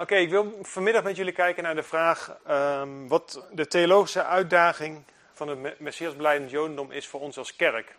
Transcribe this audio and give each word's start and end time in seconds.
Oké, 0.00 0.14
ik 0.14 0.30
wil 0.30 0.58
vanmiddag 0.62 1.02
met 1.02 1.16
jullie 1.16 1.32
kijken 1.32 1.62
naar 1.62 1.74
de 1.74 1.82
vraag 1.82 2.36
ehm, 2.46 3.06
wat 3.06 3.46
de 3.52 3.66
theologische 3.66 4.24
uitdaging 4.24 5.04
van 5.32 5.48
het 5.48 5.80
Messiasbeleidend 5.80 6.50
Jodendom 6.50 6.90
is 6.90 7.06
voor 7.06 7.20
ons 7.20 7.38
als 7.38 7.56
kerk. 7.56 7.96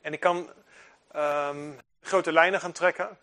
En 0.00 0.12
ik 0.12 0.20
kan 0.20 0.50
ehm, 1.12 1.70
grote 2.02 2.32
lijnen 2.32 2.60
gaan 2.60 2.72
trekken, 2.72 3.18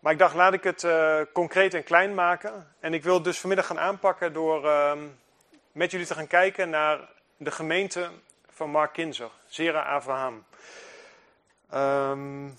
maar 0.00 0.12
ik 0.12 0.18
dacht 0.18 0.34
laat 0.34 0.52
ik 0.52 0.62
het 0.62 0.82
uh, 0.82 1.20
concreet 1.32 1.74
en 1.74 1.84
klein 1.84 2.14
maken. 2.14 2.72
En 2.80 2.94
ik 2.94 3.02
wil 3.02 3.22
dus 3.22 3.38
vanmiddag 3.38 3.66
gaan 3.66 3.78
aanpakken 3.78 4.32
door 4.32 4.66
ehm, 4.66 5.06
met 5.72 5.90
jullie 5.90 6.06
te 6.06 6.14
gaan 6.14 6.26
kijken 6.26 6.70
naar 6.70 7.08
de 7.36 7.50
gemeente 7.50 8.10
van 8.50 8.70
Mark 8.70 8.92
Kinzer, 8.92 9.30
Zera 9.46 9.82
Abraham. 9.82 10.44
Um, 11.74 12.58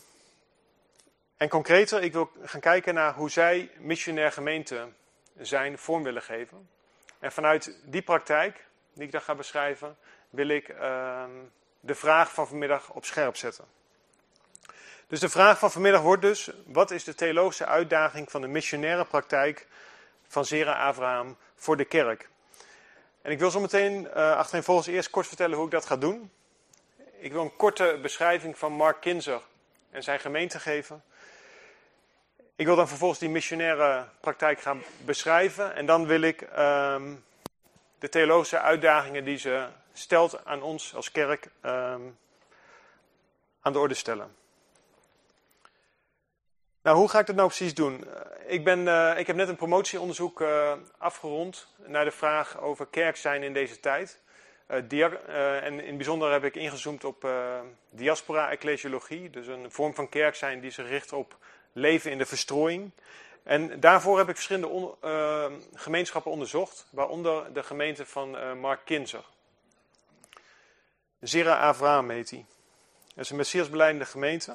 en 1.38 1.50
concreter, 1.50 2.04
ik 2.04 2.14
wil 2.14 2.32
gaan 2.42 2.60
kijken 2.60 2.94
naar 2.94 3.14
hoe 3.14 3.30
zij 3.30 3.72
missionair 3.78 4.32
gemeente 4.32 4.88
zijn 5.38 5.78
vorm 5.78 6.04
willen 6.04 6.22
geven. 6.22 6.70
En 7.20 7.32
vanuit 7.32 7.78
die 7.84 8.02
praktijk, 8.02 8.66
die 8.94 9.04
ik 9.04 9.12
dan 9.12 9.22
ga 9.22 9.36
beschrijven, 9.36 9.98
wil 10.30 10.48
ik 10.48 10.70
uh, 10.70 11.24
de 11.80 11.96
vraag 11.96 12.32
van 12.32 12.48
vanmiddag 12.48 12.90
op 12.90 13.06
scherp 13.06 13.36
zetten. 13.36 13.66
Dus 15.08 15.20
de 15.20 15.30
vraag 15.30 15.60
van 15.60 15.72
vanmiddag 15.72 16.02
wordt 16.02 16.22
dus: 16.22 16.52
wat 16.66 16.92
is 16.92 17.04
de 17.04 17.16
theologische 17.16 17.66
uitdaging 17.66 18.32
van 18.32 18.42
de 18.42 18.48
missionaire 18.48 19.06
praktijk 19.06 19.68
van 20.28 20.46
Zera 20.46 20.88
Abraham 20.88 21.38
voor 21.56 21.78
de 21.78 21.86
kerk? 21.86 22.30
En 23.22 23.32
ik 23.32 23.40
wil 23.40 23.52
zo 23.52 23.60
meteen 23.60 24.04
uh, 24.04 24.14
achtereenvolgens 24.14 24.88
eerst 24.88 25.10
kort 25.10 25.28
vertellen 25.28 25.56
hoe 25.58 25.66
ik 25.66 25.72
dat 25.72 25.86
ga 25.86 25.98
doen. 25.98 26.32
Ik 27.20 27.32
wil 27.32 27.42
een 27.42 27.56
korte 27.56 28.00
beschrijving 28.02 28.58
van 28.58 28.72
Mark 28.72 29.02
Kinzer 29.02 29.42
en 29.90 30.04
zijn 30.04 30.20
gemeente 30.20 30.60
geven. 30.60 31.04
Ik 32.58 32.66
wil 32.66 32.76
dan 32.76 32.88
vervolgens 32.88 33.20
die 33.20 33.30
missionaire 33.30 34.06
praktijk 34.20 34.62
gaan 34.62 34.84
beschrijven. 35.06 35.76
En 35.76 35.86
dan 35.86 36.06
wil 36.06 36.22
ik 36.22 36.42
um, 36.42 37.24
de 38.00 38.10
theologische 38.10 38.60
uitdagingen 38.60 39.26
die 39.26 39.38
ze 39.38 39.68
stelt 39.94 40.46
aan 40.46 40.62
ons 40.62 40.96
als 40.96 41.12
kerk 41.12 41.46
um, 41.66 42.18
aan 43.62 43.74
de 43.74 43.80
orde 43.80 43.94
stellen. 43.94 44.36
Nou, 46.82 46.98
hoe 46.98 47.10
ga 47.10 47.20
ik 47.20 47.26
dat 47.26 47.36
nou 47.36 47.48
precies 47.48 47.74
doen? 47.74 48.06
Ik, 48.48 48.64
ben, 48.64 48.80
uh, 48.80 49.14
ik 49.18 49.28
heb 49.28 49.36
net 49.36 49.50
een 49.50 49.56
promotieonderzoek 49.56 50.42
uh, 50.42 50.74
afgerond 50.98 51.68
naar 51.86 52.06
de 52.06 52.12
vraag 52.12 52.60
over 52.60 52.88
kerk 52.88 53.16
zijn 53.16 53.44
in 53.44 53.54
deze 53.54 53.80
tijd. 53.80 54.20
En 54.68 54.90
in 55.64 55.88
het 55.88 55.98
bijzonder 55.98 56.32
heb 56.32 56.44
ik 56.44 56.56
ingezoomd 56.56 57.04
op 57.04 57.28
diaspora-ecclesiologie, 57.90 59.30
dus 59.30 59.48
een 59.48 59.72
vorm 59.72 59.96
van 59.96 60.10
kerk 60.10 60.36
zijn 60.36 60.60
die 60.60 60.72
zich 60.72 60.88
richt 60.88 61.14
op 61.14 61.38
leven 61.74 62.12
in 62.12 62.18
de 62.18 62.26
verstrooiing. 62.26 62.92
En 63.44 63.80
daarvoor 63.80 64.18
heb 64.18 64.30
ik 64.30 64.36
verschillende 64.36 64.96
uh, 65.04 65.46
gemeenschappen 65.74 66.32
onderzocht, 66.32 66.88
waaronder 66.90 67.54
de 67.54 67.64
gemeente 67.64 68.06
van 68.06 68.36
uh, 68.36 68.54
Mark 68.54 68.86
Kinzer. 68.86 69.24
Zera 71.20 71.58
Avraham 71.58 72.10
heet 72.10 72.30
die. 72.30 72.46
Dat 73.16 73.24
is 73.24 73.30
een 73.30 73.38
messiasbeleidende 73.38 74.06
gemeente. 74.06 74.52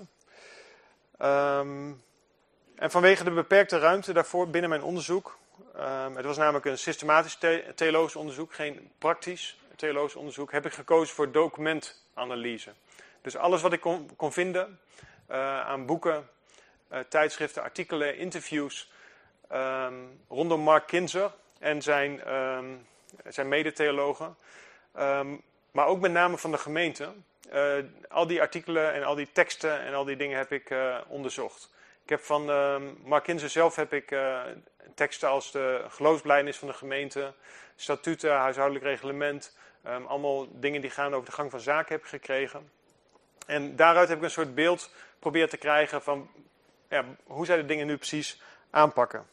Um, 1.23 2.03
en 2.75 2.91
vanwege 2.91 3.25
de 3.25 3.31
beperkte 3.31 3.79
ruimte 3.79 4.13
daarvoor 4.13 4.49
binnen 4.49 4.71
mijn 4.71 4.83
onderzoek, 4.83 5.39
um, 5.77 6.17
het 6.17 6.25
was 6.25 6.37
namelijk 6.37 6.65
een 6.65 6.79
systematisch 6.79 7.35
the 7.35 7.73
theologisch 7.75 8.17
onderzoek, 8.17 8.55
geen 8.55 8.91
praktisch 8.99 9.59
theologisch 9.77 10.17
onderzoek, 10.17 10.53
heb 10.53 10.67
ik 10.67 10.73
gekozen 10.73 11.15
voor 11.15 11.33
documentanalyse. 11.33 12.73
Dus 13.21 13.37
alles 13.37 13.63
wat 13.63 13.73
ik 13.73 13.81
kon, 13.81 14.17
kon 14.17 14.33
vinden 14.33 14.81
uh, 15.31 15.61
aan 15.61 15.87
boeken, 15.87 16.29
tijdschriften, 17.09 17.63
artikelen, 17.63 18.17
interviews 18.17 18.91
um, 19.53 20.21
rondom 20.29 20.61
Mark 20.61 20.87
Kinzer 20.87 21.33
en 21.59 21.83
zijn, 21.83 22.35
um, 22.35 22.87
zijn 23.29 23.49
medetheologen. 23.49 24.37
Um, 24.99 25.43
maar 25.71 25.87
ook 25.87 26.01
met 26.01 26.13
name 26.13 26.39
van 26.39 26.51
de 26.51 26.59
gemeente. 26.59 27.13
Uh, 27.53 27.75
al 28.09 28.27
die 28.27 28.41
artikelen 28.41 28.93
en 28.93 29.03
al 29.03 29.15
die 29.15 29.29
teksten 29.33 29.81
en 29.81 29.95
al 29.95 30.05
die 30.05 30.17
dingen 30.17 30.39
heb 30.39 30.53
ik 30.53 30.71
uh, 30.71 30.99
onderzocht. 31.09 31.71
Ik 32.03 32.09
heb 32.09 32.21
van 32.21 32.45
Mark 33.05 33.25
Kinzer 33.25 33.49
zelf 33.49 33.77
heb 33.77 33.93
ik 33.93 34.17
teksten 34.95 35.29
als 35.29 35.51
de 35.51 35.85
geloofsbelijdenis 35.89 36.57
van 36.57 36.69
de 36.69 36.75
gemeente, 36.75 37.33
statuten, 37.77 38.33
huishoudelijk 38.37 38.85
reglement, 38.85 39.57
allemaal 39.83 40.47
dingen 40.51 40.81
die 40.81 40.91
gaan 40.91 41.15
over 41.15 41.27
de 41.27 41.33
gang 41.33 41.51
van 41.51 41.61
zaken 41.61 41.95
heb 41.95 42.05
gekregen. 42.05 42.71
En 43.47 43.77
daaruit 43.77 44.09
heb 44.09 44.19
ik 44.19 44.25
een 44.25 44.31
soort 44.31 44.55
beeld 44.55 44.91
proberen 45.19 45.49
te 45.49 45.57
krijgen 45.57 46.03
van 46.03 46.31
hoe 47.27 47.47
zij 47.47 47.57
de 47.57 47.65
dingen 47.65 47.87
nu 47.87 47.97
precies 47.97 48.41
aanpakken. 48.71 49.27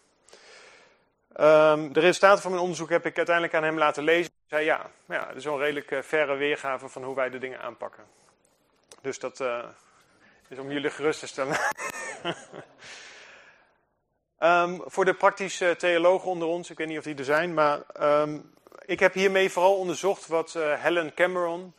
Um, 1.40 1.94
de 1.94 2.00
resultaten 2.00 2.42
van 2.42 2.52
mijn 2.52 2.64
onderzoek 2.64 2.90
heb 2.90 3.06
ik 3.06 3.18
uiteindelijk 3.18 3.56
aan 3.56 3.64
hem 3.64 3.78
laten 3.78 4.04
lezen. 4.04 4.32
Hij 4.48 4.48
zei 4.48 4.66
ja, 4.66 4.90
ja 5.06 5.26
dat 5.26 5.36
is 5.36 5.46
een 5.46 5.58
redelijk 5.58 5.92
uh, 5.92 6.02
verre 6.02 6.36
weergave 6.36 6.90
van 6.90 7.04
hoe 7.04 7.16
wij 7.16 7.30
de 7.30 7.38
dingen 7.38 7.62
aanpakken. 7.62 8.04
Dus 9.02 9.20
dat 9.20 9.40
uh, 9.40 9.64
is 10.48 10.58
om 10.58 10.72
jullie 10.72 10.90
gerust 10.90 11.20
te 11.20 11.28
stellen. 11.28 11.58
um, 14.40 14.82
voor 14.94 15.06
de 15.06 15.14
praktische 15.14 15.76
theologen 15.78 16.30
onder 16.30 16.48
ons, 16.48 16.70
ik 16.70 16.78
weet 16.78 16.88
niet 16.88 16.98
of 16.98 17.04
die 17.04 17.16
er 17.16 17.24
zijn, 17.24 17.54
maar 17.54 17.82
um, 18.02 18.54
ik 18.86 19.00
heb 19.00 19.14
hiermee 19.14 19.52
vooral 19.52 19.78
onderzocht 19.78 20.28
wat 20.28 20.54
uh, 20.58 20.84
Helen 20.84 21.14
Cameron 21.14 21.74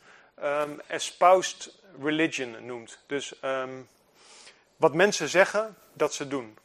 espoused 0.87 1.73
religion 2.01 2.65
noemt. 2.65 2.99
Dus 3.07 3.33
wat 4.81 4.93
mensen 4.93 5.29
zeggen 5.29 5.75
dat 5.93 6.13
ze 6.13 6.27
doen. 6.27 6.57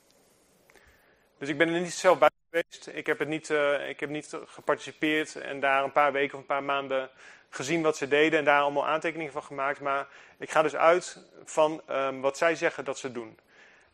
Dus 1.39 1.49
ik 1.49 1.59
ben 1.59 1.69
er 1.69 1.81
niet 1.81 1.93
zelf 1.93 2.19
bij 2.19 2.31
geweest. 2.51 2.89
Ik 2.93 3.07
heb, 3.07 3.19
het 3.19 3.29
niet, 3.29 3.49
uh, 3.49 3.89
ik 3.89 4.01
heb 4.01 4.11
niet 4.11 4.37
geparticipeerd 4.47 5.37
en 5.37 5.61
daar 5.61 5.85
een 5.85 5.93
paar 5.93 6.13
weken 6.13 6.35
of 6.35 6.41
een 6.41 6.47
paar 6.47 6.63
maanden 6.63 7.11
gezien 7.49 7.83
wat 7.83 7.97
ze 7.97 8.09
deden 8.09 8.39
en 8.39 8.45
daar 8.45 8.61
allemaal 8.61 8.87
aantekeningen 8.87 9.33
van 9.33 9.43
gemaakt. 9.43 9.81
Maar 9.81 10.07
ik 10.39 10.51
ga 10.51 10.63
dus 10.63 10.77
uit 10.77 11.19
van 11.45 11.83
um, 11.91 12.21
wat 12.21 12.39
zij 12.39 12.55
zeggen 12.55 12.85
dat 12.85 12.99
ze 12.99 13.13
doen. 13.13 13.39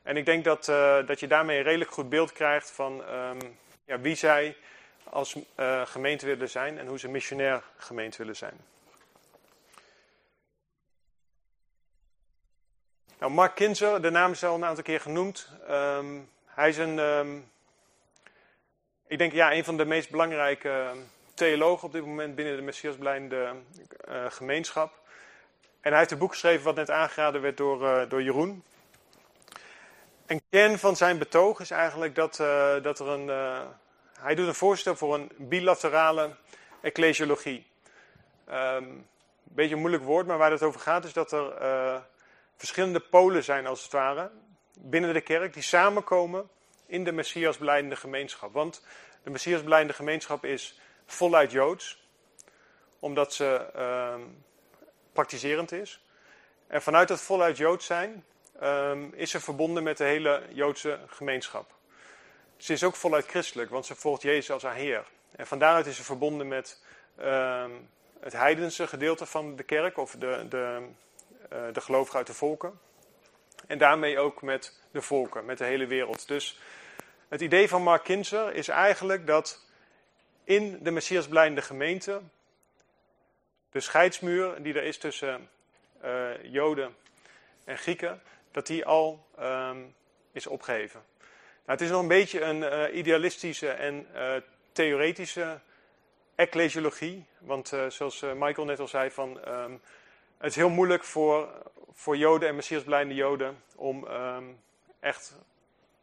En 0.02 0.16
ik 0.16 0.24
denk 0.24 0.44
dat, 0.44 0.68
uh, 0.68 1.06
dat 1.06 1.20
je 1.20 1.26
daarmee 1.26 1.58
een 1.58 1.64
redelijk 1.64 1.90
goed 1.90 2.08
beeld 2.08 2.32
krijgt 2.32 2.70
van 2.70 3.02
um, 3.14 3.58
ja, 3.84 4.00
wie 4.00 4.14
zij 4.14 4.56
als 5.04 5.36
uh, 5.56 5.86
gemeente 5.86 6.26
willen 6.26 6.50
zijn 6.50 6.78
en 6.78 6.86
hoe 6.86 6.98
ze 6.98 7.08
missionair 7.08 7.62
gemeente 7.76 8.18
willen 8.18 8.36
zijn. 8.36 8.56
Nou, 13.22 13.34
Mark 13.34 13.54
Kinzer, 13.54 14.02
de 14.02 14.10
naam 14.10 14.32
is 14.32 14.44
al 14.44 14.54
een 14.54 14.64
aantal 14.64 14.84
keer 14.84 15.00
genoemd. 15.00 15.48
Um, 15.70 16.28
hij 16.46 16.68
is 16.68 16.78
een, 16.78 16.98
um, 16.98 17.50
ik 19.06 19.18
denk 19.18 19.32
ja, 19.32 19.52
een 19.52 19.64
van 19.64 19.76
de 19.76 19.84
meest 19.84 20.10
belangrijke 20.10 20.90
theologen 21.34 21.86
op 21.86 21.92
dit 21.92 22.06
moment 22.06 22.34
binnen 22.34 22.56
de 22.56 22.62
Messiasblijnde 22.62 23.54
uh, 24.08 24.24
gemeenschap. 24.28 24.92
En 25.80 25.90
hij 25.90 25.98
heeft 25.98 26.10
een 26.10 26.18
boek 26.18 26.30
geschreven 26.30 26.64
wat 26.64 26.74
net 26.74 26.90
aangeraden 26.90 27.40
werd 27.40 27.56
door, 27.56 27.82
uh, 27.82 28.02
door 28.08 28.22
Jeroen. 28.22 28.64
Een 30.26 30.42
kern 30.50 30.78
van 30.78 30.96
zijn 30.96 31.18
betoog 31.18 31.60
is 31.60 31.70
eigenlijk 31.70 32.14
dat, 32.14 32.38
uh, 32.38 32.82
dat 32.82 32.98
er 32.98 33.08
een. 33.08 33.26
hij 34.18 34.34
doet 34.34 34.46
een 34.46 34.54
voorstel 34.54 34.96
voor 34.96 35.14
een 35.14 35.30
bilaterale 35.36 36.30
ecclesiologie. 36.80 37.66
Beetje 39.42 39.74
een 39.74 39.80
moeilijk 39.80 40.04
woord, 40.04 40.26
maar 40.26 40.38
waar 40.38 40.50
het 40.50 40.62
over 40.62 40.80
gaat 40.80 41.04
is 41.04 41.12
dat 41.12 41.32
er 41.32 41.52
verschillende 42.56 43.00
polen 43.00 43.44
zijn 43.44 43.66
als 43.66 43.82
het 43.82 43.92
ware 43.92 44.30
binnen 44.74 45.12
de 45.12 45.20
kerk 45.20 45.54
die 45.54 45.62
samenkomen 45.62 46.48
in 46.86 47.04
de 47.04 47.12
Messias 47.12 47.58
beleidende 47.58 47.96
gemeenschap. 47.96 48.52
Want 48.52 48.84
de 49.22 49.30
Messias 49.30 49.62
beleidende 49.62 49.94
gemeenschap 49.94 50.44
is 50.44 50.80
voluit 51.06 51.50
Joods, 51.50 52.08
omdat 52.98 53.34
ze 53.34 53.70
uh, 53.76 54.14
praktiserend 55.12 55.72
is. 55.72 56.00
En 56.66 56.82
vanuit 56.82 57.08
dat 57.08 57.20
voluit 57.20 57.56
Joods 57.56 57.86
zijn 57.86 58.24
um, 58.62 59.12
is 59.14 59.30
ze 59.30 59.40
verbonden 59.40 59.82
met 59.82 59.96
de 59.96 60.04
hele 60.04 60.42
Joodse 60.52 60.98
gemeenschap. 61.06 61.74
Ze 62.56 62.72
is 62.72 62.84
ook 62.84 62.96
voluit 62.96 63.26
christelijk, 63.26 63.70
want 63.70 63.86
ze 63.86 63.94
volgt 63.94 64.22
Jezus 64.22 64.50
als 64.50 64.62
haar 64.62 64.74
Heer. 64.74 65.06
En 65.36 65.46
van 65.46 65.58
daaruit 65.58 65.86
is 65.86 65.96
ze 65.96 66.04
verbonden 66.04 66.48
met 66.48 66.82
uh, 67.20 67.64
het 68.20 68.32
heidense 68.32 68.86
gedeelte 68.86 69.26
van 69.26 69.56
de 69.56 69.62
kerk, 69.62 69.96
of 69.96 70.16
de, 70.18 70.46
de, 70.48 70.88
de 71.72 71.80
gelovigen 71.80 72.18
uit 72.18 72.26
de 72.26 72.34
volken. 72.34 72.80
En 73.66 73.78
daarmee 73.78 74.18
ook 74.18 74.42
met 74.42 74.80
de 74.90 75.02
volken, 75.02 75.44
met 75.44 75.58
de 75.58 75.64
hele 75.64 75.86
wereld. 75.86 76.28
Dus 76.28 76.60
het 77.28 77.40
idee 77.40 77.68
van 77.68 77.82
Mark 77.82 78.04
Kinzer 78.04 78.54
is 78.54 78.68
eigenlijk 78.68 79.26
dat 79.26 79.64
in 80.44 80.78
de 80.82 80.90
Messias 80.90 81.28
blijvende 81.28 81.62
gemeente 81.62 82.20
de 83.70 83.80
scheidsmuur 83.80 84.62
die 84.62 84.74
er 84.74 84.82
is 84.82 84.98
tussen 84.98 85.48
uh, 86.04 86.30
Joden 86.42 86.96
en 87.64 87.78
Grieken, 87.78 88.22
dat 88.50 88.66
die 88.66 88.84
al 88.84 89.26
um, 89.40 89.94
is 90.32 90.46
opgeheven. 90.46 91.02
Nou, 91.64 91.78
het 91.78 91.80
is 91.80 91.90
nog 91.90 92.00
een 92.00 92.08
beetje 92.08 92.40
een 92.40 92.60
uh, 92.60 92.96
idealistische 92.96 93.68
en 93.68 94.06
theoretische 94.72 95.60
ecclesiologie. 96.34 97.26
Want 97.38 97.72
zoals 97.88 98.20
Michael 98.20 98.66
net 98.66 98.80
al 98.80 98.88
zei, 98.88 99.10
van, 99.10 99.40
um, 99.48 99.80
het 100.42 100.50
is 100.50 100.56
heel 100.56 100.70
moeilijk 100.70 101.04
voor, 101.04 101.48
voor 101.92 102.16
Joden 102.16 102.48
en 102.48 102.54
Messiasblijende 102.54 103.14
Joden 103.14 103.62
om 103.76 104.06
ehm, 104.06 104.44
echt 105.00 105.34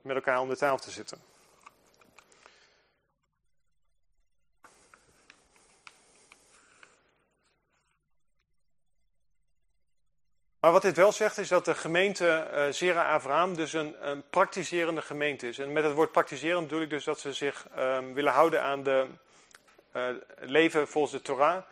met 0.02 0.16
elkaar 0.16 0.40
om 0.40 0.50
de 0.50 0.58
tafel 0.58 0.78
te 0.78 0.92
zitten. 0.92 1.22
Maar 10.60 10.72
wat 10.72 10.82
dit 10.82 10.96
wel 10.96 11.12
zegt 11.12 11.38
is 11.38 11.48
dat 11.48 11.66
de 11.66 11.76
gemeente 11.76 12.50
uh, 12.54 12.68
Zera 12.74 13.04
Avraham 13.04 13.56
dus 13.56 13.74
een, 13.74 14.10
een, 14.10 14.30
praktiserende 14.30 15.02
gemeente 15.02 15.48
is. 15.48 15.60
En 15.60 15.74
met 15.74 15.84
het 15.84 15.94
woord 15.94 16.12
praktiserend 16.12 16.68
bedoel 16.68 16.82
ik 16.82 16.90
dus 16.90 17.04
dat 17.04 17.20
ze 17.20 17.34
zich 17.34 17.68
ehm, 17.76 18.14
willen 18.14 18.34
houden 18.34 18.62
aan 18.62 18.84
de 18.84 19.08
eh, 19.92 20.08
leven 20.40 20.88
volgens 20.88 21.14
de 21.14 21.22
Torah. 21.22 21.64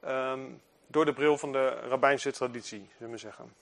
Ehm, 0.00 0.40
door 0.86 1.04
de 1.04 1.12
bril 1.12 1.38
van 1.38 1.52
de 1.52 1.68
rabbijnse 1.68 2.30
traditie, 2.30 2.90
zullen 2.98 3.12
we 3.12 3.18
zeggen. 3.18 3.54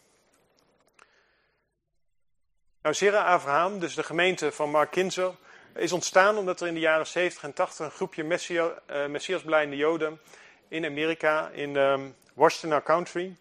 Nou, 2.83 2.95
Zera 2.95 3.25
Abraham, 3.25 3.79
dus 3.79 3.95
de 3.95 4.03
gemeente 4.03 4.53
van 4.53 4.71
Mark 4.71 4.91
Kinzer, 4.91 5.35
is 5.75 5.93
ontstaan 5.93 6.37
omdat 6.37 6.61
er 6.61 6.67
in 6.67 6.75
de 6.75 6.81
jaren 6.81 7.07
70 7.07 7.43
en 7.43 7.53
80 7.53 7.87
een 7.87 7.91
groepje 7.93 8.25
Messia, 8.25 8.73
uh, 8.91 9.07
Messiasblijde 9.07 9.77
Joden 9.77 10.21
in 10.69 10.85
Amerika, 10.85 11.49
in 11.49 11.77
um, 11.77 12.17
Washington 12.35 12.83
Country, 12.83 13.37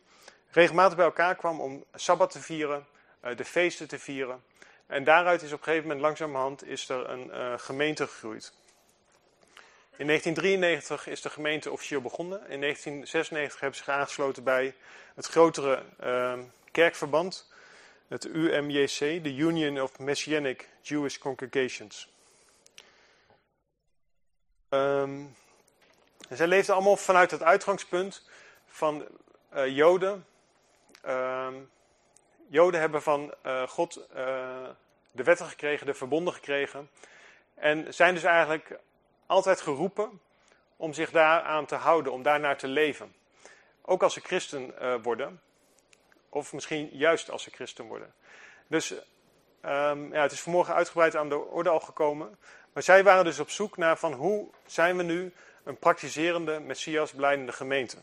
regelmatig 0.51 0.95
bij 0.95 1.06
elkaar 1.06 1.36
kwam 1.36 1.62
om 1.62 1.84
Sabbat 1.94 2.31
te 2.31 2.39
vieren, 2.39 2.86
uh, 3.25 3.36
de 3.36 3.45
feesten 3.45 3.88
te 3.88 4.00
vieren. 4.00 4.44
En 4.88 5.04
daaruit 5.04 5.42
is 5.42 5.51
op 5.51 5.57
een 5.57 5.63
gegeven 5.63 5.88
moment 5.88 6.01
langzamerhand 6.01 6.68
is 6.68 6.89
er 6.89 7.10
een 7.10 7.27
uh, 7.27 7.54
gemeente 7.57 8.07
gegroeid. 8.07 8.54
In 10.01 10.07
1993 10.07 11.07
is 11.07 11.21
de 11.21 11.30
gemeente 11.30 11.71
officieel 11.71 12.01
begonnen. 12.01 12.38
In 12.50 12.62
1996 12.62 13.59
hebben 13.59 13.77
ze 13.77 13.83
zich 13.83 13.94
aangesloten 13.94 14.44
bij 14.44 14.75
het 15.15 15.25
grotere 15.25 15.83
uh, 16.03 16.39
kerkverband, 16.71 17.51
het 18.07 18.25
UMJC, 18.25 19.00
de 19.00 19.36
Union 19.36 19.81
of 19.81 20.00
Messianic 20.00 20.69
Jewish 20.81 21.18
Congregations. 21.18 22.09
Um, 24.69 25.36
zij 26.30 26.48
leefden 26.48 26.75
allemaal 26.75 26.98
vanuit 26.98 27.31
het 27.31 27.44
uitgangspunt 27.44 28.30
van 28.65 29.07
uh, 29.56 29.75
Joden. 29.75 30.25
Um, 31.07 31.69
Joden 32.48 32.80
hebben 32.80 33.01
van 33.01 33.33
uh, 33.45 33.68
God 33.68 34.07
uh, 34.15 34.69
de 35.12 35.24
wetten 35.24 35.45
gekregen, 35.45 35.86
de 35.86 35.94
verbonden 35.94 36.33
gekregen. 36.33 36.89
En 37.53 37.94
zijn 37.94 38.13
dus 38.13 38.24
eigenlijk 38.24 38.80
altijd 39.31 39.62
geroepen 39.62 40.22
om 40.75 40.94
zich 40.94 41.12
daaraan 41.12 41.66
te 41.66 41.75
houden, 41.75 42.12
om 42.12 42.24
daarnaar 42.24 42.57
te 42.57 42.68
leven. 42.68 43.16
Ook 43.81 44.04
als 44.04 44.13
ze 44.13 44.19
christen 44.19 44.74
worden. 45.01 45.42
Of 46.30 46.54
misschien 46.54 46.89
juist 46.92 47.31
als 47.31 47.44
ze 47.44 47.51
christen 47.51 47.86
worden. 47.86 48.13
Dus 48.68 48.92
um, 48.92 50.13
ja, 50.13 50.22
het 50.22 50.31
is 50.31 50.42
vanmorgen 50.42 50.74
uitgebreid 50.74 51.16
aan 51.16 51.30
de 51.30 51.38
orde 51.38 51.69
al 51.69 51.80
gekomen. 51.80 52.38
Maar 52.74 52.83
zij 52.83 53.04
waren 53.04 53.24
dus 53.24 53.39
op 53.39 53.50
zoek 53.50 53.78
naar 53.78 53.98
van 53.98 54.13
hoe 54.13 54.50
zijn 54.66 54.98
we 54.98 55.04
nu 55.04 55.34
een 55.63 55.77
praktiserende, 55.77 56.60
Messias 56.60 57.12
blijdende 57.12 57.51
gemeente. 57.51 57.98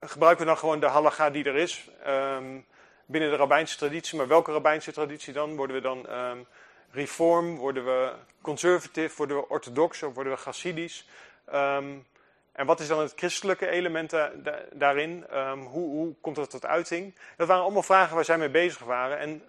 Gebruiken 0.00 0.44
we 0.44 0.50
dan 0.50 0.58
gewoon 0.58 0.80
de 0.80 0.86
halacha 0.86 1.30
die 1.30 1.44
er 1.44 1.56
is 1.56 1.90
um, 2.06 2.66
binnen 3.06 3.30
de 3.30 3.36
rabbijnse 3.36 3.76
traditie. 3.76 4.18
Maar 4.18 4.28
welke 4.28 4.52
rabbijnse 4.52 4.92
traditie 4.92 5.32
dan? 5.32 5.56
Worden 5.56 5.76
we 5.76 5.82
dan 5.82 6.12
um, 6.12 6.46
reform? 6.90 7.56
Worden 7.56 7.84
we 7.84 8.12
conservatief? 8.40 9.16
Worden 9.16 9.36
we 9.36 9.48
orthodox? 9.48 10.02
Of 10.02 10.14
worden 10.14 10.32
we 10.32 10.38
chassidisch? 10.38 11.08
Um, 11.54 12.06
en 12.52 12.66
wat 12.66 12.80
is 12.80 12.88
dan 12.88 13.00
het 13.00 13.12
christelijke 13.16 13.68
element 13.68 14.10
da 14.10 14.30
da 14.42 14.58
daarin? 14.72 15.26
hoe, 15.54 15.90
hoe, 15.90 16.14
komt 16.20 16.36
dat 16.36 16.50
tot 16.50 16.66
uiting? 16.66 17.14
Dat 17.36 17.48
waren 17.48 17.62
allemaal 17.62 17.82
vragen 17.82 18.14
waar 18.14 18.24
zij 18.24 18.38
mee 18.38 18.50
bezig 18.50 18.84
waren. 18.84 19.18
En 19.18 19.42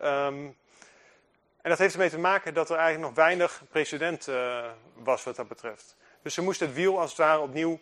en 1.62 1.70
dat 1.70 1.80
heeft 1.80 1.94
ermee 1.94 2.10
te 2.10 2.20
maken 2.20 2.54
dat 2.54 2.70
er 2.70 2.78
eigenlijk 2.78 3.08
nog 3.08 3.26
weinig 3.26 3.64
precedent 3.70 4.28
uh, 4.28 4.66
was 4.94 5.24
wat 5.24 5.36
dat 5.36 5.48
betreft. 5.48 5.96
Dus 6.22 6.34
ze 6.34 6.42
moesten 6.42 6.68
het 6.68 6.76
wiel 6.76 7.00
als 7.00 7.10
het 7.10 7.20
ware 7.20 7.40
opnieuw 7.40 7.80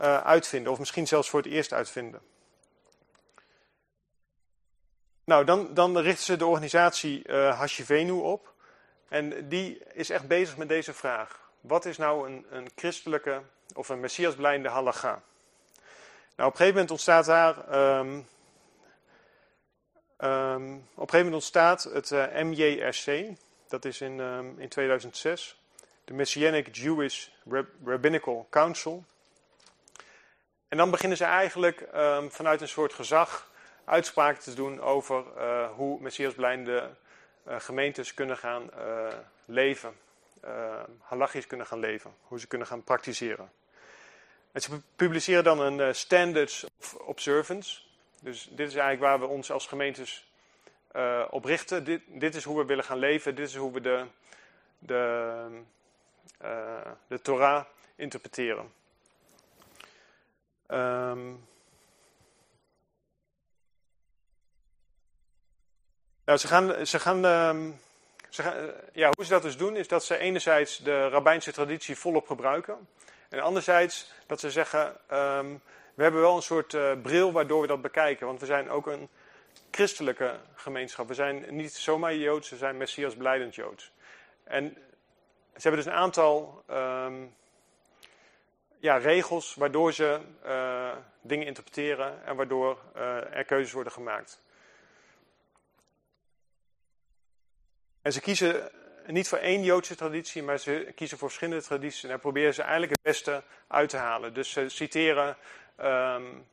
uh, 0.00 0.16
uitvinden, 0.16 0.72
of 0.72 0.78
misschien 0.78 1.06
zelfs 1.06 1.30
voor 1.30 1.42
het 1.42 1.52
eerst 1.52 1.72
uitvinden. 1.72 2.20
Nou, 5.24 5.44
dan, 5.44 5.74
dan 5.74 5.98
richten 5.98 6.24
ze 6.24 6.36
de 6.36 6.46
organisatie 6.46 7.28
uh, 7.28 7.58
Hashivenu 7.58 8.10
op. 8.10 8.51
En 9.12 9.48
die 9.48 9.78
is 9.92 10.10
echt 10.10 10.28
bezig 10.28 10.56
met 10.56 10.68
deze 10.68 10.92
vraag. 10.92 11.40
Wat 11.60 11.84
is 11.84 11.96
nou 11.96 12.28
een, 12.28 12.46
een 12.50 12.70
christelijke 12.76 13.42
of 13.74 13.88
een 13.88 14.00
messiasblijnde 14.00 14.68
halacha? 14.68 15.22
Nou, 16.36 16.48
op 16.48 16.52
een 16.52 16.56
gegeven 16.56 16.72
moment 16.72 16.90
ontstaat 16.90 17.24
daar 17.24 17.74
um, 17.98 18.26
Um, 20.24 20.74
op 20.74 20.78
een 20.78 21.08
gegeven 21.08 21.16
moment 21.18 21.34
ontstaat 21.34 21.82
het 21.82 22.10
uh, 22.10 22.42
MJRC, 22.42 23.36
dat 23.68 23.84
is 23.84 24.00
in, 24.00 24.18
um, 24.18 24.60
in 24.60 24.68
2006, 24.68 25.60
de 26.04 26.12
Messianic 26.12 26.74
Jewish 26.74 27.28
Rabbinical 27.84 28.46
Council. 28.50 29.04
En 30.68 30.76
dan 30.76 30.90
beginnen 30.90 31.16
ze 31.16 31.24
eigenlijk 31.24 31.88
vanuit 32.28 32.60
een 32.60 32.68
soort 32.68 32.92
gezag 32.92 33.50
uitspraken 33.84 34.42
te 34.42 34.54
doen 34.54 34.80
over 34.80 35.24
uh, 35.36 35.70
hoe 35.70 36.00
Messiasblijnde 36.00 36.90
uh, 37.48 37.60
gemeentes 37.60 38.14
kunnen 38.14 38.36
gaan 38.36 38.70
uh, 38.78 39.06
leven, 39.44 39.96
halachisch 41.00 41.46
kunnen 41.46 41.66
gaan 41.66 41.78
leven, 41.78 42.14
hoe 42.22 42.40
ze 42.40 42.46
kunnen 42.46 42.66
gaan 42.66 42.84
praktiseren. 42.84 43.52
En 44.52 44.60
ze 44.60 44.80
publiceren 44.96 45.44
dan 45.44 45.60
een 45.60 45.94
Standards 45.94 46.66
of 46.78 46.94
Observance, 46.94 47.80
dus 48.20 48.48
dit 48.50 48.68
is 48.68 48.74
eigenlijk 48.74 49.00
waar 49.00 49.20
we 49.20 49.34
ons 49.34 49.50
als 49.50 49.66
gemeentes 49.66 50.32
uh, 50.96 51.24
op 51.30 51.44
richten. 51.44 51.84
Dit, 51.84 52.02
dit, 52.06 52.34
is 52.34 52.44
hoe 52.44 52.58
we 52.58 52.64
willen 52.64 52.84
gaan 52.84 52.98
leven. 52.98 53.34
Dit 53.34 53.48
is 53.48 53.56
hoe 53.56 53.72
we 53.72 53.80
de, 53.80 54.06
de, 54.78 55.46
uh, 56.42 56.80
de 57.06 57.20
Torah 57.20 57.64
interpreteren. 57.94 58.72
Um, 60.68 61.48
nou, 66.24 66.38
ze 66.38 66.46
gaan, 66.46 66.86
ze 66.86 66.98
gaan, 66.98 67.22
ze 68.28 68.42
gaan 68.42 68.70
ja, 68.92 69.10
hoe 69.16 69.24
ze 69.24 69.30
dat 69.30 69.42
dus 69.42 69.56
doen, 69.56 69.76
is 69.76 69.88
dat 69.88 70.04
ze 70.04 70.18
enerzijds 70.18 70.78
de 70.78 71.08
rabbijnse 71.08 71.52
traditie 71.52 71.96
volop 71.96 72.26
gebruiken. 72.26 72.88
En 73.28 73.40
anderzijds 73.40 74.12
dat 74.26 74.40
ze 74.40 74.50
zeggen, 74.50 74.96
um, 75.12 75.60
we 75.94 76.02
hebben 76.02 76.20
wel 76.20 76.36
een 76.36 76.42
soort 76.42 76.72
uh, 76.72 76.92
bril 77.02 77.32
waardoor 77.32 77.60
we 77.60 77.66
dat 77.66 77.82
bekijken. 77.82 78.26
Want 78.26 78.40
we 78.40 78.46
zijn 78.46 78.70
ook 78.70 78.86
een 78.86 79.08
christelijke 79.70 80.36
gemeenschap. 80.54 81.08
We 81.08 81.14
zijn 81.14 81.44
niet 81.48 81.72
zomaar 81.72 82.14
Joods, 82.14 82.50
we 82.50 82.56
zijn 82.56 82.76
Messias 82.76 83.14
blijdend 83.14 83.54
Joods. 83.54 83.92
En 84.44 84.76
ze 85.56 85.68
hebben 85.68 85.84
dus 85.84 85.92
een 85.92 85.98
aantal 85.98 86.64
um, 86.70 87.34
ja, 88.78 88.96
regels 88.96 89.54
waardoor 89.54 89.92
ze 89.92 90.20
uh, 90.46 90.90
dingen 91.20 91.46
interpreteren 91.46 92.24
en 92.24 92.36
waardoor 92.36 92.78
er 93.32 93.44
keuzes 93.44 93.72
worden 93.72 93.92
gemaakt. 93.92 94.40
En 98.02 98.12
ze 98.12 98.20
kiezen 98.20 98.70
niet 99.06 99.28
voor 99.28 99.38
één 99.38 99.62
Joodse 99.62 99.96
traditie, 99.96 100.42
maar 100.42 100.58
ze 100.58 100.92
kiezen 100.94 101.18
voor 101.18 101.28
verschillende 101.28 101.64
tradities. 101.64 102.02
En 102.02 102.08
daar 102.08 102.18
proberen 102.18 102.54
ze 102.54 102.62
eigenlijk 102.62 102.92
het 102.92 103.02
beste 103.02 103.42
uit 103.66 103.88
te 103.88 103.96
halen. 103.96 104.34
Dus 104.34 104.50
ze 104.50 104.68
citeren 104.68 105.36
um, 105.80 106.46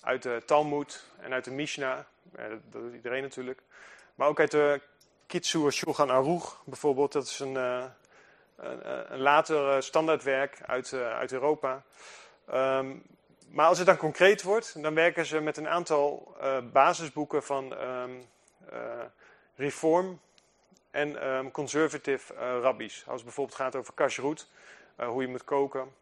uit 0.00 0.22
de 0.22 0.42
Talmud 0.44 1.04
en 1.20 1.32
uit 1.32 1.44
de 1.44 1.50
Mishnah. 1.50 1.98
Dat, 2.22 2.60
doet 2.70 2.94
iedereen 2.94 3.22
natuurlijk. 3.22 3.60
Maar 4.14 4.28
ook 4.28 4.40
uit 4.40 4.50
de 4.50 4.80
Kitsur 5.26 5.72
Shulchan 5.72 6.10
Aruch 6.10 6.62
bijvoorbeeld. 6.64 7.12
Dat 7.12 7.26
is 7.26 7.38
een, 7.38 7.54
uh, 7.54 7.84
een, 8.56 9.12
een 9.12 9.20
later 9.20 9.82
standaardwerk 9.82 10.58
uit, 10.66 10.92
uit 10.92 11.32
Europa. 11.32 11.82
Um, 12.54 13.02
maar 13.48 13.66
als 13.66 13.78
het 13.78 13.86
dan 13.86 13.96
concreet 13.96 14.42
wordt, 14.42 14.82
dan 14.82 14.94
werken 14.94 15.26
ze 15.26 15.40
met 15.40 15.56
een 15.56 15.68
aantal 15.68 16.36
basisboeken 16.72 17.42
van 17.42 17.80
um, 17.80 18.28
reform 19.54 20.20
en 20.96 21.28
um, 21.28 21.50
conservative 21.50 22.34
rabbies. 22.60 23.02
Als 23.06 23.14
het 23.14 23.24
bijvoorbeeld 23.24 23.56
gaat 23.56 23.76
over 23.76 23.94
kashrut, 23.94 24.46
hoe 24.96 25.22
je 25.22 25.28
moet 25.28 25.44
koken. 25.44 25.94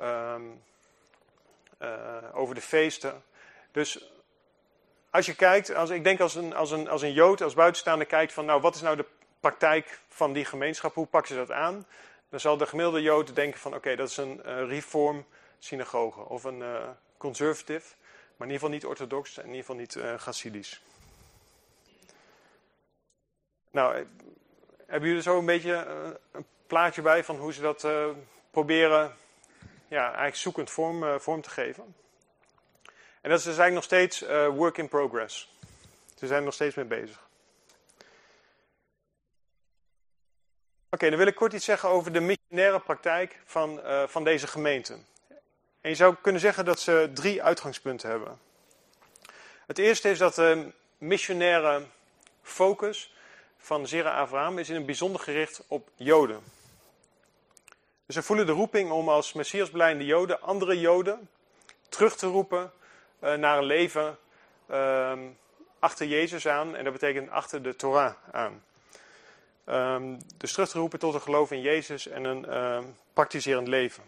Um, 0.00 0.62
uh, 1.82 2.16
over 2.32 2.54
de 2.54 2.60
feesten. 2.60 3.22
Dus 3.72 4.12
als 5.10 5.26
je 5.26 5.34
kijkt, 5.34 5.74
als, 5.74 5.90
ik 5.90 6.04
denk 6.04 6.20
als 6.20 6.34
een, 6.34 6.54
als, 6.54 6.70
een, 6.70 6.88
als 6.88 7.02
een 7.02 7.12
Jood, 7.12 7.40
als 7.40 7.54
buitenstaander 7.54 8.06
kijkt 8.06 8.32
van 8.32 8.44
nou 8.44 8.60
wat 8.60 8.74
is 8.74 8.80
nou 8.80 8.96
de 8.96 9.04
praktijk 9.40 10.00
van 10.08 10.32
die 10.32 10.44
gemeenschap, 10.44 10.94
hoe 10.94 11.06
pakken 11.06 11.34
ze 11.34 11.40
dat 11.40 11.50
aan? 11.50 11.86
Dan 12.28 12.40
zal 12.40 12.56
de 12.56 12.66
gemiddelde 12.66 13.02
Jood 13.02 13.34
denken 13.34 13.60
van 13.60 13.74
oké, 13.74 13.96
dat 13.96 14.08
is 14.08 14.16
een 14.16 14.40
uh, 14.46 14.68
reform 14.68 15.24
synagoge 15.58 16.20
of 16.20 16.44
een 16.44 16.58
uh, 16.58 16.88
conservative, 17.16 17.94
maar 18.36 18.48
in 18.48 18.54
ieder 18.54 18.54
geval 18.54 18.68
niet 18.68 18.86
orthodox 18.86 19.36
en 19.36 19.42
in 19.42 19.48
ieder 19.48 19.60
geval 19.60 19.76
niet 19.76 19.94
uh, 19.94 20.14
Chassidisch. 20.16 20.80
Nou, 23.72 24.06
hebben 24.86 25.08
jullie 25.08 25.22
zo 25.22 25.38
een 25.38 25.46
beetje 25.46 25.86
een 26.32 26.46
plaatje 26.66 27.02
bij 27.02 27.24
van 27.24 27.36
hoe 27.36 27.52
ze 27.52 27.60
dat 27.60 27.86
proberen 28.50 29.16
ja, 29.88 30.04
eigenlijk 30.04 30.36
zoekend 30.36 30.70
vorm, 30.70 31.20
vorm 31.20 31.40
te 31.42 31.50
geven. 31.50 31.94
En 33.20 33.30
dat 33.30 33.38
is 33.38 33.46
eigenlijk 33.46 33.74
nog 33.74 33.84
steeds 33.84 34.20
work 34.56 34.78
in 34.78 34.88
progress. 34.88 35.56
Ze 36.18 36.26
zijn 36.26 36.38
er 36.38 36.44
nog 36.44 36.54
steeds 36.54 36.74
mee 36.74 36.84
bezig. 36.84 37.28
Oké, 40.90 41.08
dan 41.08 41.18
wil 41.18 41.26
ik 41.26 41.34
kort 41.34 41.52
iets 41.52 41.64
zeggen 41.64 41.88
over 41.88 42.12
de 42.12 42.20
missionaire 42.20 42.80
praktijk 42.80 43.40
van, 43.44 43.80
van 44.06 44.24
deze 44.24 44.46
gemeente. 44.46 44.98
En 45.80 45.90
je 45.90 45.94
zou 45.94 46.14
kunnen 46.20 46.40
zeggen 46.40 46.64
dat 46.64 46.80
ze 46.80 47.10
drie 47.14 47.42
uitgangspunten 47.42 48.10
hebben. 48.10 48.40
Het 49.66 49.78
eerste 49.78 50.10
is 50.10 50.18
dat 50.18 50.34
de 50.34 50.72
missionaire 50.98 51.86
focus 52.42 53.14
van 53.62 53.86
Zera 53.86 54.20
Abraham 54.20 54.58
is 54.58 54.68
in 54.68 54.74
het 54.74 54.86
bijzonder 54.86 55.20
gericht 55.20 55.64
op 55.68 55.88
Joden. 55.94 56.40
Dus 58.06 58.14
ze 58.14 58.22
voelen 58.22 58.46
de 58.46 58.52
roeping 58.52 58.90
om 58.90 59.08
als 59.08 59.32
Messias 59.32 59.70
blijende 59.70 60.04
Joden 60.04 60.40
andere 60.40 60.80
Joden 60.80 61.28
terug 61.88 62.16
te 62.16 62.26
roepen 62.26 62.72
uh, 63.20 63.34
naar 63.34 63.58
een 63.58 63.64
leven 63.64 64.18
uh, 64.70 65.18
achter 65.78 66.06
Jezus 66.06 66.46
aan. 66.46 66.76
En 66.76 66.84
dat 66.84 66.92
betekent 66.92 67.30
achter 67.30 67.62
de 67.62 67.76
Torah 67.76 68.14
aan. 68.30 68.64
Um, 69.66 70.18
dus 70.36 70.52
terug 70.52 70.68
te 70.68 70.78
roepen 70.78 70.98
tot 70.98 71.14
een 71.14 71.20
geloof 71.20 71.50
in 71.50 71.60
Jezus 71.60 72.06
en 72.06 72.24
een 72.24 72.44
uh, 72.48 72.78
praktiserend 73.12 73.68
leven. 73.68 74.02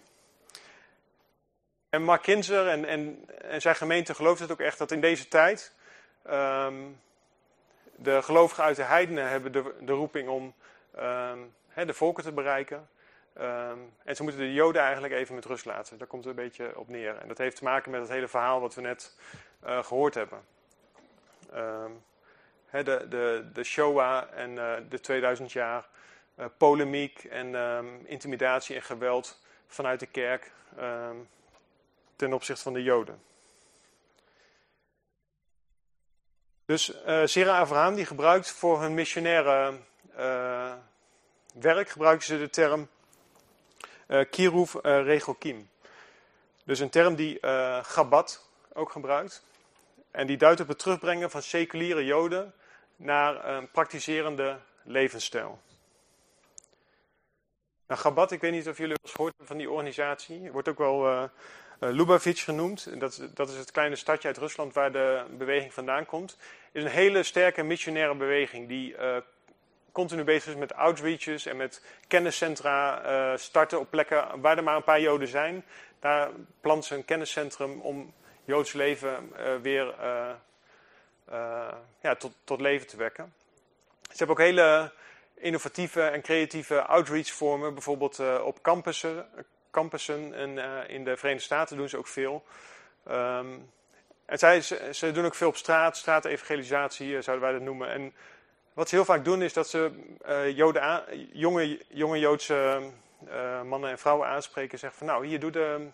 En 1.89 2.03
Mark 2.03 2.23
Kinzer 2.23 2.69
en, 2.69 2.85
en, 2.85 3.29
en, 3.41 3.61
zijn 3.61 3.77
gemeente 3.77 4.15
gelooft 4.15 4.41
het 4.41 4.53
ook 4.53 4.61
echt 4.61 4.79
dat 4.79 4.91
in 4.91 5.01
deze 5.01 5.29
tijd 5.29 5.73
de 7.97 8.23
gelovigen 8.23 8.65
uit 8.65 8.77
de 8.77 8.83
heidenen 8.83 9.29
hebben 9.29 9.53
de, 9.53 9.75
de 9.81 9.93
roeping 9.93 10.29
om 10.29 10.55
he, 11.69 11.85
de 11.85 11.95
volken 11.95 12.25
te 12.25 12.33
bereiken. 12.33 12.89
Um, 13.41 13.93
en 14.05 14.17
ze 14.17 14.23
moeten 14.23 14.41
de 14.41 14.53
Joden 14.53 14.83
eigenlijk 14.83 15.15
even 15.15 15.35
met 15.35 15.45
rust 15.45 15.65
laten. 15.65 15.99
Daar 15.99 16.07
komt 16.07 16.25
het 16.25 16.37
een 16.37 16.45
beetje 16.45 16.79
op 16.79 16.89
neer. 16.89 17.17
En 17.17 17.29
dat 17.29 17.39
heeft 17.39 17.57
te 17.57 17.65
maken 17.65 17.91
met 17.91 18.01
het 18.01 18.11
hele 18.11 18.29
verhaal 18.29 18.61
wat 18.61 18.75
we 18.75 18.81
net 18.81 19.17
uh, 19.67 19.85
gehoord 19.85 20.15
hebben. 20.15 20.39
He, 22.67 22.83
de, 22.83 23.07
de, 23.09 23.51
de 23.53 23.65
Shoah 23.65 24.25
en 24.35 24.51
uh, 24.51 24.75
de 24.89 25.01
2000 25.01 25.53
jaar 25.53 25.87
uh, 26.39 26.47
polemiek 26.57 27.25
en 27.25 27.55
intimidatie 28.05 28.77
en 28.77 28.83
geweld 28.83 29.41
vanuit 29.67 30.01
de 30.01 30.07
kerk 30.07 30.53
ten 32.17 32.33
opzichte 32.33 32.63
van 32.63 32.73
de 32.73 32.83
Joden. 32.83 33.23
Dus 36.67 36.93
uh, 37.07 37.23
Zera 37.25 37.59
Abraham 37.59 37.95
die 37.95 38.07
gebruikt 38.07 38.51
voor 38.51 38.81
hun 38.81 38.95
missionaire 38.95 39.79
werk 41.55 41.89
gebruiken 41.89 42.27
ze 42.27 42.39
de 42.39 42.51
term 42.51 42.89
uh, 44.09 44.25
Kiruv 44.31 44.75
Regokim. 44.83 45.71
Dus 46.65 46.79
een 46.79 46.91
term 46.91 47.15
die 47.15 47.39
Gabat 47.83 48.49
ook 48.73 48.91
gebruikt. 48.91 49.45
En 50.11 50.27
die 50.27 50.37
duidt 50.37 50.61
op 50.61 50.69
het 50.69 50.79
terugbrengen 50.79 51.31
van 51.31 51.43
seculiere 51.43 52.05
Joden 52.05 52.55
naar 52.97 53.49
een 53.49 53.71
praktiserende 53.71 54.59
levensstijl. 54.83 55.61
Nou, 57.87 58.01
Gabat, 58.01 58.33
ik 58.33 58.41
weet 58.41 58.53
niet 58.53 58.69
of 58.69 58.77
jullie 58.77 58.95
wel 58.95 59.03
eens 59.03 59.13
gehoord 59.15 59.35
hebben 59.37 59.57
van 59.57 59.59
die 59.59 59.71
organisatie. 59.71 60.53
Wordt 60.53 60.69
ook 60.69 60.79
wel 60.79 61.31
Lubavitch 61.79 62.45
genoemd. 62.45 63.01
Dat, 63.01 63.29
dat, 63.35 63.49
is 63.49 63.57
het 63.57 63.71
kleine 63.71 63.97
stadje 63.97 64.29
uit 64.29 64.37
Rusland 64.37 64.75
waar 64.75 64.93
de 64.93 65.25
beweging 65.31 65.73
vandaan 65.73 66.07
komt. 66.07 66.37
is 66.73 66.85
een 66.85 66.91
hele 66.91 67.23
sterke 67.23 67.63
missionaire 67.63 68.15
beweging 68.15 68.69
die 68.69 68.97
uh, 68.97 69.17
continu 69.93 70.25
bezig 70.25 70.53
is 70.53 70.59
met 70.59 70.75
outreaches 70.75 71.47
en 71.47 71.57
met 71.57 71.83
kenniscentra 72.09 73.05
uh, 73.05 73.39
starten 73.39 73.81
op 73.81 73.91
plekken 73.91 74.41
waar 74.41 74.57
er 74.57 74.63
maar 74.63 74.77
een 74.77 74.85
paar 74.85 75.01
Joden 75.01 75.29
zijn. 75.29 75.65
Daar 76.01 76.31
plant 76.61 76.85
ze 76.85 76.95
een 76.95 77.05
kenniscentrum 77.05 77.81
om 77.81 78.13
Joods 78.45 78.73
leven 78.73 79.33
weer 79.63 79.95
ja, 82.01 82.15
tot, 82.19 82.33
tot 82.45 82.61
leven 82.61 82.87
te 82.87 82.97
wekken. 82.97 83.35
Ze 84.03 84.17
hebben 84.17 84.37
ook 84.37 84.43
hele 84.43 84.93
innovatieve 85.35 86.03
en 86.03 86.23
creatieve 86.23 86.83
outreach 86.83 87.31
vormen, 87.31 87.75
bijvoorbeeld 87.75 88.41
op 88.41 88.63
campussen, 88.63 89.27
campussen 89.75 90.35
en 90.35 90.59
in 90.89 91.05
de 91.05 91.17
Verenigde 91.17 91.45
Staten 91.45 91.77
doen 91.77 91.89
ze 91.89 91.97
ook 91.99 92.07
veel. 92.07 92.45
Um, 93.09 93.71
en 94.25 94.39
zij, 94.39 94.61
ze, 94.61 94.89
ze, 94.93 95.13
doen 95.13 95.25
ook 95.25 95.35
veel 95.35 95.49
op 95.49 95.57
straat, 95.57 95.97
straatevangelisatie 95.97 97.23
zouden 97.23 97.47
wij 97.47 97.53
dat 97.53 97.63
noemen. 97.63 97.89
En 97.89 98.13
wat 98.73 98.89
ze 98.89 98.95
heel 98.95 99.05
vaak 99.05 99.25
doen 99.25 99.43
is 99.43 99.53
dat 99.53 99.69
ze 99.69 99.91
Joden 100.55 101.03
jonge, 101.33 101.81
jonge 101.89 102.19
Joodse 102.19 102.81
mannen 103.65 103.91
en 103.91 103.99
vrouwen 103.99 104.29
aanspreken 104.29 104.73
en 104.73 104.79
zeggen 104.79 104.99
van 104.99 105.07
nou 105.07 105.27
hier 105.27 105.41
doe 105.41 105.51
de 105.51 105.87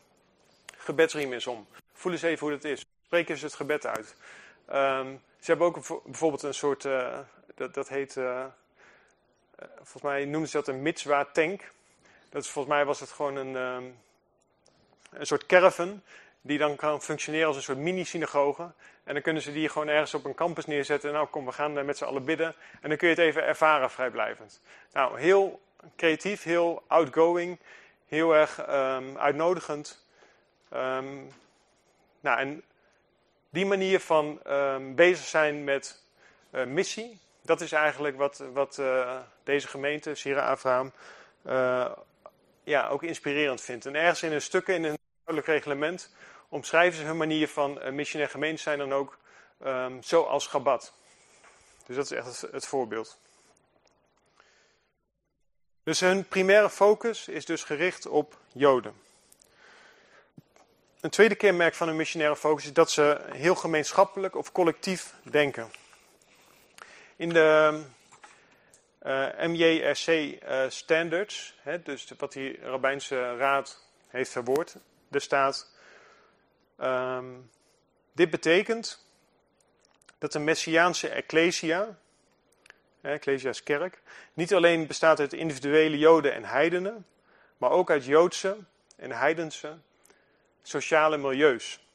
gebedsriem 0.76 1.32
eens 1.32 1.46
om. 1.46 1.66
Voel 1.92 2.12
eens 2.12 2.22
even 2.22 2.46
hoe 2.46 2.56
dat 2.56 2.64
is. 2.64 2.86
Spreek 3.04 3.28
eens 3.28 3.42
het 3.42 3.54
gebed 3.54 3.86
uit. 3.86 4.16
Um, 4.72 5.20
ze 5.40 5.50
hebben 5.50 5.66
ook 5.66 6.04
bijvoorbeeld 6.04 6.42
een 6.42 6.54
soort, 6.54 6.82
dat, 7.54 7.74
dat 7.74 7.88
heet, 7.88 8.12
volgens 9.76 10.02
mij 10.02 10.24
noemen 10.24 10.48
ze 10.48 10.56
dat 10.56 10.68
een 10.68 10.82
mitzwa 10.82 11.24
tank. 11.24 11.72
Dat 12.30 12.42
is, 12.42 12.50
volgens 12.50 12.74
mij 12.74 12.84
was 12.84 13.00
het 13.00 13.10
gewoon 13.10 13.36
een, 13.36 13.56
um, 13.56 13.98
een 15.10 15.26
soort 15.26 15.46
caravan 15.46 16.02
die 16.40 16.58
dan 16.58 16.76
kan 16.76 17.02
functioneren 17.02 17.46
als 17.46 17.56
een 17.56 17.62
soort 17.62 17.78
mini-synagoge. 17.78 18.72
En 19.04 19.14
dan 19.14 19.22
kunnen 19.22 19.42
ze 19.42 19.52
die 19.52 19.68
gewoon 19.68 19.88
ergens 19.88 20.14
op 20.14 20.24
een 20.24 20.34
campus 20.34 20.66
neerzetten. 20.66 21.12
Nou, 21.12 21.26
kom, 21.26 21.46
we 21.46 21.52
gaan 21.52 21.84
met 21.84 21.96
z'n 21.98 22.04
allen 22.04 22.24
bidden. 22.24 22.54
En 22.80 22.88
dan 22.88 22.98
kun 22.98 23.08
je 23.08 23.14
het 23.14 23.24
even 23.24 23.44
ervaren 23.44 23.90
vrijblijvend. 23.90 24.60
Nou, 24.92 25.20
heel 25.20 25.60
creatief, 25.96 26.42
heel 26.42 26.82
outgoing, 26.86 27.58
heel 28.06 28.34
erg 28.34 28.68
um, 28.68 29.18
uitnodigend. 29.18 30.04
Um, 30.74 31.32
nou, 32.20 32.38
en 32.38 32.62
die 33.50 33.66
manier 33.66 34.00
van 34.00 34.40
bezig 34.94 35.26
zijn 35.26 35.64
met 35.64 36.02
uh, 36.50 36.64
missie, 36.64 37.20
dat 37.42 37.60
is 37.60 37.72
eigenlijk 37.72 38.16
wat, 38.16 38.44
wat 38.52 38.76
uh, 38.80 39.16
deze 39.42 39.68
gemeente, 39.68 40.14
Sira 40.14 40.50
Abraham, 40.50 40.92
uh, 41.46 41.90
ja, 42.70 42.88
ook 42.88 43.02
inspirerend 43.02 43.60
vindt. 43.60 43.86
En 43.86 43.94
ergens 43.94 44.22
in 44.22 44.30
hun 44.30 44.42
stukken, 44.42 44.74
in 44.74 44.84
een 44.84 44.98
duidelijk 45.24 45.46
reglement, 45.46 46.10
omschrijven 46.48 46.98
ze 46.98 47.04
hun 47.04 47.16
manier 47.16 47.48
van 47.48 47.78
uh, 47.82 47.90
missionair 47.90 48.30
gemeente 48.30 48.62
zijn 48.62 48.78
dan 48.78 48.92
ook 48.92 49.18
um, 49.64 50.02
zoals 50.02 50.46
Gabat. 50.46 50.92
Dus 51.86 51.96
dat 51.96 52.04
is 52.04 52.10
echt 52.10 52.40
het, 52.52 52.66
voorbeeld. 52.66 53.18
Dus 55.82 56.00
hun 56.00 56.24
primaire 56.24 56.70
focus 56.70 57.28
is 57.28 57.44
dus 57.44 57.64
gericht 57.64 58.06
op 58.06 58.38
Joden. 58.52 58.94
Een 61.00 61.10
tweede 61.10 61.34
kenmerk 61.34 61.74
van 61.74 61.86
hun 61.88 61.96
missionaire 61.96 62.36
focus 62.36 62.64
is 62.64 62.72
dat 62.72 62.90
ze 62.90 63.20
heel 63.32 63.54
gemeenschappelijk 63.54 64.36
of 64.36 64.52
collectief 64.52 65.14
denken. 65.22 65.70
In 67.16 67.28
de 67.28 67.80
MJRC 69.46 70.08
uh, 70.08 70.62
standards, 70.68 71.58
hè, 71.62 71.82
dus 71.82 72.12
wat 72.18 72.32
die 72.32 72.58
Rabbijnse 72.62 73.36
Raad 73.36 73.84
heeft 74.08 74.30
verwoord, 74.30 74.76
er 75.10 75.20
staat 75.20 75.78
Um, 76.82 77.50
dit 78.12 78.30
betekent 78.30 79.04
dat 80.18 80.32
de 80.32 80.38
Messiaanse 80.38 81.08
Ecclesia, 81.08 81.98
Ecclesia 83.00 83.50
is 83.50 83.62
kerk, 83.62 84.02
niet 84.34 84.54
alleen 84.54 84.86
bestaat 84.86 85.20
uit 85.20 85.32
individuele 85.32 85.98
Joden 85.98 86.34
en 86.34 86.44
heidenen, 86.44 87.06
maar 87.58 87.70
ook 87.70 87.90
uit 87.90 88.04
Joodse 88.04 88.56
en 88.96 89.10
heidense 89.10 89.78
sociale 90.62 91.16
milieus. 91.16 91.86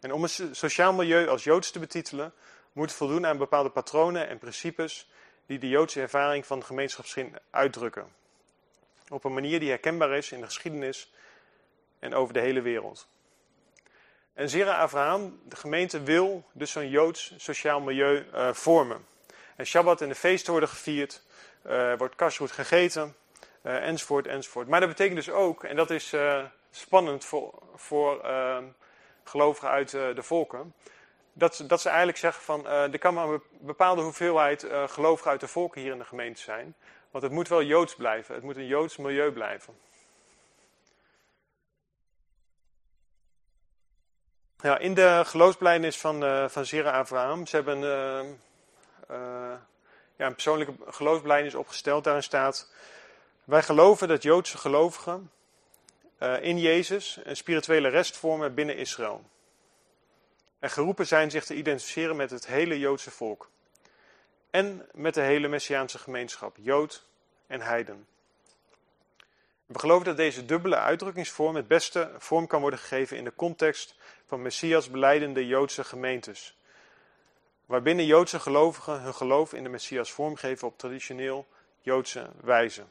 En 0.00 0.12
om 0.12 0.22
een 0.22 0.54
sociaal 0.54 0.92
milieu 0.92 1.28
als 1.28 1.44
Joods 1.44 1.70
te 1.70 1.78
betitelen, 1.78 2.32
moet 2.72 2.92
voldoen 2.92 3.26
aan 3.26 3.38
bepaalde 3.38 3.70
patronen 3.70 4.28
en 4.28 4.38
principes 4.38 5.10
die 5.50 5.58
de 5.58 5.68
Joodse 5.68 6.00
ervaring 6.00 6.46
van 6.46 6.58
de 6.58 6.64
gemeenschapsgin 6.64 7.36
uitdrukken. 7.50 8.12
Op 9.08 9.24
een 9.24 9.34
manier 9.34 9.60
die 9.60 9.68
herkenbaar 9.68 10.10
is 10.16 10.32
in 10.32 10.40
de 10.40 10.46
geschiedenis 10.46 11.12
en 11.98 12.14
over 12.14 12.34
de 12.34 12.40
hele 12.40 12.60
wereld. 12.60 13.08
En 14.34 14.48
Zera 14.48 14.78
Abraham, 14.78 15.40
de 15.44 15.56
gemeente, 15.56 16.02
wil 16.02 16.44
dus 16.52 16.70
zo'n 16.70 16.88
Joods 16.88 17.34
sociaal 17.36 17.80
milieu 17.80 18.26
uh, 18.34 18.52
vormen. 18.52 19.06
En 19.56 19.66
Shabbat 19.66 20.00
en 20.00 20.08
de 20.08 20.14
feesten 20.14 20.50
worden 20.50 20.68
gevierd, 20.68 21.22
uh, 21.66 21.94
wordt 21.96 22.14
kashrut 22.14 22.50
gegeten, 22.52 23.16
uh, 23.62 23.86
enzovoort, 23.86 24.26
enzovoort. 24.26 24.68
Maar 24.68 24.80
dat 24.80 24.88
betekent 24.88 25.16
dus 25.16 25.30
ook, 25.30 25.64
en 25.64 25.76
dat 25.76 25.90
is 25.90 26.14
spannend 26.70 27.24
voor, 27.24 27.62
voor 27.74 28.24
gelovigen 29.24 29.68
uit 29.68 29.90
de 29.90 30.22
volken, 30.22 30.74
dat, 31.32 31.64
dat 31.66 31.80
ze 31.80 31.88
eigenlijk 31.88 32.18
zeggen 32.18 32.42
van, 32.42 32.66
er 32.66 32.98
kan 32.98 33.14
maar 33.14 33.28
een 33.28 33.42
bepaalde 33.60 34.02
hoeveelheid 34.02 34.66
gelovigen 34.86 35.30
uit 35.30 35.40
de 35.40 35.48
volken 35.48 35.80
hier 35.80 35.92
in 35.92 35.98
de 35.98 36.04
gemeente 36.04 36.40
zijn. 36.40 36.76
Want 37.10 37.24
het 37.24 37.32
moet 37.32 37.48
wel 37.48 37.62
Joods 37.62 37.94
blijven, 37.94 38.34
het 38.34 38.44
moet 38.44 38.56
een 38.56 38.66
Joods 38.66 38.96
milieu 38.96 39.32
blijven. 39.32 39.74
Ja, 44.62 44.78
in 44.78 44.94
de 44.94 45.22
geloofsbelijdenis 45.26 45.98
van, 45.98 46.24
uh, 46.24 46.48
van 46.48 46.66
Zera 46.66 46.98
Abraham, 46.98 47.46
ze 47.46 47.56
hebben 47.56 47.80
ja, 50.16 50.26
een 50.26 50.32
persoonlijke 50.32 50.74
geloofsbelijdenis 50.86 51.54
opgesteld. 51.54 52.04
Daarin 52.04 52.22
staat, 52.22 52.72
wij 53.44 53.62
geloven 53.62 54.08
dat 54.08 54.22
Joodse 54.22 54.58
gelovigen 54.58 55.30
in 56.40 56.58
Jezus 56.58 57.18
een 57.24 57.36
spirituele 57.36 57.88
rest 57.88 58.16
vormen 58.16 58.54
binnen 58.54 58.76
Israël. 58.76 59.24
En 60.60 60.70
geroepen 60.70 61.06
zijn 61.06 61.30
zich 61.30 61.44
te 61.44 61.54
identificeren 61.54 62.16
met 62.16 62.30
het 62.30 62.46
hele 62.46 62.78
Joodse 62.78 63.10
volk. 63.10 63.50
En 64.50 64.86
met 64.92 65.14
de 65.14 65.20
hele 65.20 65.48
Messiaanse 65.48 65.98
gemeenschap, 65.98 66.56
Jood 66.60 67.04
en 67.46 67.60
Heiden. 67.60 68.06
We 69.66 69.78
geloven 69.78 70.04
dat 70.04 70.16
deze 70.16 70.46
dubbele 70.46 70.76
uitdrukkingsvorm 70.76 71.56
het 71.56 71.68
beste 71.68 72.10
vorm 72.18 72.46
kan 72.46 72.60
worden 72.60 72.78
gegeven 72.78 73.16
in 73.16 73.24
de 73.24 73.34
context 73.36 73.94
van 74.26 74.42
Messias 74.42 74.90
beleidende 74.90 75.46
Joodse 75.46 75.84
gemeentes. 75.84 76.58
waarbinnen 77.66 78.06
Joodse 78.06 78.40
gelovigen 78.40 79.00
hun 79.00 79.14
geloof 79.14 79.52
in 79.52 79.62
de 79.62 79.68
Messias 79.68 80.12
vormgeven 80.12 80.68
op 80.68 80.78
traditioneel 80.78 81.46
Joodse 81.80 82.30
wijze. 82.40 82.84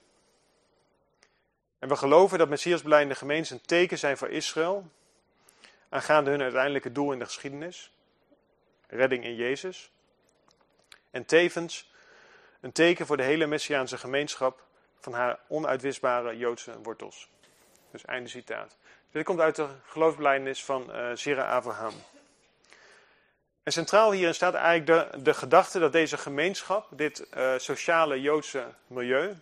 En 1.80 1.90
we 1.90 1.96
geloven 1.96 2.38
dat 2.38 2.50
Messiasbeleidende 2.50 3.16
gemeenten 3.16 3.56
een 3.56 3.66
teken 3.66 3.98
zijn 3.98 4.18
voor 4.18 4.30
Israël, 4.30 4.92
aangaande 5.90 6.30
hun 6.30 6.42
uiteindelijke 6.42 6.92
doel 6.92 7.12
in 7.12 7.20
de 7.20 7.26
geschiedenis, 7.26 7.94
redding 8.88 9.24
in 9.24 9.36
Jezus. 9.36 9.92
En 11.12 11.26
tevens 11.26 11.92
een 12.62 12.72
teken 12.72 13.06
voor 13.06 13.18
de 13.18 13.24
hele 13.24 13.46
Messiaanse 13.46 13.98
gemeenschap 13.98 14.64
van 15.00 15.14
haar 15.14 15.40
onuitwisbare 15.48 16.38
Joodse 16.38 16.82
wortels. 16.82 17.30
Dus 17.92 18.06
einde 18.06 18.30
citaat. 18.30 18.78
Dit 19.12 19.24
komt 19.24 19.40
uit 19.40 19.56
de 19.56 19.68
geloofsbelijdenis 19.86 20.66
van 20.66 20.96
uh, 20.96 21.12
Zira 21.14 21.56
Abraham. 21.56 21.94
En 23.64 23.72
centraal 23.72 24.12
hierin 24.12 24.34
staat 24.34 24.54
eigenlijk 24.54 25.12
de, 25.12 25.22
de 25.22 25.34
gedachte 25.34 25.80
dat 25.80 25.92
deze 25.92 26.18
gemeenschap, 26.18 26.88
dit 26.92 27.28
uh, 27.38 27.54
sociale 27.58 28.22
Joodse 28.22 28.74
milieu, 28.88 29.36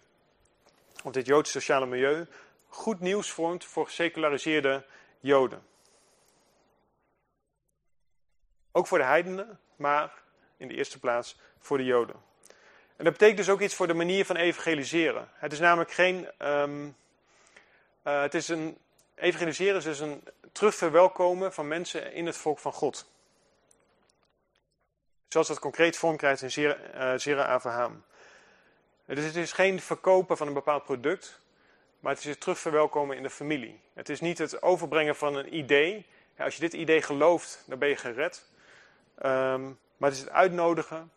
of 1.04 1.12
dit 1.12 1.26
Joodse 1.26 1.52
sociale 1.52 1.86
milieu, 1.86 2.26
goed 2.68 3.00
nieuws 3.00 3.32
vormt 3.32 3.66
voor 3.66 3.86
geseculariseerde 3.86 4.84
Joden. 5.20 5.66
Ook 8.78 8.88
voor 8.88 8.98
de 8.98 9.04
heidenen, 9.04 9.60
maar 9.76 10.14
in 10.58 10.68
de 10.68 10.74
eerste 10.74 11.00
plaats 11.00 11.40
voor 11.60 11.78
de 11.78 11.84
Joden. 11.84 12.16
En 12.96 13.04
dat 13.04 13.14
betekent 13.14 13.38
dus 13.38 13.50
ook 13.50 13.62
iets 13.62 13.76
voor 13.76 13.88
de 13.88 13.94
manier 13.94 14.26
van 14.26 14.36
evangeliseren. 14.36 15.30
Het 15.34 15.52
is 15.52 15.60
namelijk 15.60 15.92
geen. 15.92 16.28
Um, 16.40 16.96
uh, 18.04 18.22
het 18.22 18.34
is 18.34 18.48
een, 18.48 18.78
evangeliseren 19.16 19.76
is 19.76 19.84
dus 19.84 20.00
een 20.00 20.24
terugverwelkomen 20.52 21.54
van 21.54 21.68
mensen 21.68 22.14
in 22.14 22.26
het 22.26 22.38
volk 22.38 22.60
van 22.60 22.74
God. 22.74 23.10
Zoals 25.28 25.48
dat 25.48 25.60
concreet 25.60 25.98
vorm 25.98 26.18
krijgt 26.18 26.42
in 26.42 26.52
Zera, 26.52 26.78
uh, 26.96 27.20
Zera 27.20 27.46
Avraham. 27.46 28.04
Dus 29.06 29.26
het 29.26 29.36
is 29.36 29.52
geen 29.52 29.80
verkopen 29.80 30.38
van 30.38 30.48
een 30.48 30.54
bepaald 30.54 30.84
product, 30.84 31.40
maar 32.00 32.12
het 32.12 32.22
is 32.22 32.30
het 32.30 32.40
terugverwelkomen 32.40 33.18
in 33.18 33.24
de 33.24 33.30
familie. 33.30 33.80
Het 33.94 34.10
is 34.10 34.20
niet 34.20 34.38
het 34.38 34.62
overbrengen 34.62 35.16
van 35.16 35.36
een 35.36 35.56
idee. 35.56 36.06
Ja, 36.36 36.44
als 36.44 36.56
je 36.56 36.62
dit 36.62 36.74
idee 36.74 37.02
gelooft, 37.02 37.64
dan 37.66 37.80
ben 37.80 37.90
je 37.90 37.96
gered. 37.96 38.46
Um, 39.26 39.80
maar 39.98 40.10
het 40.10 40.18
is 40.18 40.20
het 40.20 40.30
uitnodigen 40.34 41.12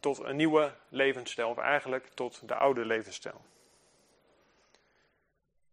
tot 0.00 0.18
een 0.18 0.36
nieuwe 0.36 0.72
levensstijl, 0.88 1.48
of 1.48 1.58
eigenlijk 1.58 2.08
tot 2.14 2.48
de 2.48 2.54
oude 2.54 2.84
levensstijl. 2.84 3.44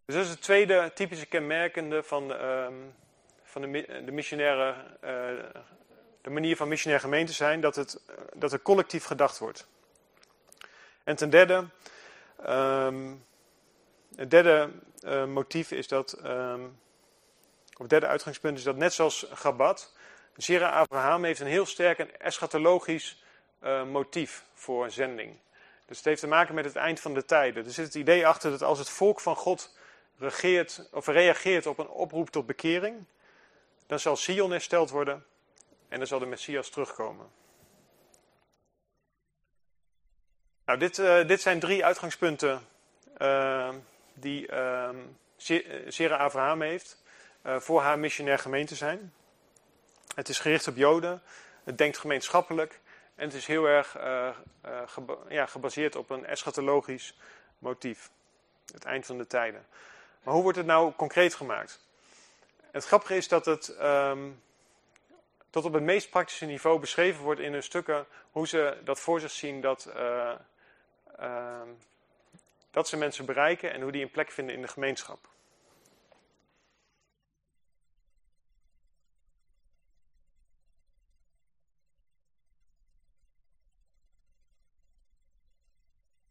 Dus 0.05 0.15
dat 0.15 0.23
is 0.23 0.29
het 0.29 0.41
tweede 0.41 0.91
typische 0.93 1.25
kenmerkende 1.25 2.03
van, 2.03 2.31
um, 2.31 2.95
van 3.43 3.61
de, 3.61 4.01
de 4.05 4.11
missionaire, 4.11 4.75
uh, 5.03 5.49
de 6.21 6.29
manier 6.29 6.55
van 6.55 6.67
missionair 6.67 6.99
gemeente 6.99 7.33
zijn, 7.33 7.61
dat, 7.61 7.75
het, 7.75 8.01
dat 8.33 8.53
er 8.53 8.61
collectief 8.61 9.05
gedacht 9.05 9.39
wordt. 9.39 9.67
En 11.03 11.15
ten 11.15 11.29
derde, 11.29 11.65
um, 12.49 13.25
het 14.15 14.31
derde 14.31 14.69
uh, 15.01 15.25
motief 15.25 15.71
is 15.71 15.87
dat, 15.87 16.19
um, 16.25 16.79
of 17.73 17.79
het 17.79 17.89
derde 17.89 18.07
uitgangspunt 18.07 18.57
is 18.57 18.63
dat 18.63 18.75
net 18.75 18.93
zoals 18.93 19.25
Gabat, 19.31 19.93
Zera 20.35 20.69
Abraham 20.69 21.23
heeft 21.23 21.39
een 21.39 21.47
heel 21.47 21.65
sterk 21.65 21.99
eschatologisch 21.99 23.23
uh, 23.63 23.83
motief 23.83 24.43
voor 24.53 24.91
zending. 24.91 25.37
Dus 25.85 25.97
het 25.97 26.05
heeft 26.05 26.21
te 26.21 26.27
maken 26.27 26.55
met 26.55 26.65
het 26.65 26.75
eind 26.75 26.99
van 26.99 27.13
de 27.13 27.25
tijden. 27.25 27.65
Er 27.65 27.71
zit 27.71 27.85
het 27.85 27.95
idee 27.95 28.27
achter 28.27 28.51
dat 28.51 28.61
als 28.61 28.79
het 28.79 28.89
volk 28.89 29.19
van 29.19 29.35
God 29.35 29.77
regeert, 30.17 30.89
of 30.91 31.07
reageert 31.07 31.65
op 31.65 31.77
een 31.77 31.87
oproep 31.87 32.29
tot 32.29 32.45
bekering, 32.45 33.05
dan 33.87 33.99
zal 33.99 34.15
Sion 34.15 34.51
hersteld 34.51 34.89
worden 34.89 35.25
en 35.87 35.97
dan 35.97 36.07
zal 36.07 36.19
de 36.19 36.25
Messias 36.25 36.69
terugkomen. 36.69 37.27
Nou, 40.65 40.79
dit, 40.79 40.97
uh, 40.97 41.27
dit 41.27 41.41
zijn 41.41 41.59
drie 41.59 41.85
uitgangspunten 41.85 42.67
uh, 43.17 43.69
die 44.13 44.51
uh, 44.51 46.11
Abraham 46.11 46.61
heeft 46.61 47.01
voor 47.43 47.81
haar 47.81 47.99
missionair 47.99 48.39
gemeente 48.39 48.75
zijn. 48.75 49.13
Het 50.13 50.29
is 50.29 50.39
gericht 50.39 50.67
op 50.67 50.75
Joden, 50.75 51.21
het 51.63 51.77
denkt 51.77 51.97
gemeenschappelijk 51.97 52.79
en 53.15 53.25
het 53.25 53.33
is 53.33 53.45
heel 53.45 53.65
erg 53.65 53.97
geba 54.85 55.15
ja, 55.27 55.45
gebaseerd 55.45 55.95
op 55.95 56.09
een 56.09 56.25
eschatologisch 56.25 57.17
motief. 57.59 58.09
Het 58.73 58.85
eind 58.85 59.05
van 59.05 59.17
de 59.17 59.27
tijden. 59.27 59.65
Maar 60.23 60.33
hoe 60.33 60.43
wordt 60.43 60.57
het 60.57 60.65
nou 60.65 60.93
concreet 60.93 61.33
gemaakt? 61.33 61.79
Het 62.71 62.85
grappige 62.85 63.15
is 63.15 63.27
dat 63.27 63.45
het 63.45 63.75
um, 63.81 64.41
tot 65.49 65.65
op 65.65 65.73
het 65.73 65.83
meest 65.83 66.09
praktische 66.09 66.45
niveau 66.45 66.79
beschreven 66.79 67.23
wordt 67.23 67.39
in 67.39 67.53
hun 67.53 67.63
stukken 67.63 68.05
hoe 68.31 68.47
ze 68.47 68.77
dat 68.83 68.99
voor 68.99 69.19
zich 69.19 69.31
zien 69.31 69.61
dat, 69.61 69.89
uh, 69.95 70.31
uh, 71.19 71.61
dat 72.71 72.87
ze 72.87 72.97
mensen 72.97 73.25
bereiken 73.25 73.73
en 73.73 73.81
hoe 73.81 73.91
die 73.91 74.01
een 74.01 74.11
plek 74.11 74.31
vinden 74.31 74.55
in 74.55 74.61
de 74.61 74.67
gemeenschap. 74.67 75.27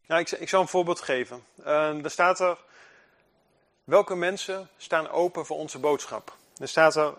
Nou, 0.07 0.21
ik, 0.21 0.31
ik 0.31 0.49
zal 0.49 0.61
een 0.61 0.67
voorbeeld 0.67 1.01
geven. 1.01 1.43
Uh, 1.59 2.03
er 2.03 2.11
staat 2.11 2.39
er 2.39 2.57
Welke 3.83 4.15
mensen 4.15 4.69
staan 4.77 5.09
open 5.09 5.45
voor 5.45 5.57
onze 5.57 5.79
boodschap? 5.79 6.37
Er 6.57 6.67
staat 6.67 6.95
er, 6.95 7.13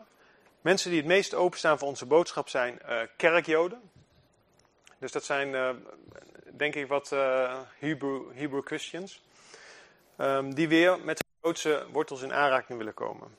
mensen 0.60 0.90
die 0.90 0.98
het 0.98 1.08
meest 1.08 1.34
openstaan 1.34 1.78
voor 1.78 1.88
onze 1.88 2.06
boodschap 2.06 2.48
zijn 2.48 2.80
uh, 2.88 3.00
kerkjoden. 3.16 3.90
Dus 4.98 5.12
dat 5.12 5.24
zijn, 5.24 5.48
uh, 5.48 5.70
denk 6.52 6.74
ik, 6.74 6.88
wat 6.88 7.10
Hebrew, 7.78 8.32
Hebrew 8.34 8.66
Christians. 8.66 9.22
Um, 10.18 10.54
die 10.54 10.68
weer 10.68 11.00
met 11.00 11.18
de 11.18 11.24
Joodse 11.42 11.86
wortels 11.90 12.22
in 12.22 12.32
aanraking 12.32 12.78
willen 12.78 12.94
komen. 12.94 13.36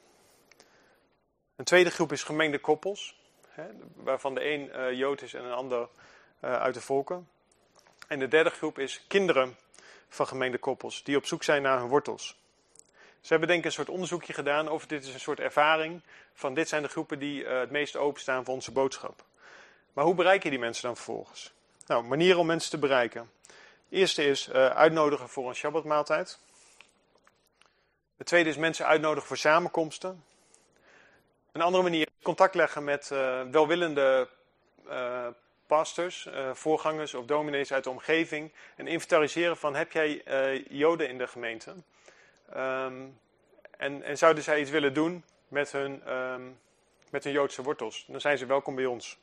Een 1.55 1.65
tweede 1.65 1.91
groep 1.91 2.11
is 2.11 2.23
gemengde 2.23 2.59
koppels. 2.59 3.19
Hè, 3.49 3.63
waarvan 3.95 4.35
de 4.35 4.45
een 4.45 4.95
Jood 4.95 5.21
is 5.21 5.33
en 5.33 5.43
een 5.43 5.53
ander 5.53 5.89
uit 6.39 6.73
de 6.73 6.81
volken. 6.81 7.29
En 8.07 8.19
de 8.19 8.27
derde 8.27 8.49
groep 8.49 8.79
is 8.79 9.03
kinderen 9.07 9.57
van 10.09 10.27
gemengde 10.27 10.57
koppels. 10.57 11.03
Die 11.03 11.17
op 11.17 11.25
zoek 11.25 11.43
zijn 11.43 11.61
naar 11.61 11.79
hun 11.79 11.87
wortels. 11.87 12.37
Ze 13.21 13.31
hebben 13.31 13.47
denk 13.47 13.59
ik 13.59 13.65
een 13.65 13.71
soort 13.71 13.89
onderzoekje 13.89 14.33
gedaan 14.33 14.69
of 14.69 14.85
dit 14.85 15.03
is 15.03 15.13
een 15.13 15.19
soort 15.19 15.39
ervaring 15.39 16.01
van 16.33 16.53
dit 16.53 16.69
zijn 16.69 16.81
de 16.81 16.87
groepen 16.87 17.19
die 17.19 17.43
uh, 17.43 17.59
het 17.59 17.71
meest 17.71 17.95
openstaan 17.95 18.45
voor 18.45 18.53
onze 18.53 18.71
boodschap. 18.71 19.23
Maar 19.93 20.05
hoe 20.05 20.15
bereik 20.15 20.43
je 20.43 20.49
die 20.49 20.59
mensen 20.59 20.83
dan 20.83 20.95
vervolgens? 20.95 21.53
Nou, 21.87 22.03
manieren 22.03 22.39
om 22.39 22.45
mensen 22.45 22.69
te 22.69 22.77
bereiken. 22.77 23.29
De 23.89 23.95
eerste 23.95 24.23
is 24.23 24.47
uh, 24.47 24.67
uitnodigen 24.67 25.29
voor 25.29 25.49
een 25.49 25.55
Shabbatmaaltijd. 25.55 26.39
De 28.17 28.23
tweede 28.23 28.49
is 28.49 28.57
mensen 28.57 28.85
uitnodigen 28.85 29.27
voor 29.27 29.37
samenkomsten. 29.37 30.23
Een 31.51 31.61
andere 31.61 31.83
manier 31.83 32.07
is 32.07 32.23
contact 32.23 32.55
leggen 32.55 32.83
met 32.83 33.09
uh, 33.13 33.41
welwillende 33.51 34.27
pastors, 35.67 36.29
voorgangers 36.53 37.13
of 37.13 37.25
dominees 37.25 37.73
uit 37.73 37.83
de 37.83 37.89
omgeving. 37.89 38.51
En 38.75 38.87
inventariseren 38.87 39.57
van 39.57 39.75
heb 39.75 39.91
jij 39.91 40.23
joden 40.69 41.09
in 41.09 41.17
de 41.17 41.27
gemeente? 41.27 41.73
Um, 42.55 43.19
en, 43.77 44.03
en, 44.03 44.17
zouden 44.17 44.43
zij 44.43 44.59
iets 44.59 44.69
willen 44.69 44.93
doen 44.93 45.23
met 45.47 45.71
hun, 45.71 46.13
um, 46.13 46.59
met 47.09 47.23
hun 47.23 47.33
Joodse 47.33 47.61
wortels, 47.61 48.05
dan 48.07 48.21
zijn 48.21 48.37
ze 48.37 48.45
welkom 48.45 48.75
bij 48.75 48.85
ons. 48.85 49.17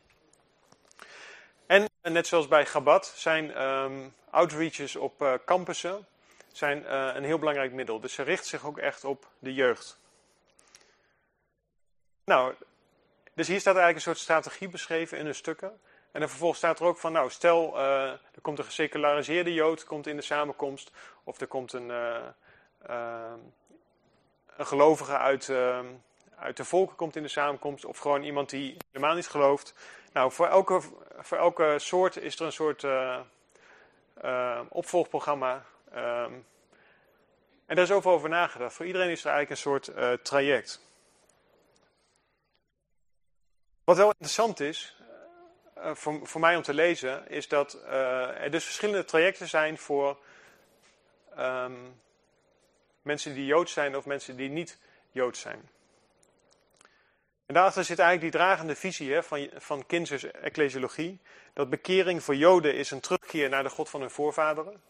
En 1.66 1.88
net 2.02 2.26
zoals 2.26 2.48
bij 2.48 2.66
Gabat 2.66 3.12
zijn 3.16 3.62
um, 3.62 4.14
outreaches 4.30 4.96
op 4.96 5.22
uh, 5.22 5.34
campussen 5.44 6.06
zijn, 6.52 6.94
een 7.16 7.24
heel 7.24 7.38
belangrijk 7.38 7.72
middel. 7.72 8.00
Dus 8.00 8.14
ze 8.14 8.22
richt 8.22 8.46
zich 8.46 8.66
ook 8.66 8.78
echt 8.78 9.04
op 9.04 9.26
de 9.38 9.54
jeugd. 9.54 9.98
Nou, 12.24 12.54
dus 13.34 13.48
hier 13.48 13.60
staat 13.60 13.76
eigenlijk 13.76 13.96
een 13.96 14.14
soort 14.14 14.24
strategie 14.24 14.68
beschreven 14.68 15.18
in 15.18 15.24
hun 15.24 15.34
stukken. 15.34 15.80
En 16.12 16.28
vervolgens 16.28 16.58
staat 16.58 16.80
er 16.80 16.86
ook 16.86 16.98
van, 16.98 17.12
nou, 17.12 17.30
stel 17.30 17.78
uh, 17.78 18.10
er 18.10 18.40
komt 18.42 18.58
een 18.58 18.64
geseculariseerde 18.64 19.54
Jood 19.54 19.84
komt 19.84 20.06
in 20.06 20.16
de 20.16 20.22
samenkomst, 20.22 20.90
of 21.24 21.40
er 21.40 21.46
komt 21.46 21.72
een, 21.72 21.88
uh, 21.88 23.32
een 24.56 24.66
gelovige 24.66 25.16
uit, 25.16 25.50
uit 26.36 26.56
de 26.56 26.64
volken 26.64 26.96
komt 26.96 27.16
in 27.16 27.22
de 27.22 27.28
samenkomst, 27.28 27.84
of 27.84 27.98
gewoon 27.98 28.22
iemand 28.22 28.50
die 28.50 28.76
helemaal 28.90 29.14
niet 29.14 29.28
gelooft. 29.28 29.74
Nou, 30.12 30.32
voor 30.32 30.46
elke, 30.46 30.80
voor 31.18 31.38
elke 31.38 31.74
soort 31.78 32.16
is 32.16 32.38
er 32.38 32.46
een 32.46 32.52
soort 32.52 32.86
opvolgprogramma. 34.68 35.64
Um, 35.94 36.46
en 37.66 37.76
daar 37.76 37.84
is 37.84 37.92
overal 37.92 38.16
over 38.16 38.28
nagedacht. 38.28 38.74
Voor 38.74 38.86
iedereen 38.86 39.10
is 39.10 39.24
er 39.24 39.30
eigenlijk 39.30 39.50
een 39.50 39.70
soort 39.70 40.24
traject. 40.24 40.80
Wat 43.84 43.96
wel 43.96 44.08
interessant 44.08 44.60
is, 44.60 44.96
voor, 45.76 46.26
voor 46.26 46.40
mij 46.40 46.56
om 46.56 46.62
te 46.62 46.74
lezen, 46.74 47.28
is 47.28 47.48
dat 47.48 47.82
er 47.84 48.50
dus 48.50 48.64
verschillende 48.64 49.04
trajecten 49.04 49.48
zijn 49.48 49.78
voor 49.78 50.18
um, 51.38 52.00
Mensen 53.02 53.34
die 53.34 53.46
Joods 53.46 53.72
zijn 53.72 53.96
of 53.96 54.06
mensen 54.06 54.36
die 54.36 54.48
niet 54.48 54.78
Joods 55.10 55.40
zijn. 55.40 55.68
En 57.46 57.54
daarachter 57.54 57.84
zit 57.84 57.98
eigenlijk 57.98 58.32
die 58.32 58.40
dragende 58.40 58.74
visie 58.74 59.12
hè, 59.12 59.22
van, 59.22 59.48
van 59.56 59.86
Kinzers 59.86 60.24
ecclesiologie. 60.24 61.20
Dat 61.52 61.70
bekering 61.70 62.22
voor 62.22 62.36
Joden 62.36 62.74
is 62.74 62.90
een 62.90 63.00
terugkeer 63.00 63.48
naar 63.48 63.62
de 63.62 63.68
God 63.68 63.88
van 63.88 64.00
hun 64.00 64.10
voorvaderen. 64.10 64.82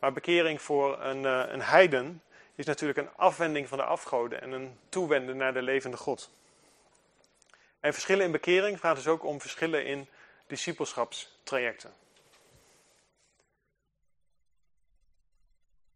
Maar 0.00 0.12
bekering 0.12 0.62
voor 0.62 1.02
een, 1.02 1.22
uh, 1.22 1.44
een 1.48 1.62
heiden 1.62 2.22
is 2.54 2.66
natuurlijk 2.66 2.98
een 2.98 3.14
afwending 3.16 3.68
van 3.68 3.78
de 3.78 3.84
afgoden 3.84 4.40
en 4.40 4.52
een 4.52 4.78
toewenden 4.88 5.36
naar 5.36 5.52
de 5.52 5.62
levende 5.62 5.96
God. 5.96 6.30
En 7.84 7.92
verschillen 7.92 8.24
in 8.24 8.30
bekering 8.30 8.80
gaat 8.80 8.96
dus 8.96 9.06
ook 9.06 9.24
om 9.24 9.40
verschillen 9.40 9.86
in 9.86 10.08
discipelschapstrajecten. 10.46 11.92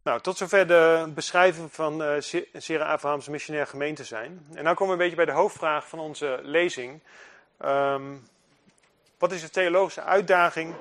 Nou, 0.03 0.20
tot 0.20 0.37
zover 0.37 0.66
de 0.66 1.11
beschrijving 1.14 1.72
van 1.72 2.03
uh, 2.03 2.20
Sera 2.53 2.85
Abraham's 2.85 3.29
missionair 3.29 3.66
gemeente 3.66 4.05
zijn. 4.05 4.46
En 4.55 4.64
nu 4.64 4.74
komen 4.74 4.87
we 4.87 4.92
een 4.92 4.98
beetje 4.98 5.16
bij 5.16 5.24
de 5.24 5.40
hoofdvraag 5.40 5.88
van 5.88 5.98
onze 5.98 6.40
lezing. 6.42 7.01
Um, 7.64 8.29
wat 9.18 9.33
is 9.33 9.40
de 9.40 9.51
theologische 9.51 10.03
uitdaging 10.03 10.74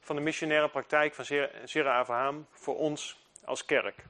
van 0.00 0.16
de 0.16 0.22
missionaire 0.22 0.68
praktijk 0.68 1.14
van 1.14 1.24
Sera 1.64 1.98
Abraham 1.98 2.46
voor 2.50 2.76
ons 2.76 3.20
als 3.44 3.64
kerk? 3.64 4.04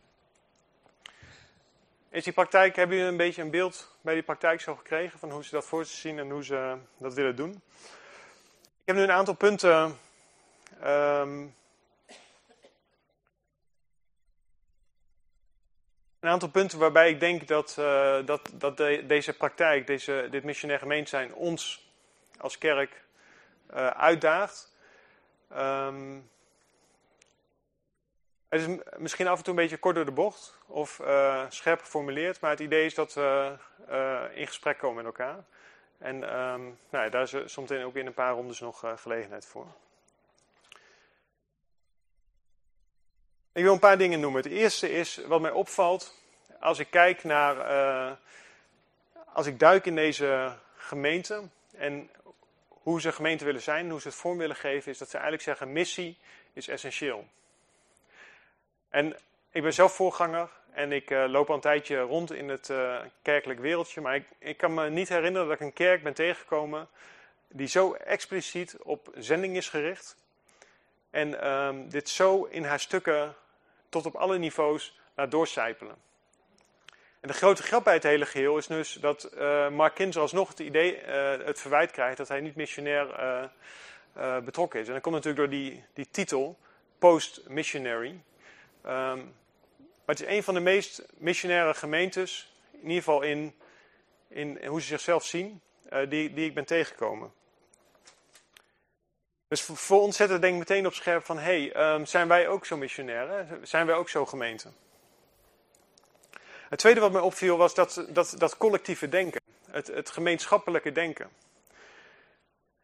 Is 2.11 2.25
die 2.25 2.33
praktijk, 2.33 2.77
hebben 2.77 2.96
jullie 2.96 3.11
een 3.11 3.16
beetje 3.18 3.42
een 3.42 3.51
beeld 3.51 3.96
bij 4.01 4.14
die 4.14 4.23
praktijk 4.23 4.61
zo 4.61 4.77
gekregen 4.77 5.18
van 5.18 5.31
hoe 5.31 5.44
ze 5.44 5.51
dat 5.51 5.64
voor 5.64 5.85
zich 5.85 5.96
zien 5.96 6.18
en 6.18 6.31
hoe 6.31 6.44
ze 6.44 6.77
dat 6.99 7.14
willen 7.14 7.37
doen? 7.37 7.62
Ik 8.55 8.85
heb 8.85 8.96
nu 8.96 9.03
een 9.03 9.11
aantal 9.11 9.35
punten 9.35 9.99
um, 10.85 11.55
een 16.20 16.29
aantal 16.29 16.49
punten 16.49 16.79
waarbij 16.79 17.11
ik 17.11 17.20
denk 17.20 17.49
dat, 17.49 17.77
uh, 17.79 18.27
dat, 18.27 18.51
dat 18.53 18.77
de, 18.77 19.05
deze 19.07 19.33
praktijk, 19.33 19.87
deze, 19.87 20.29
dit 20.31 20.44
missionair 20.44 20.79
gemeente 20.79 21.09
zijn, 21.09 21.35
ons 21.35 21.90
als 22.38 22.59
kerk 22.59 23.05
uh, 23.70 23.87
uitdaagt. 23.87 24.73
Um, 25.53 26.31
het 28.50 28.60
is 28.60 28.76
misschien 28.96 29.28
af 29.28 29.38
en 29.38 29.44
toe 29.44 29.54
een 29.54 29.60
beetje 29.60 29.76
kort 29.76 29.94
door 29.94 30.04
de 30.04 30.10
bocht 30.10 30.58
of 30.66 30.98
uh, 30.98 31.44
scherp 31.48 31.80
geformuleerd, 31.80 32.40
maar 32.40 32.50
het 32.50 32.60
idee 32.60 32.84
is 32.84 32.94
dat 32.94 33.14
we 33.14 33.56
in 34.34 34.46
gesprek 34.46 34.78
komen 34.78 34.96
met 34.96 35.04
elkaar. 35.04 35.44
En 35.98 36.14
um, 36.14 36.78
nou 36.90 37.04
ja, 37.04 37.08
daar 37.08 37.22
is 37.22 37.52
soms 37.52 37.70
ook 37.70 37.94
in 37.94 38.06
een 38.06 38.14
paar 38.14 38.32
rondes 38.32 38.60
nog 38.60 38.84
gelegenheid 38.96 39.46
voor. 39.46 39.66
Ik 43.52 43.62
wil 43.62 43.72
een 43.72 43.78
paar 43.78 43.98
dingen 43.98 44.20
noemen. 44.20 44.42
Het 44.42 44.52
eerste 44.52 44.90
is 44.90 45.20
wat 45.26 45.40
mij 45.40 45.50
opvalt 45.50 46.18
als 46.60 46.78
ik 46.78 46.90
kijk 46.90 47.24
naar, 47.24 47.56
als 49.32 49.46
ik 49.46 49.58
duik 49.58 49.86
in 49.86 49.94
deze 49.94 50.52
gemeente 50.76 51.48
en 51.72 52.10
hoe 52.68 53.00
ze 53.00 53.12
gemeente 53.12 53.44
willen 53.44 53.62
zijn, 53.62 53.90
hoe 53.90 54.00
ze 54.00 54.08
het 54.08 54.16
vorm 54.16 54.38
willen 54.38 54.56
geven, 54.56 54.90
is 54.90 54.98
dat 54.98 55.08
ze 55.08 55.14
eigenlijk 55.14 55.44
zeggen: 55.44 55.72
missie 55.72 56.18
is 56.52 56.68
essentieel. 56.68 57.28
En 58.90 59.16
ik 59.50 59.62
ben 59.62 59.72
zelf 59.72 59.92
voorganger 59.92 60.48
en 60.72 60.92
ik 60.92 61.11
uh, 61.11 61.24
loop 61.29 61.48
al 61.48 61.55
een 61.55 61.61
tijdje 61.61 62.00
rond 62.00 62.33
in 62.33 62.48
het 62.48 62.68
uh, 62.68 63.00
kerkelijk 63.22 63.61
wereldje, 63.61 64.00
maar 64.00 64.14
ik, 64.14 64.24
ik, 64.38 64.57
kan 64.57 64.74
me 64.74 64.90
niet 64.90 65.09
herinneren 65.09 65.48
dat 65.48 65.57
ik 65.57 65.66
een 65.66 65.72
kerk 65.72 66.03
ben 66.03 66.14
tegengekomen 66.14 66.88
die 67.48 67.66
zo 67.66 67.92
expliciet 67.92 68.76
op 68.83 69.11
zending 69.14 69.57
is 69.57 69.68
gericht. 69.68 70.16
En 71.11 71.50
um, 71.50 71.88
dit 71.88 72.09
zo 72.09 72.44
in 72.44 72.64
haar 72.64 72.81
stukken 72.81 73.35
tot 73.88 74.07
op 74.07 74.14
alle 74.14 74.38
niveaus 74.38 75.00
laat 75.14 75.31
doorcijpelen. 75.31 75.94
En 77.20 77.29
de 77.29 77.35
grote 77.35 77.62
grap 77.62 77.85
bij 77.85 77.94
het 77.94 78.03
hele 78.03 78.26
geheel 78.26 78.57
is 78.57 78.66
dus 78.66 78.92
dat 78.92 79.31
uh, 79.35 79.68
Mark 79.68 79.94
Kinzer 79.94 80.22
alsnog 80.22 80.48
het 80.48 80.59
idee, 80.59 80.96
het 81.44 81.61
verwijt 81.61 81.90
krijgt 81.90 82.16
dat 82.16 82.29
hij 82.29 82.40
niet 82.40 82.55
missionair 82.55 83.07
betrokken 84.44 84.81
is. 84.81 84.87
En 84.87 84.92
dat 84.92 85.03
komt 85.03 85.14
natuurlijk 85.14 85.50
door 85.50 85.59
die, 85.59 85.85
die 85.92 86.09
titel, 86.11 86.59
Post-Missionary. 86.98 88.20
Um, 88.86 89.34
maar 90.04 90.18
het 90.18 90.20
is 90.20 90.36
een 90.36 90.42
van 90.42 90.54
de 90.54 90.60
meest 90.60 91.02
missionaire 91.16 91.74
gemeentes, 91.74 92.54
in 92.72 92.88
ieder 92.88 92.96
geval 92.96 93.22
in, 93.22 93.54
in 94.28 94.66
hoe 94.66 94.80
ze 94.80 94.86
zichzelf 94.86 95.24
zien, 95.24 95.60
die, 96.08 96.32
die 96.32 96.46
ik 96.46 96.54
ben 96.54 96.64
tegengekomen. 96.64 97.32
Dus 99.48 99.62
voor 99.62 100.00
ons 100.00 100.16
zet 100.16 100.28
het 100.28 100.40
denk 100.40 100.52
ik 100.52 100.58
meteen 100.58 100.86
op 100.86 100.94
scherp 100.94 101.24
van, 101.24 101.38
hey, 101.38 101.92
um, 101.92 102.06
zijn 102.06 102.28
wij 102.28 102.48
ook 102.48 102.66
zo 102.66 102.76
missionair? 102.76 103.46
Zijn 103.62 103.86
wij 103.86 103.94
ook 103.94 104.08
zo 104.08 104.26
gemeente? 104.26 104.68
Het 106.68 106.78
tweede 106.78 107.00
wat 107.00 107.12
mij 107.12 107.20
opviel 107.20 107.56
was 107.56 107.74
dat, 107.74 108.06
dat, 108.08 108.34
dat 108.38 108.56
collectieve 108.56 109.08
denken, 109.08 109.40
het, 109.70 109.86
het 109.86 110.10
gemeenschappelijke 110.10 110.92
denken. 110.92 111.30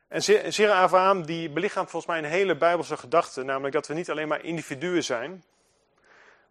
En 0.09 0.23
Zera 0.53 0.73
Avraham 0.73 1.27
die 1.27 1.51
belichaamt 1.51 1.91
volgens 1.91 2.13
mij 2.13 2.23
een 2.23 2.31
hele 2.31 2.57
bijbelse 2.57 2.97
gedachte, 2.97 3.43
namelijk 3.43 3.75
dat 3.75 3.87
we 3.87 3.95
niet 3.95 4.11
alleen 4.11 4.29
maar 4.29 4.45
individuen 4.45 5.05
zijn, 5.05 5.45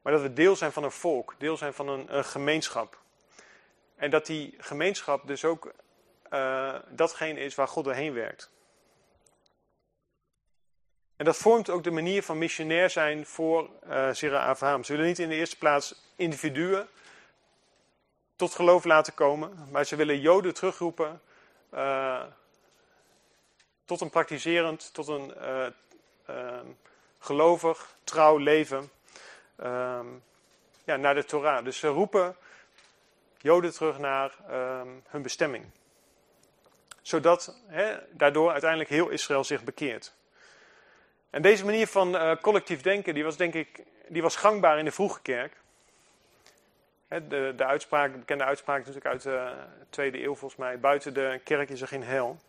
maar 0.05 0.13
dat 0.13 0.23
we 0.23 0.33
deel 0.33 0.55
zijn 0.55 0.71
van 0.71 0.83
een 0.83 0.91
volk, 0.91 1.35
deel 1.37 1.57
zijn 1.57 1.73
van 1.73 1.87
een, 1.87 2.17
een 2.17 2.25
gemeenschap. 2.25 2.97
En 3.95 4.09
dat 4.09 4.25
die 4.25 4.55
gemeenschap 4.57 5.27
dus 5.27 5.45
ook 5.45 5.71
uh, 6.33 6.75
datgene 6.89 7.39
is 7.39 7.55
waar 7.55 7.67
God 7.67 7.83
doorheen 7.83 8.13
werkt. 8.13 8.49
En 11.15 11.25
dat 11.25 11.37
vormt 11.37 11.69
ook 11.69 11.83
de 11.83 11.91
manier 11.91 12.23
van 12.23 12.37
missionair 12.37 12.89
zijn 12.89 13.25
voor 13.25 13.69
uh, 13.87 14.09
Zera 14.09 14.45
Avraham. 14.45 14.83
Ze 14.83 14.91
willen 14.91 15.07
niet 15.07 15.19
in 15.19 15.29
de 15.29 15.35
eerste 15.35 15.57
plaats 15.57 15.95
individuen 16.15 16.87
tot 18.35 18.55
geloof 18.55 18.83
laten 18.83 19.13
komen. 19.13 19.67
Maar 19.71 19.85
ze 19.85 19.95
willen 19.95 20.19
Joden 20.19 20.53
terugroepen 20.53 21.21
uh, 21.73 22.23
tot 23.85 24.01
een 24.01 24.09
praktiserend, 24.09 24.93
tot 24.93 25.07
een 25.07 25.33
gelovig, 27.19 27.95
trouw 28.03 28.37
leven 28.37 28.89
um, 29.63 30.23
ja, 30.83 30.95
naar 30.95 31.15
de 31.15 31.25
Torah. 31.25 31.63
Dus 31.63 31.77
ze 31.77 31.87
roepen 31.87 32.35
Joden 33.37 33.73
terug 33.73 33.99
naar 33.99 34.35
um, 34.51 35.03
hun 35.07 35.21
bestemming. 35.21 35.65
Zodat 37.01 37.55
daardoor 38.11 38.51
uiteindelijk 38.51 38.89
heel 38.89 39.09
Israël 39.09 39.43
zich 39.43 39.63
bekeert. 39.63 40.13
En 41.29 41.41
deze 41.41 41.65
manier 41.65 41.87
van 41.87 42.37
collectief 42.41 42.81
denken, 42.81 43.13
die 43.13 43.23
was 43.23 43.37
denk 43.37 43.53
ik 43.53 43.83
die 44.07 44.21
was 44.21 44.35
gangbaar 44.35 44.79
in 44.79 44.85
de 44.85 44.91
vroege 44.91 45.21
kerk. 45.21 45.53
De, 47.07 47.53
de, 47.55 47.65
uitspraak, 47.65 48.11
de 48.11 48.17
bekende 48.17 48.43
uitspraak 48.43 48.77
natuurlijk 48.77 49.05
uit 49.05 49.21
de 49.21 49.53
tweede 49.89 50.23
eeuw 50.23 50.35
volgens 50.35 50.59
mij. 50.59 50.79
Buiten 50.79 51.13
de 51.13 51.39
kerk 51.43 51.69
is 51.69 51.81
er 51.81 51.87
geen 51.87 52.03
hel. 52.03 52.39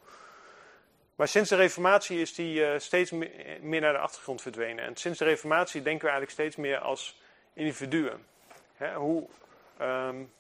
Maar 1.17 1.29
sinds 1.29 1.49
de 1.49 1.57
reformatie 1.57 2.21
is 2.21 2.35
die 2.35 2.61
uh, 2.61 2.79
steeds 2.79 3.11
meer 3.61 3.81
naar 3.81 3.93
de 3.93 3.99
achtergrond 3.99 4.43
verdwenen. 4.43 4.85
En 4.85 4.97
sinds 4.97 5.19
de 5.19 5.25
reformatie 5.25 5.83
denken 5.83 6.05
we 6.05 6.11
eigenlijk 6.11 6.41
steeds 6.41 6.57
meer 6.57 6.79
als 6.79 7.21
individuen. 7.53 8.27
Hè, 8.75 8.95
hoe, 8.95 9.29
um, 9.81 10.33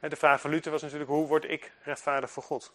de 0.00 0.16
vraag 0.16 0.40
van 0.40 0.50
Luther 0.50 0.72
was 0.72 0.82
natuurlijk, 0.82 1.10
hoe 1.10 1.26
word 1.26 1.44
ik 1.44 1.72
rechtvaardig 1.82 2.30
voor 2.30 2.42
God? 2.42 2.72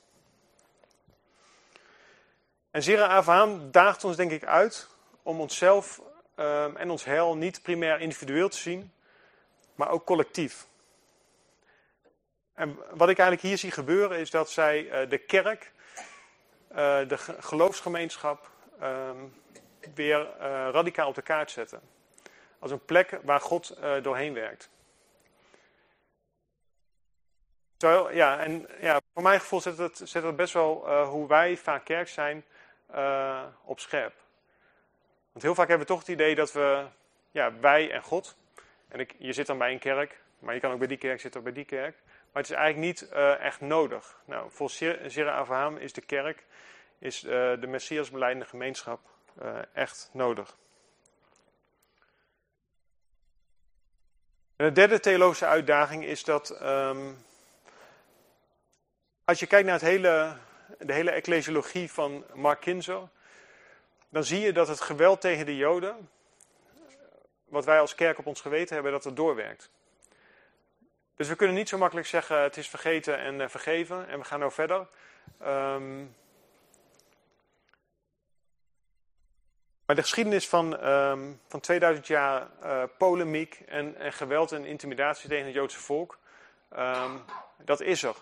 En 2.72 2.84
Zira 2.84 3.06
Abraham 3.06 3.72
daagt 3.72 4.04
ons 4.04 4.16
denk 4.16 4.32
ik 4.32 4.44
uit 4.44 4.88
om 5.24 5.40
onszelf 5.40 6.02
um, 6.36 6.78
en 6.78 6.90
ons 6.90 7.04
hel 7.04 7.36
niet 7.36 7.62
primair 7.62 8.00
individueel 8.00 8.50
te 8.50 8.58
zien, 8.58 8.92
maar 9.76 9.90
ook 9.90 10.06
collectief. 10.06 10.68
En 12.54 12.76
wat 12.76 13.10
ik 13.10 13.18
eigenlijk 13.18 13.42
hier 13.42 13.58
zie 13.58 13.72
gebeuren 13.72 14.20
is 14.20 14.30
dat 14.30 14.52
zij 14.52 14.84
uh, 14.84 15.10
de 15.10 15.18
kerk, 15.18 15.72
de 17.08 17.18
geloofsgemeenschap, 17.40 18.50
um, 18.82 19.42
weer 19.96 20.20
uh, 20.20 20.70
radicaal 20.72 21.08
op 21.08 21.16
de 21.16 21.22
kaart 21.22 21.52
zetten. 21.52 21.82
Als 22.60 22.72
een 22.72 22.86
plek 22.86 23.20
waar 23.24 23.40
God 23.40 23.78
doorheen 24.02 24.34
werkt. 24.34 24.70
Terwijl, 27.78 28.12
ja, 28.12 28.40
en 28.40 28.68
ja, 28.80 29.02
voor 29.14 29.24
mijn 29.24 29.40
gevoel 29.40 29.62
zet 29.62 29.78
het, 29.78 30.02
zet 30.04 30.24
het 30.24 30.36
best 30.36 30.54
wel 30.54 31.04
hoe 31.04 31.28
wij 31.28 31.58
vaak 31.58 31.86
kerk 31.86 32.08
zijn 32.08 32.46
op 33.64 33.80
scherp. 33.80 34.14
Want 35.32 35.46
heel 35.46 35.56
vaak 35.56 35.68
hebben 35.68 35.88
we 35.88 35.94
toch 35.94 36.02
het 36.02 36.14
idee 36.14 36.36
dat 36.36 36.52
we, 36.52 36.86
ja, 37.32 37.60
wij 37.60 37.92
en 37.92 38.02
God. 38.02 38.38
En 38.88 39.00
ik, 39.00 39.16
je 39.18 39.34
zit 39.34 39.48
dan 39.48 39.58
bij 39.58 39.72
een 39.72 39.80
kerk, 39.80 40.22
maar 40.40 40.54
je 40.54 40.60
kan 40.60 40.72
ook 40.72 40.78
bij 40.80 40.88
die 40.88 40.98
kerk 40.98 41.20
zitten 41.20 41.40
of 41.40 41.46
bij 41.46 41.56
die 41.56 41.66
kerk. 41.66 41.98
Maar 42.34 42.42
het 42.42 42.52
is 42.52 42.58
eigenlijk 42.58 42.88
niet 42.88 43.10
uh, 43.14 43.40
echt 43.40 43.62
nodig. 43.62 44.22
Nou, 44.26 44.52
volgens 44.52 44.78
Zera 45.14 45.32
Avraham 45.32 45.78
is 45.78 45.94
de 45.94 46.02
kerk, 46.02 46.46
is 47.00 47.24
uh, 47.24 47.32
de 47.32 47.68
Messias 47.68 48.12
beleidende 48.12 48.46
gemeenschap 48.46 49.00
uh, 49.42 49.60
echt 49.74 50.10
nodig. 50.14 50.58
En 54.56 54.66
de 54.66 54.72
derde 54.72 55.00
theologische 55.00 55.46
uitdaging 55.46 56.06
is 56.06 56.24
dat 56.24 56.62
um, 56.62 57.26
als 59.26 59.40
je 59.40 59.48
kijkt 59.48 59.66
naar 59.66 59.80
het 59.80 59.90
hele, 59.90 60.38
de 60.80 60.94
hele 60.94 61.12
ecclesiologie 61.12 61.92
van 61.92 62.26
Mark 62.34 62.60
Kinzo, 62.60 63.10
dan 64.10 64.24
zie 64.24 64.40
je 64.40 64.54
dat 64.54 64.68
het 64.68 64.82
geweld 64.82 65.22
tegen 65.22 65.46
de 65.46 65.56
Joden, 65.56 66.10
wat 67.46 67.66
wij 67.66 67.80
als 67.80 67.96
kerk 67.96 68.18
op 68.18 68.26
ons 68.26 68.42
geweten 68.42 68.74
hebben, 68.74 68.92
dat 68.92 69.04
het 69.04 69.16
doorwerkt. 69.16 69.70
Dus 71.16 71.28
we 71.28 71.36
kunnen 71.36 71.56
niet 71.56 71.70
zo 71.70 71.78
makkelijk 71.78 72.08
zeggen 72.08 72.42
het 72.42 72.58
is 72.58 72.70
vergeten 72.70 73.18
en 73.18 73.40
uh, 73.40 73.48
vergeven 73.48 74.08
en 74.08 74.20
we 74.20 74.26
gaan 74.26 74.40
nou 74.40 74.52
verder. 74.52 74.88
Um, 75.42 76.16
maar 79.86 79.96
de 79.96 80.02
geschiedenis 80.02 80.48
van, 80.48 80.88
um, 80.88 81.42
van 81.48 81.60
2000 81.60 82.08
jaar 82.08 82.48
uh, 82.64 82.84
polemiek 82.98 83.64
en, 83.68 83.96
en, 83.96 84.14
geweld 84.14 84.52
en 84.52 84.66
intimidatie 84.66 85.30
tegen 85.30 85.46
het 85.46 85.54
Joodse 85.54 85.80
volk, 85.80 86.20
um, 86.78 87.24
dat 87.58 87.82
is 87.82 88.04
er. 88.04 88.16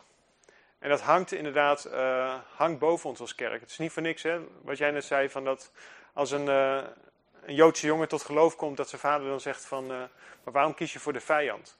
En 0.80 0.90
dat 0.90 1.02
hangt 1.02 1.32
inderdaad 1.32 1.88
uh, 1.88 2.36
hangt 2.56 2.80
boven 2.80 3.10
ons 3.10 3.20
als 3.20 3.36
kerk. 3.36 3.62
Het 3.62 3.70
is 3.70 3.78
niet 3.78 3.92
voor 3.92 4.02
niks, 4.02 4.24
hè, 4.24 4.40
wat 4.62 4.78
jij 4.78 4.92
net 4.92 5.06
zei, 5.06 5.30
van 5.30 5.44
dat 5.44 5.72
als 6.14 6.32
een, 6.32 6.48
een 6.48 7.56
Joodse 7.56 7.86
jongen 7.86 8.08
tot 8.08 8.24
geloof 8.24 8.56
komt, 8.56 8.78
dat 8.78 8.90
zijn 8.90 9.02
vader 9.02 9.28
dan 9.28 9.40
zegt 9.40 9.66
van, 9.66 9.88
maar 9.88 10.10
waarom 10.44 10.74
kies 10.74 10.94
je 10.94 11.00
voor 11.00 11.14
de 11.14 11.22
vijand? 11.22 11.80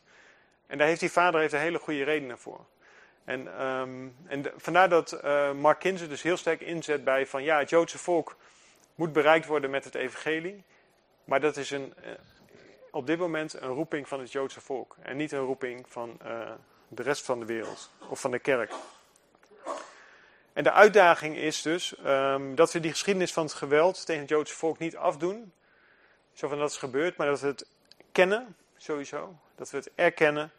En 0.72 0.78
daar 0.78 0.88
heeft 0.88 1.00
die 1.00 1.12
vader 1.12 1.40
heeft 1.40 1.54
een 1.54 1.60
hele 1.60 1.80
goede 1.80 2.04
redenen 2.04 2.38
voor. 2.38 2.66
En, 3.24 3.66
um, 3.66 4.16
en 4.28 4.46
vandaar 4.58 4.90
dat 4.90 5.20
uh, 5.24 5.52
Mark 5.52 5.80
Kinzer 5.80 6.10
dus 6.10 6.22
heel 6.22 6.38
sterk 6.38 6.62
inzet 6.62 7.04
bij 7.04 7.28
van 7.28 7.44
ja, 7.44 7.60
het 7.60 7.70
Joodse 7.70 7.98
volk 7.98 8.36
moet 8.96 9.14
bereikt 9.14 9.46
worden 9.46 9.70
met 9.70 9.84
het 9.84 9.96
evangelie. 9.96 10.64
Maar 11.24 11.40
dat 11.40 11.58
is 11.58 11.72
een, 11.72 11.94
uh, 12.04 12.12
op 12.92 13.08
dit 13.08 13.20
moment 13.20 13.62
een 13.62 13.70
roeping 13.70 14.08
van 14.08 14.20
het 14.20 14.32
Joodse 14.32 14.62
volk. 14.62 14.96
En 15.02 15.18
niet 15.18 15.32
een 15.32 15.40
roeping 15.40 15.86
van 15.88 16.18
uh, 16.26 16.52
de 16.88 17.04
rest 17.04 17.26
van 17.26 17.40
de 17.40 17.46
wereld 17.46 17.90
of 18.08 18.20
van 18.20 18.32
de 18.32 18.40
kerk. 18.40 18.72
En 20.54 20.64
de 20.64 20.72
uitdaging 20.72 21.38
is 21.38 21.62
dus 21.62 21.96
um, 22.06 22.56
dat 22.56 22.72
we 22.72 22.80
die 22.80 22.92
geschiedenis 22.92 23.34
van 23.34 23.44
het 23.44 23.54
geweld 23.54 24.06
tegen 24.06 24.22
het 24.22 24.30
Joodse 24.30 24.56
volk 24.56 24.78
niet 24.78 24.98
afdoen. 24.98 25.54
Zo 26.34 26.48
van 26.48 26.58
dat 26.58 26.70
is 26.70 26.78
gebeurd, 26.78 27.18
maar 27.18 27.28
dat 27.28 27.40
we 27.40 27.48
het 27.48 27.68
kennen, 28.12 28.56
sowieso. 28.78 29.36
Dat 29.56 29.70
we 29.70 29.78
het 29.78 29.92
erkennen 29.96 30.52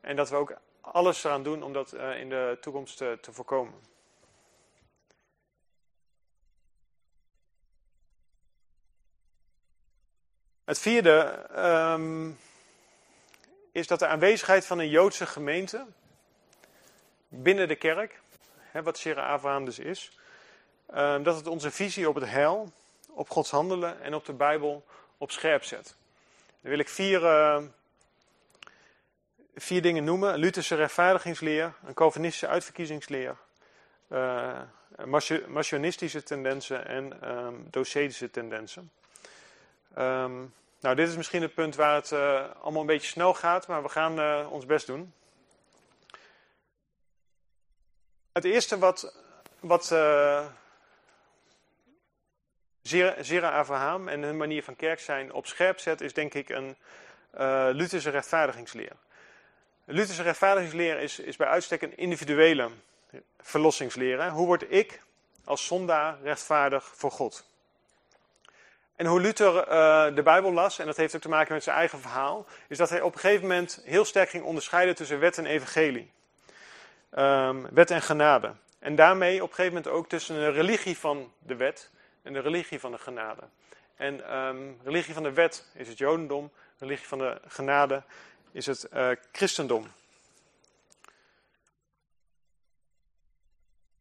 en 0.00 0.16
dat 0.16 0.30
we 0.30 0.36
ook 0.36 0.54
alles 0.80 1.24
eraan 1.24 1.42
doen 1.42 1.62
om 1.62 1.72
dat 1.72 1.94
uh, 1.94 2.20
in 2.20 2.28
de 2.28 2.58
toekomst 2.60 3.00
uh, 3.00 3.12
te 3.12 3.32
voorkomen. 3.32 3.74
Het 10.64 10.78
vierde 10.78 11.46
um, 11.56 12.38
is 13.72 13.86
dat 13.86 13.98
de 13.98 14.06
aanwezigheid 14.06 14.66
van 14.66 14.78
een 14.78 14.88
Joodse 14.88 15.26
gemeente 15.26 15.86
binnen 17.28 17.68
de 17.68 17.76
kerk, 17.76 18.20
hè, 18.58 18.82
wat 18.82 18.98
Shira 18.98 19.32
Abraham 19.32 19.64
dus 19.64 19.78
is, 19.78 20.18
um, 20.94 21.22
dat 21.22 21.36
het 21.36 21.46
onze 21.46 21.70
visie 21.70 22.08
op 22.08 22.14
het 22.14 22.28
heil, 22.28 22.72
op 23.08 23.30
Gods 23.30 23.50
handelen 23.50 24.00
en 24.00 24.14
op 24.14 24.24
de 24.24 24.32
Bijbel 24.32 24.84
op 25.18 25.30
scherp 25.30 25.64
zet. 25.64 25.96
Dan 26.60 26.70
wil 26.70 26.78
ik 26.78 26.88
vier 26.88 27.22
uh, 27.22 27.62
vier 29.60 29.82
dingen 29.82 30.04
noemen. 30.04 30.38
Lutherse 30.38 30.74
rechtvaardigingsleer, 30.74 31.72
een 31.86 31.94
Calvinistische 31.94 32.48
uitverkiezingsleer, 32.48 33.36
uh, 34.08 34.60
tendensen 36.24 36.86
en 36.86 37.30
um, 37.30 37.66
docetische 37.70 38.30
tendensen. 38.30 38.90
Um, 39.98 40.54
nou, 40.80 40.94
dit 40.94 41.08
is 41.08 41.16
misschien 41.16 41.42
het 41.42 41.54
punt 41.54 41.74
waar 41.74 41.94
het 41.94 42.10
uh, 42.10 42.44
allemaal 42.60 42.80
een 42.80 42.86
beetje 42.86 43.08
snel 43.08 43.34
gaat, 43.34 43.66
maar 43.66 43.82
we 43.82 43.88
gaan 43.88 44.18
uh, 44.18 44.52
ons 44.52 44.66
best 44.66 44.86
doen. 44.86 45.14
Het 48.32 48.44
eerste 48.44 48.78
wat, 48.78 49.14
wat 49.60 49.90
uh, 49.92 50.46
Zera 53.20 53.58
Abraham 53.58 54.08
en 54.08 54.22
hun 54.22 54.36
manier 54.36 54.62
van 54.62 54.76
kerk 54.76 55.00
zijn 55.00 55.32
op 55.32 55.46
scherp 55.46 55.78
zet, 55.78 56.00
is 56.00 56.12
denk 56.12 56.34
ik 56.34 56.48
een 56.48 56.76
Lutherse 57.76 58.10
rechtvaardigingsleer. 58.10 58.96
Lutherse 59.92 60.22
rechtvaardigingsleer 60.22 60.98
is, 60.98 61.18
is 61.18 61.36
bij 61.36 61.46
uitstek 61.46 61.82
een 61.82 61.96
individuele 61.96 62.70
verlossingsleer. 63.40 64.30
Hoe 64.30 64.46
word 64.46 64.72
ik 64.72 65.02
als 65.44 65.66
zondaar 65.66 66.16
rechtvaardig 66.22 66.92
voor 66.94 67.10
God? 67.10 67.44
En 68.96 69.06
hoe 69.06 69.20
Luther 69.20 69.54
uh, 69.54 70.14
de 70.14 70.22
Bijbel 70.22 70.52
las, 70.52 70.78
en 70.78 70.86
dat 70.86 70.96
heeft 70.96 71.14
ook 71.14 71.20
te 71.20 71.28
maken 71.28 71.54
met 71.54 71.62
zijn 71.62 71.76
eigen 71.76 72.00
verhaal, 72.00 72.46
is 72.68 72.78
dat 72.78 72.90
hij 72.90 73.00
op 73.00 73.14
een 73.14 73.20
gegeven 73.20 73.42
moment 73.42 73.82
heel 73.84 74.04
sterk 74.04 74.30
ging 74.30 74.44
onderscheiden 74.44 74.94
tussen 74.94 75.18
wet 75.18 75.38
en 75.38 75.46
evangelie. 75.46 76.10
Um, 77.18 77.66
wet 77.70 77.90
en 77.90 78.02
genade. 78.02 78.52
En 78.78 78.94
daarmee 78.94 79.42
op 79.42 79.48
een 79.48 79.54
gegeven 79.54 79.76
moment 79.76 79.94
ook 79.94 80.08
tussen 80.08 80.34
de 80.34 80.50
religie 80.50 80.98
van 80.98 81.32
de 81.38 81.56
wet 81.56 81.90
en 82.22 82.32
de 82.32 82.40
religie 82.40 82.80
van 82.80 82.92
de 82.92 82.98
genade. 82.98 83.42
En 83.96 84.36
um, 84.36 84.78
religie 84.84 85.14
van 85.14 85.22
de 85.22 85.32
wet 85.32 85.66
is 85.74 85.88
het 85.88 85.98
Jodendom, 85.98 86.50
religie 86.78 87.08
van 87.08 87.18
de 87.18 87.40
genade 87.48 88.02
is 88.52 88.66
het 88.66 88.86
uh, 88.92 89.10
christendom. 89.32 89.92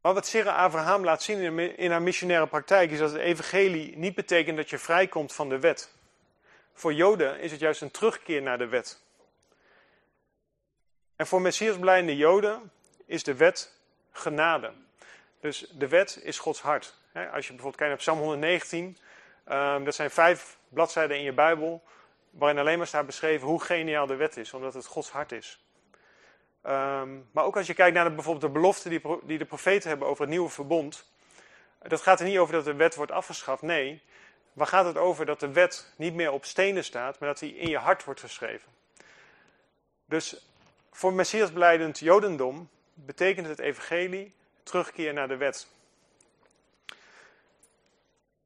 Maar 0.01 0.13
wat 0.13 0.27
Sarah 0.27 0.55
Abraham 0.55 1.03
laat 1.03 1.23
zien 1.23 1.59
in 1.77 1.91
haar 1.91 2.01
missionaire 2.01 2.47
praktijk 2.47 2.91
is 2.91 2.99
dat 2.99 3.12
het 3.12 3.21
evangelie 3.21 3.97
niet 3.97 4.15
betekent 4.15 4.57
dat 4.57 4.69
je 4.69 4.77
vrijkomt 4.77 5.33
van 5.33 5.49
de 5.49 5.59
wet. 5.59 5.91
Voor 6.73 6.93
Joden 6.93 7.39
is 7.39 7.51
het 7.51 7.59
juist 7.59 7.81
een 7.81 7.91
terugkeer 7.91 8.41
naar 8.41 8.57
de 8.57 8.67
wet. 8.67 9.01
En 11.15 11.27
voor 11.27 11.41
Messiasblijde 11.41 12.15
Joden 12.15 12.71
is 13.05 13.23
de 13.23 13.35
wet 13.35 13.73
genade. 14.12 14.71
Dus 15.39 15.65
de 15.71 15.88
wet 15.88 16.19
is 16.23 16.39
Gods 16.39 16.62
hart. 16.62 16.95
Als 17.13 17.47
je 17.47 17.53
bijvoorbeeld 17.53 17.75
kijkt 17.75 17.91
naar 17.91 17.97
Psalm 17.97 18.19
119, 18.19 18.97
um, 19.51 19.83
dat 19.83 19.95
zijn 19.95 20.12
vijf 20.12 20.57
bladzijden 20.69 21.17
in 21.17 21.23
je 21.23 21.33
Bijbel 21.33 21.83
waarin 22.29 22.57
alleen 22.59 22.77
maar 22.77 22.87
staat 22.87 23.05
beschreven 23.05 23.47
hoe 23.47 23.61
geniaal 23.61 24.05
de 24.05 24.15
wet 24.15 24.37
is, 24.37 24.53
omdat 24.53 24.73
het 24.73 24.85
Gods 24.85 25.09
hart 25.09 25.31
is. 25.31 25.63
Um, 26.63 27.27
maar 27.31 27.43
ook 27.43 27.57
als 27.57 27.67
je 27.67 27.73
kijkt 27.73 27.95
naar 27.95 28.03
de, 28.03 28.11
bijvoorbeeld 28.11 28.53
de 28.53 28.59
beloften 28.59 28.89
die, 28.89 29.01
die 29.23 29.37
de 29.37 29.45
profeten 29.45 29.89
hebben 29.89 30.07
over 30.07 30.21
het 30.21 30.31
nieuwe 30.31 30.49
verbond. 30.49 31.11
Dat 31.81 32.01
gaat 32.01 32.19
er 32.19 32.25
niet 32.25 32.37
over 32.37 32.53
dat 32.53 32.65
de 32.65 32.73
wet 32.73 32.95
wordt 32.95 33.11
afgeschaft. 33.11 33.61
Nee, 33.61 34.03
waar 34.53 34.67
gaat 34.67 34.85
het 34.85 34.97
over 34.97 35.25
dat 35.25 35.39
de 35.39 35.51
wet 35.51 35.93
niet 35.97 36.13
meer 36.13 36.31
op 36.31 36.45
stenen 36.45 36.83
staat, 36.83 37.19
maar 37.19 37.29
dat 37.29 37.39
die 37.39 37.55
in 37.55 37.69
je 37.69 37.77
hart 37.77 38.03
wordt 38.03 38.19
geschreven. 38.19 38.71
Dus 40.05 40.47
voor 40.91 41.13
Messiasbeleidend 41.13 41.99
Jodendom 41.99 42.69
betekent 42.93 43.47
het 43.47 43.59
evangelie 43.59 44.33
terugkeer 44.63 45.13
naar 45.13 45.27
de 45.27 45.37
wet. 45.37 45.67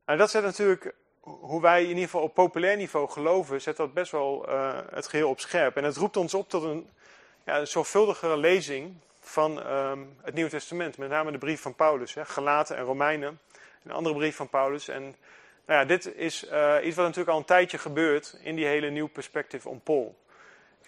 En 0.06 0.18
dat 0.18 0.30
zet 0.30 0.44
natuurlijk 0.44 0.94
hoe 1.24 1.62
wij 1.62 1.82
in 1.82 1.88
ieder 1.88 2.04
geval 2.04 2.22
op 2.22 2.34
populair 2.34 2.78
niveau 2.78 3.10
geloven, 3.10 3.62
zet 3.62 3.78
dat 3.78 3.94
best 3.94 4.12
wel 4.12 4.50
uh, 4.50 4.78
het 4.92 5.08
geheel 5.08 5.30
op 5.30 5.40
scherp. 5.40 5.78
En 5.78 5.84
het 5.84 5.96
roept 5.96 6.18
ons 6.18 6.34
op 6.34 6.50
tot 6.50 6.64
een, 6.64 6.90
ja, 7.46 7.60
een 7.60 7.68
zorgvuldigere 7.68 8.38
lezing 8.38 8.96
van 9.20 9.72
um, 9.72 10.16
het 10.22 10.34
Nieuwe 10.34 10.50
Testament. 10.50 10.98
Met 10.98 11.10
name 11.10 11.32
de 11.32 11.38
brief 11.38 11.62
van 11.62 11.76
Paulus, 11.76 12.14
hè, 12.14 12.26
Galaten 12.26 12.78
en 12.78 12.84
Romeinen. 12.84 13.40
Een 13.84 13.92
andere 13.92 14.16
brief 14.16 14.36
van 14.36 14.50
Paulus. 14.50 14.88
En 14.88 15.02
nou 15.66 15.80
ja, 15.80 15.86
dit 15.86 16.16
is 16.16 16.44
uh, 16.44 16.76
iets 16.84 16.96
wat 16.96 17.06
natuurlijk 17.06 17.32
al 17.32 17.38
een 17.38 17.46
tijdje 17.46 17.78
gebeurt 17.78 18.38
in 18.42 18.56
die 18.56 18.66
hele 18.66 18.90
nieuwe 18.90 19.10
perspective 19.10 19.70
on 19.70 19.82
Paul. 19.82 20.16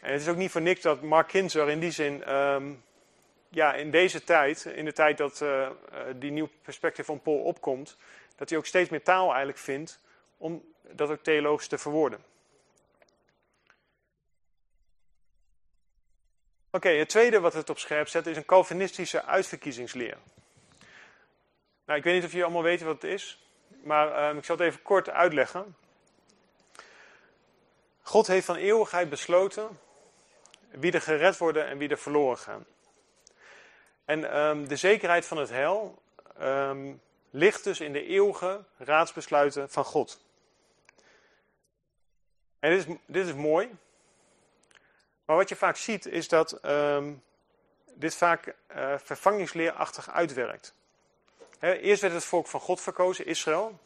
En 0.01 0.11
het 0.11 0.21
is 0.21 0.27
ook 0.27 0.35
niet 0.35 0.51
voor 0.51 0.61
niks 0.61 0.81
dat 0.81 1.01
Mark 1.01 1.27
Kinzer 1.27 1.69
in 1.69 1.79
die 1.79 1.91
zin, 1.91 2.33
um, 2.35 2.83
ja, 3.49 3.73
in 3.73 3.91
deze 3.91 4.23
tijd, 4.23 4.65
in 4.65 4.85
de 4.85 4.93
tijd 4.93 5.17
dat 5.17 5.41
uh, 5.41 5.67
die 6.15 6.31
nieuwe 6.31 6.49
perspective 6.61 7.11
on 7.11 7.21
Paul 7.21 7.37
opkomt, 7.37 7.97
dat 8.35 8.49
hij 8.49 8.57
ook 8.57 8.65
steeds 8.65 8.89
meer 8.89 9.03
taal 9.03 9.27
eigenlijk 9.27 9.57
vindt 9.57 9.99
om 10.37 10.73
dat 10.81 11.09
ook 11.09 11.23
theologisch 11.23 11.67
te 11.67 11.77
verwoorden. 11.77 12.23
Oké, 16.69 16.89
het 16.89 17.09
tweede 17.09 17.39
wat 17.39 17.53
het 17.53 17.69
op 17.69 17.79
scherp 17.79 18.07
zet 18.07 18.27
is 18.27 18.37
een 18.37 18.45
Calvinistische 18.45 19.23
uitverkiezingsleer. 19.23 20.17
Nou, 21.85 21.99
ik 21.99 22.03
weet 22.03 22.13
niet 22.13 22.23
of 22.23 22.29
jullie 22.29 22.43
allemaal 22.43 22.63
weten 22.63 22.85
wat 22.85 23.01
het 23.01 23.11
is, 23.11 23.39
maar 23.67 24.29
um, 24.29 24.37
ik 24.37 24.45
zal 24.45 24.57
het 24.57 24.65
even 24.65 24.81
kort 24.81 25.09
uitleggen. 25.09 25.75
God 28.01 28.27
heeft 28.27 28.45
van 28.45 28.55
eeuwigheid 28.55 29.09
besloten 29.09 29.79
wie 30.69 30.91
er 30.91 31.01
gered 31.01 31.37
worden 31.37 31.67
en 31.67 31.77
wie 31.77 31.89
er 31.89 31.97
verloren 31.97 32.37
gaan. 32.37 32.65
En 34.05 34.37
um, 34.39 34.67
de 34.67 34.75
zekerheid 34.75 35.25
van 35.25 35.37
het 35.37 35.49
hel 35.49 36.01
um, 36.41 37.01
ligt 37.29 37.63
dus 37.63 37.79
in 37.79 37.93
de 37.93 38.05
eeuwige 38.05 38.63
raadsbesluiten 38.77 39.69
van 39.69 39.83
God. 39.83 40.24
En 42.65 42.71
dit 42.71 42.87
is, 42.87 42.95
dit 43.05 43.27
is 43.27 43.33
mooi. 43.33 43.75
Maar 45.25 45.35
wat 45.35 45.49
je 45.49 45.55
vaak 45.55 45.75
ziet 45.75 46.05
is 46.05 46.27
dat 46.27 46.65
um, 46.65 47.23
dit 47.93 48.15
vaak 48.15 48.55
uh, 48.75 48.97
vervangingsleerachtig 48.97 50.09
uitwerkt. 50.09 50.73
Eerst 51.59 52.01
werd 52.01 52.13
het 52.13 52.25
volk 52.25 52.47
van 52.47 52.59
God 52.59 52.81
verkozen, 52.81 53.25
Israël. 53.25 53.79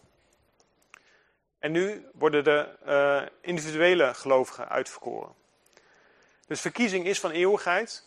En 1.60 1.72
nu 1.72 2.10
worden 2.14 2.44
de 2.44 2.76
uh, 2.86 3.28
individuele 3.42 4.14
gelovigen 4.14 4.70
uitverkoren. 4.70 5.34
Dus 6.48 6.62
verkiezing 6.62 7.06
is 7.06 7.20
van 7.20 7.32
eeuwigheid. 7.32 8.06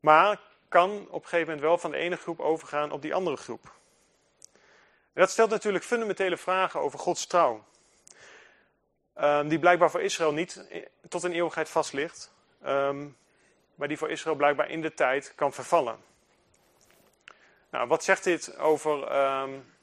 Maar 0.00 0.40
kan 0.68 0.90
op 1.10 1.22
een 1.22 1.28
gegeven 1.28 1.46
moment 1.46 1.60
wel 1.60 1.78
van 1.78 1.90
de 1.90 1.96
ene 1.96 2.16
groep 2.16 2.40
overgaan 2.40 2.90
op 2.90 3.02
die 3.02 3.14
andere 3.14 3.36
groep. 3.36 3.72
Dat 5.12 5.30
stelt 5.30 5.50
natuurlijk 5.50 5.84
fundamentele 5.84 6.36
vragen 6.36 6.80
over 6.80 6.98
Gods 6.98 7.26
trouw. 7.26 7.64
Um, 9.20 9.48
die 9.48 9.58
blijkbaar 9.58 9.90
voor 9.90 10.02
Israël 10.02 10.32
niet 10.32 10.64
tot 11.08 11.22
een 11.22 11.32
eeuwigheid 11.32 11.68
vast 11.68 11.92
ligt. 11.92 12.34
ehm, 12.62 13.06
maar 13.74 13.88
die 13.88 13.98
voor 13.98 14.10
Israël 14.10 14.36
blijkbaar 14.36 14.70
in 14.70 14.80
de 14.80 14.94
tijd 14.94 15.32
kan 15.34 15.52
vervallen. 15.52 15.98
Nou, 17.70 17.88
wat 17.88 18.04
zegt 18.04 18.24
dit 18.24 18.58
over 18.58 19.16
um, 19.42 19.74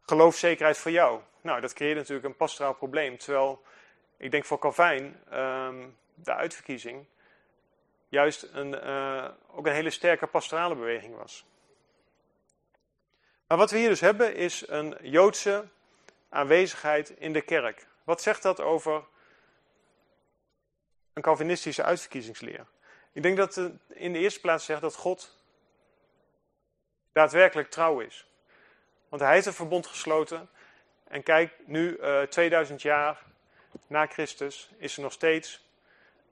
geloofszekerheid 0.00 0.78
voor 0.78 0.90
jou? 0.90 1.20
Nou, 1.40 1.60
dat 1.60 1.72
creëert 1.72 1.96
natuurlijk 1.96 2.26
een 2.26 2.36
pastoraal 2.36 2.74
probleem. 2.74 3.18
Terwijl, 3.18 3.62
ik 4.16 4.30
denk 4.30 4.44
voor 4.44 4.58
Calvijn, 4.58 5.20
ehm, 5.30 5.86
de 6.14 6.34
uitverkiezing, 6.34 7.06
juist 8.08 8.42
een, 8.52 8.74
uh, 8.84 9.28
ook 9.50 9.66
een 9.66 9.72
hele 9.72 9.90
sterke 9.90 10.26
pastorale 10.26 10.74
beweging 10.74 11.16
was. 11.16 11.46
Maar 13.46 13.58
wat 13.58 13.70
we 13.70 13.78
hier 13.78 13.88
dus 13.88 14.00
hebben, 14.00 14.34
is 14.34 14.68
een 14.68 14.96
Joodse 15.02 15.68
aanwezigheid 16.30 17.10
in 17.10 17.32
de 17.32 17.40
kerk. 17.40 17.86
Wat 18.04 18.22
zegt 18.22 18.42
dat 18.42 18.60
over 18.60 19.04
een 21.12 21.22
Calvinistische 21.22 21.82
uitverkiezingsleer? 21.82 22.66
Ik 23.12 23.22
denk 23.22 23.36
dat 23.36 23.54
het 23.54 23.72
in 23.88 24.12
de 24.12 24.18
eerste 24.18 24.40
plaats 24.40 24.64
zegt 24.64 24.80
dat 24.80 24.94
God 24.94 25.38
daadwerkelijk 27.12 27.70
trouw 27.70 28.00
is. 28.00 28.26
Want 29.08 29.22
hij 29.22 29.34
heeft 29.34 29.46
een 29.46 29.52
verbond 29.52 29.86
gesloten. 29.86 30.48
En 31.04 31.22
kijk, 31.22 31.52
nu, 31.64 31.96
uh, 31.96 32.22
eh, 32.22 32.28
2000 32.28 32.82
jaar 32.82 33.24
na 33.86 34.06
Christus, 34.06 34.70
is 34.76 34.96
er 34.96 35.02
nog 35.02 35.12
steeds 35.12 35.68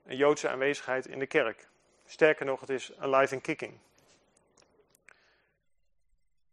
een 0.05 0.17
Joodse 0.17 0.49
aanwezigheid 0.49 1.05
in 1.05 1.19
de 1.19 1.25
kerk. 1.25 1.67
Sterker 2.05 2.45
nog, 2.45 2.59
het 2.59 2.69
is 2.69 2.91
alive 2.99 3.33
and 3.33 3.43
kicking. 3.43 3.79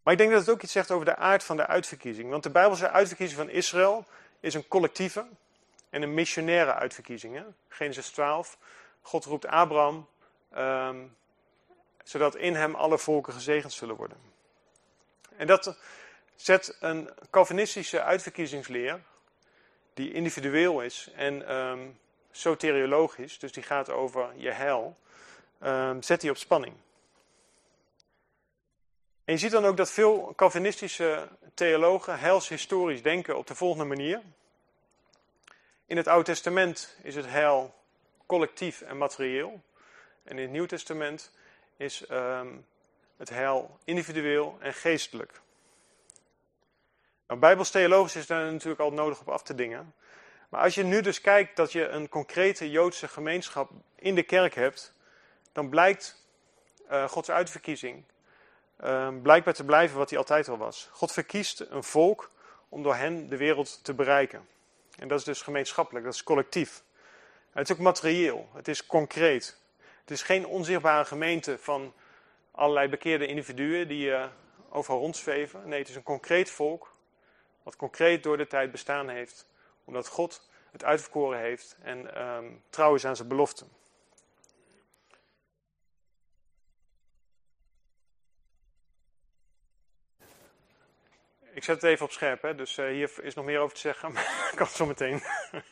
Maar 0.07 0.15
ik 0.15 0.21
denk 0.21 0.33
dat 0.33 0.41
het 0.41 0.55
ook 0.55 0.63
iets 0.63 0.73
zegt 0.73 0.91
over 0.91 1.05
de 1.05 1.17
aard 1.17 1.45
van 1.45 1.57
de 1.57 1.67
uitverkiezing. 1.67 2.31
Want 2.31 2.43
de 2.43 2.51
Bijbelse 2.51 2.91
uitverkiezing 2.91 3.41
van 3.41 3.51
Israël 3.51 4.05
is 4.41 4.55
een 4.55 4.69
collectieve 4.69 5.27
en 5.91 6.03
een 6.03 6.15
missionaire 6.15 6.75
uitverkiezing. 6.75 7.35
Hè? 7.35 7.43
Genesis 7.69 8.09
12. 8.09 8.59
God 9.01 9.25
roept 9.25 9.47
Abraham, 9.47 10.09
um, 10.57 11.17
zodat 12.05 12.37
in 12.37 12.55
hem 12.55 12.75
alle 12.75 12.99
volken 12.99 13.33
gezegend 13.33 13.73
zullen 13.73 13.97
worden. 13.97 14.19
En 15.37 15.47
dat 15.47 15.77
zet 16.37 16.77
een 16.81 17.11
Calvinistische 17.31 18.03
uitverkiezingsleer, 18.03 19.01
die 19.95 20.13
individueel 20.13 20.83
is 20.83 21.11
en 21.17 21.55
um, 21.55 21.99
soteriologisch, 22.31 23.39
dus 23.39 23.53
die 23.53 23.63
gaat 23.63 23.91
over 23.91 24.29
je 24.37 24.51
heil, 24.51 24.97
um, 25.63 26.03
zet 26.03 26.21
die 26.21 26.31
op 26.31 26.37
spanning. 26.37 26.75
En 29.27 29.33
je 29.33 29.39
ziet 29.39 29.51
dan 29.51 29.65
ook 29.65 29.77
dat 29.77 29.91
veel 29.91 30.33
Calvinistische 30.37 31.29
theologen 31.55 32.19
heilshistorisch 32.19 33.03
denken 33.03 33.37
op 33.37 33.47
de 33.47 33.55
volgende 33.55 33.85
manier. 33.85 34.23
In 35.87 35.97
het 35.97 36.07
Oude 36.07 36.25
Testament 36.25 36.97
is 37.03 37.15
het 37.15 37.27
heil 37.27 37.75
collectief 38.27 38.81
en 38.81 38.99
materieel. 38.99 39.61
En 40.23 40.37
in 40.37 40.43
het 40.43 40.51
Nieuw 40.51 40.67
Testament 40.67 41.31
is 41.77 42.11
um, 42.11 42.67
het 43.17 43.29
heil 43.29 43.79
individueel 43.85 44.57
en 44.61 44.75
geestelijk. 44.75 45.41
Nou, 47.27 47.61
is 47.61 48.27
daar 48.27 48.53
natuurlijk 48.53 48.81
al 48.81 48.93
nodig 48.93 49.21
op 49.21 49.29
af 49.29 49.43
te 49.43 49.55
dingen. 49.55 49.95
Maar 50.49 50.63
als 50.63 50.75
je 50.75 50.85
nu 50.85 51.01
dus 51.01 51.21
kijkt 51.21 51.57
dat 51.57 51.73
je 51.73 51.89
een 51.89 52.09
concrete 52.09 52.71
Joodse 52.71 53.09
gemeenschap 53.09 53.71
in 53.95 54.15
de 54.15 54.23
kerk 54.23 54.55
hebt, 54.55 54.93
dan 55.53 55.69
blijkt 55.69 56.25
uh, 56.91 57.09
Gods 57.09 57.31
uitverkiezing 57.31 58.05
blijkbaar 59.23 59.55
te 59.55 59.65
blijven 59.65 59.99
wat 59.99 60.11
hij 60.11 60.19
altijd 60.19 60.49
al 60.49 60.57
was. 60.57 60.89
God 60.93 61.13
verkiest 61.13 61.61
een 61.61 61.85
volk 61.85 62.31
om 62.69 62.83
door 62.83 62.95
hen 62.95 63.29
de 63.29 63.37
wereld 63.37 63.85
te 63.85 63.95
bereiken. 63.95 64.49
En 64.99 65.09
dat 65.09 65.19
is 65.19 65.25
dus 65.25 65.43
gemeenschappelijk, 65.43 66.05
dat 66.05 66.15
is 66.15 66.23
collectief. 66.23 66.83
Het 67.51 67.69
is 67.69 67.77
ook 67.77 67.83
materieel, 67.83 68.49
het 68.55 68.69
is 68.69 68.87
concreet. 68.87 69.59
Het 70.01 70.11
is 70.11 70.23
geen 70.23 70.47
onzichtbare 70.47 71.05
gemeente 71.05 71.59
van 71.59 71.93
allerlei 72.51 72.89
bekeerde 72.89 73.27
individuen 73.27 73.89
die 73.89 74.09
uh, 74.09 74.25
overal 74.71 75.01
rondzweven. 75.01 75.69
Nee, 75.69 75.79
het 75.79 75.89
is 75.89 75.95
een 75.95 76.03
concreet 76.03 76.51
volk, 76.51 76.95
wat 77.63 77.77
concreet 77.77 78.23
door 78.23 78.37
de 78.37 78.47
tijd 78.47 78.71
bestaan 78.71 79.09
heeft, 79.09 79.47
omdat 79.85 80.09
God 80.09 80.49
het 80.71 80.85
uitverkoren 80.85 81.39
heeft 81.39 81.77
en 81.83 82.23
um, 82.23 82.63
trouw 82.71 82.95
is 82.95 83.05
aan 83.05 83.17
zijn 83.17 83.29
beloften. 83.29 83.69
Ik 91.57 91.65
zet 91.65 91.83
het 91.83 91.91
even 91.91 92.05
op 92.05 92.13
scherp, 92.13 92.43
hè? 92.43 92.55
dus 92.55 92.79
uh, 92.79 92.87
hier 92.87 93.11
is 93.23 93.35
nog 93.35 93.45
meer 93.45 93.59
over 93.59 93.75
te 93.75 93.81
zeggen, 93.81 94.13
maar 94.13 94.53
kan 94.55 94.67
zo 94.67 94.87
meteen. 94.87 95.23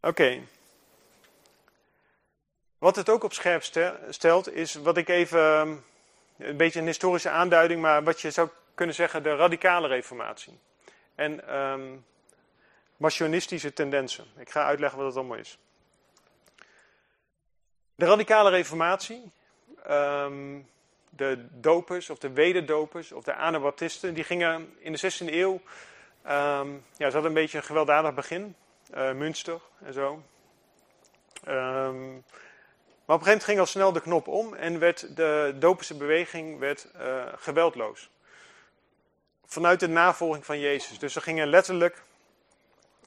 Oké. 0.00 0.40
Wat 2.78 2.96
het 2.96 3.08
ook 3.08 3.22
op 3.22 3.32
scherp 3.32 3.62
stelt, 4.08 4.52
is 4.52 4.74
wat 4.74 4.96
ik 4.96 5.08
even, 5.08 5.38
ehm, 5.38 5.76
een 6.38 6.56
beetje 6.56 6.80
een 6.80 6.86
historische 6.86 7.28
aanduiding, 7.28 7.80
maar 7.80 8.04
wat 8.04 8.20
je 8.20 8.30
zou 8.30 8.48
kunnen 8.74 8.94
zeggen 8.94 9.22
de 9.22 9.36
radicale 9.36 9.88
reformatie. 9.88 10.58
En 11.14 11.56
um, 11.56 12.04
tendensen. 13.74 14.26
Ik 14.36 14.50
ga 14.50 14.64
uitleggen 14.64 14.98
wat 14.98 15.08
dat 15.08 15.16
allemaal 15.16 15.38
is. 15.38 15.58
De 17.94 18.04
radicale 18.04 18.50
reformatie, 18.50 19.32
um, 19.90 20.68
de 21.16 21.46
dopers 21.50 22.10
of 22.10 22.18
de 22.18 22.30
wederdopers 22.30 23.12
of 23.12 23.24
de 23.24 23.34
anabaptisten, 23.34 24.14
die 24.14 24.24
gingen 24.24 24.76
in 24.78 24.92
de 24.92 25.12
16e 25.12 25.32
eeuw, 25.32 25.52
um, 26.26 26.84
ja, 26.96 27.06
ze 27.06 27.12
hadden 27.12 27.24
een 27.24 27.32
beetje 27.32 27.58
een 27.58 27.64
gewelddadig 27.64 28.14
begin, 28.14 28.56
uh, 28.94 29.12
Münster 29.12 29.60
en 29.84 29.92
zo. 29.92 30.22
Um, 31.48 32.24
maar 33.04 33.16
op 33.16 33.20
een 33.20 33.26
gegeven 33.26 33.26
moment 33.26 33.44
ging 33.44 33.58
al 33.58 33.66
snel 33.66 33.92
de 33.92 34.00
knop 34.00 34.28
om 34.28 34.54
en 34.54 34.78
werd 34.78 35.16
de 35.16 35.54
doperse 35.58 35.96
beweging 35.96 36.58
werd, 36.58 36.86
uh, 36.96 37.24
geweldloos. 37.36 38.10
Vanuit 39.46 39.80
de 39.80 39.88
navolging 39.88 40.44
van 40.44 40.58
Jezus. 40.58 40.98
Dus 40.98 41.12
ze 41.12 41.20
gingen 41.20 41.46
letterlijk 41.46 42.02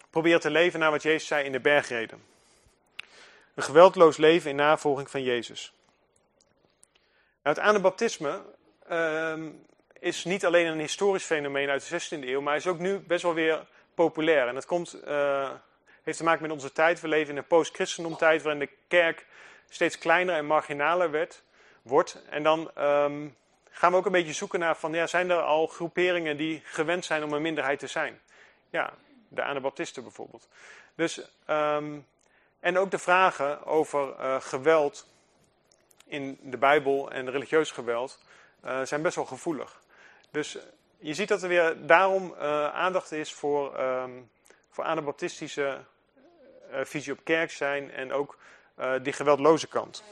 proberen 0.10 0.40
te 0.40 0.50
leven 0.50 0.80
naar 0.80 0.92
wat 0.92 1.04
Jezus 1.04 1.28
zei 1.28 1.46
in 1.46 1.52
de 1.52 1.60
bergreden. 1.60 2.24
Een 3.54 3.64
geweldloos 3.64 4.18
leven 4.18 4.50
in 4.50 4.56
navolging 4.56 5.10
van 5.10 5.24
Jezus. 5.24 5.74
Nou, 7.48 7.60
het 7.60 7.68
anabaptisme 7.68 8.42
uh, 8.92 9.34
is 10.00 10.24
niet 10.24 10.46
alleen 10.46 10.68
een 10.68 10.80
historisch 10.80 11.24
fenomeen 11.24 11.70
uit 11.70 11.90
de 11.90 12.02
16e 12.02 12.24
eeuw, 12.24 12.42
maar 12.42 12.56
is 12.56 12.68
ook 12.68 12.80
nu 12.80 13.00
best 13.00 13.24
wel 13.24 13.34
weer 13.34 13.66
populair. 13.94 14.48
En 14.48 14.54
dat 14.54 14.66
komt, 14.66 15.02
uh, 15.08 15.50
heeft 16.04 16.18
te 16.18 16.24
maken 16.24 16.42
met 16.42 16.52
onze 16.52 16.72
tijd. 16.72 17.02
We 17.02 17.08
leven 17.08 17.32
in 17.32 17.38
een 17.38 17.48
post-christendomtijd 17.48 18.42
waarin 18.42 18.60
de 18.60 18.70
kerk 18.88 19.26
steeds 19.70 19.98
kleiner 19.98 20.36
en 20.36 20.46
marginaler 20.46 21.12
werd, 21.12 21.44
wordt. 21.82 22.24
En 22.30 22.44
dan 22.44 22.72
um, 22.78 23.36
gaan 23.70 23.92
we 23.92 23.98
ook 23.98 24.06
een 24.06 24.12
beetje 24.12 24.34
zoeken 24.34 24.60
naar 24.60 24.78
van, 24.78 24.94
ja, 24.94 25.08
zijn 25.08 25.30
er 25.30 25.42
al 25.42 25.68
groeperingen 25.68 26.38
die 26.38 26.62
gewend 26.66 27.06
zijn 27.06 27.24
om 27.24 27.34
een 27.34 27.42
minderheid 27.42 27.80
te 27.80 27.88
zijn? 27.88 28.20
Ja, 28.70 28.94
de 29.28 29.44
Anabaptisten 29.44 30.04
bijvoorbeeld. 30.04 30.48
Dus, 30.96 31.22
um, 31.50 32.06
en 32.60 32.78
ook 32.78 32.92
de 32.92 33.00
vragen 33.00 33.66
over 33.66 34.16
uh, 34.20 34.36
geweld 34.42 35.08
in 36.08 36.40
de 36.42 36.58
Bijbel 36.58 37.12
en 37.12 37.32
religieus 37.32 37.72
geweld 37.72 38.20
uh, 38.66 38.82
zijn 38.82 39.02
best 39.02 39.16
wel 39.16 39.26
gevoelig. 39.26 39.82
Dus 40.32 40.58
je 40.98 41.14
ziet 41.14 41.28
dat 41.28 41.42
er 41.42 41.50
weer 41.50 41.86
daarom 41.86 42.34
uh, 42.34 42.74
aandacht 42.74 43.12
is 43.12 43.34
voor, 43.34 43.80
um, 43.80 44.30
voor 44.70 44.84
anabaptistische 44.84 45.84
visie 46.72 47.14
op 47.14 47.20
kerk 47.24 47.52
zijn 47.52 47.92
en 47.92 48.12
ook 48.14 48.38
die 49.02 49.14
geweldloze 49.14 49.68
kant. 49.68 50.04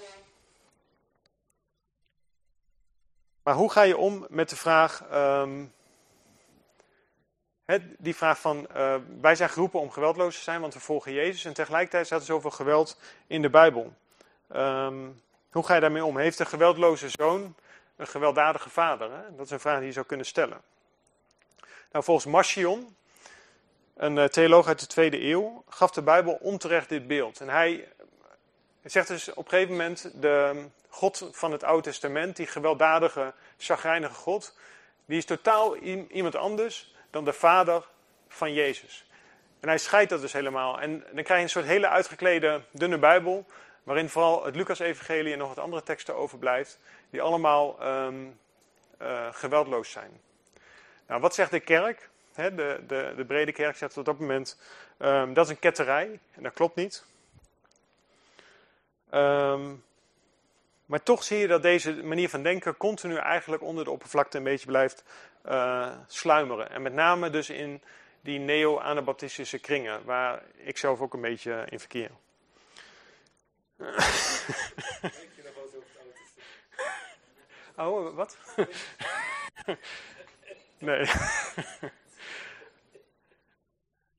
Maar 3.44 3.54
hoe 3.54 3.72
ga 3.72 3.82
je 3.82 3.98
om 3.98 4.26
met 4.30 4.50
de 4.50 4.56
vraag, 4.56 5.04
um, 5.14 5.74
die 7.98 8.16
vraag 8.16 8.40
van, 8.40 8.68
wij 9.22 9.36
zijn 9.36 9.50
geroepen 9.50 9.80
om 9.80 9.92
geweldloos 9.92 10.36
te 10.36 10.44
zijn, 10.44 10.62
want 10.62 10.74
we 10.74 10.80
volgen 10.80 11.14
Jezus. 11.14 11.46
En 11.46 11.54
tegelijkertijd 11.54 12.06
staat 12.06 12.20
er 12.20 12.26
zoveel 12.26 12.52
geweld 12.52 13.00
in 13.28 13.42
de 13.42 13.50
Bijbel. 13.50 13.94
Um, 14.56 15.22
hoe 15.56 15.66
ga 15.66 15.74
je 15.74 15.82
daarmee 15.82 16.06
om? 16.06 16.18
Heeft 16.18 16.40
een 16.40 16.48
geweldloze 16.48 17.10
zoon 17.10 17.56
een 17.96 18.08
gewelddadige 18.08 18.70
vader? 18.70 19.12
Hè? 19.12 19.36
Dat 19.36 19.46
is 19.46 19.52
een 19.52 19.60
vraag 19.60 19.78
die 19.78 19.88
je 19.88 19.94
zou 19.94 20.06
kunnen 20.06 20.26
stellen. 20.26 20.62
Nou, 21.92 22.04
volgens 22.04 22.26
Marcion, 22.26 22.96
een 23.94 24.18
uh, 24.18 24.24
theoloog 24.24 24.68
uit 24.68 24.80
de 24.80 24.88
tweede 24.88 25.24
eeuw, 25.24 25.64
gaf 25.70 25.92
de 25.92 26.02
Bijbel 26.02 26.34
onterecht 26.34 26.90
dit 26.90 27.08
beeld. 27.08 27.40
En 27.40 27.50
hij 27.50 27.88
zegt 28.84 29.08
dus 29.08 29.30
op 29.30 29.44
een 29.44 29.50
gegeven 29.50 29.72
moment, 29.72 30.12
de 30.22 30.66
God 30.90 31.30
van 31.32 31.52
het 31.52 31.64
Oude 31.64 31.84
Testament, 31.84 32.36
die 32.36 32.48
gewelddadige, 32.48 33.34
chagrijnige 33.58 34.14
God, 34.14 34.58
die 35.06 35.18
is 35.18 35.26
totaal 35.26 35.78
iemand 36.10 36.36
anders 36.36 36.96
dan 37.10 37.26
de 37.26 37.34
vader 37.34 37.88
van 38.28 38.54
Jezus. 38.54 39.06
En 39.60 39.68
hij 39.68 39.78
scheidt 39.78 40.10
dat 40.10 40.22
dus 40.22 40.34
helemaal. 40.34 40.82
En 40.82 41.04
dan 41.12 41.24
krijg 41.24 41.40
je 41.40 41.46
een 41.46 41.50
soort 41.50 41.66
hele 41.66 41.88
uitgeklede, 41.88 42.62
dunne 42.72 42.98
Bijbel, 42.98 43.46
waarin 43.86 44.10
vooral 44.10 44.46
het 44.46 44.56
Lucas-evangelie 44.56 45.34
en 45.34 45.40
nog 45.40 45.48
wat 45.48 45.60
andere 45.60 45.84
teksten 45.84 46.16
overblijft, 46.16 46.80
die 47.10 47.22
allemaal 47.22 47.88
um, 47.88 48.40
uh, 49.02 49.28
geweldloos 49.32 49.92
zijn. 49.92 50.22
Nou, 51.08 51.22
wat 51.22 51.36
zegt 51.36 51.52
de 51.52 51.60
kerk? 51.60 52.10
de, 52.36 52.84
de, 52.88 53.14
de 53.16 53.26
brede 53.26 53.52
kerk 53.52 53.76
zegt 53.76 53.98
op 53.98 54.06
dat 54.06 54.20
moment, 54.20 54.60
ehm, 54.98 55.34
dat 55.34 55.46
is 55.46 55.52
een 55.52 55.60
ketterij. 55.60 56.20
En 56.34 56.44
dat 56.44 56.54
klopt 56.54 56.76
niet. 56.76 57.06
Ehm, 59.10 59.74
maar 60.86 61.04
toch 61.04 61.24
zie 61.24 61.38
je 61.38 61.48
dat 61.48 61.62
deze 61.62 61.94
manier 62.04 62.30
van 62.30 62.44
denken 62.44 62.78
continu 62.78 63.16
eigenlijk 63.16 63.64
onder 63.64 63.84
de 63.84 63.92
oppervlakte 63.92 64.38
een 64.38 64.44
beetje 64.44 64.66
blijft 64.66 65.04
uh, 65.46 65.92
sluimeren. 66.08 66.70
En 66.70 66.82
met 66.82 66.94
name 66.94 67.30
dus 67.30 67.50
in 67.50 67.82
die 68.22 68.40
neo-anabaptistische 68.40 69.60
kringen, 69.60 70.06
waar 70.06 70.44
ik 70.56 70.78
zelf 70.78 71.02
ook 71.02 71.14
een 71.14 71.22
beetje 71.22 71.66
in 71.70 71.80
verkeer. 71.80 72.10
Oh, 77.78 78.16
wat? 78.16 78.38
nee. 80.80 81.06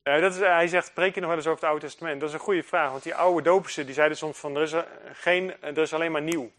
Ja, 0.03 0.21
dat 0.21 0.35
is, 0.35 0.39
hij 0.39 0.69
zegt, 0.69 0.95
preek 0.95 1.15
je 1.15 1.21
nog 1.21 1.29
wel 1.29 1.39
eens 1.39 1.47
over 1.47 1.61
het 1.61 1.71
Oude 1.71 1.87
Testament? 1.87 2.21
Dat 2.21 2.29
is 2.29 2.35
een 2.35 2.41
goede 2.41 2.63
vraag, 2.63 2.91
want 2.91 3.03
die 3.03 3.15
oude 3.15 3.43
dopersen 3.43 3.87
die 3.87 3.95
zeiden 3.95 4.17
soms 4.17 4.39
van, 4.39 4.57
er 4.57 4.63
is, 4.63 4.75
geen, 5.13 5.61
er 5.61 5.79
is 5.79 5.95
alleen 5.95 6.13
maar 6.13 6.23
nieuw. 6.23 6.51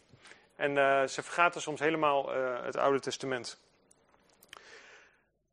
En 0.56 0.72
uh, 0.72 1.04
ze 1.04 1.24
vergaten 1.24 1.62
soms 1.62 1.80
helemaal 1.80 2.36
uh, 2.36 2.64
het 2.64 2.78
Oude 2.78 3.00
Testament. 3.00 3.60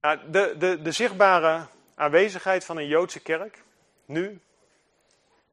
Nou, 0.00 0.18
de, 0.30 0.54
de, 0.58 0.82
de 0.82 0.92
zichtbare 0.92 1.66
aanwezigheid 1.94 2.64
van 2.64 2.76
een 2.76 2.86
Joodse 2.86 3.20
kerk, 3.20 3.62
nu, 4.04 4.40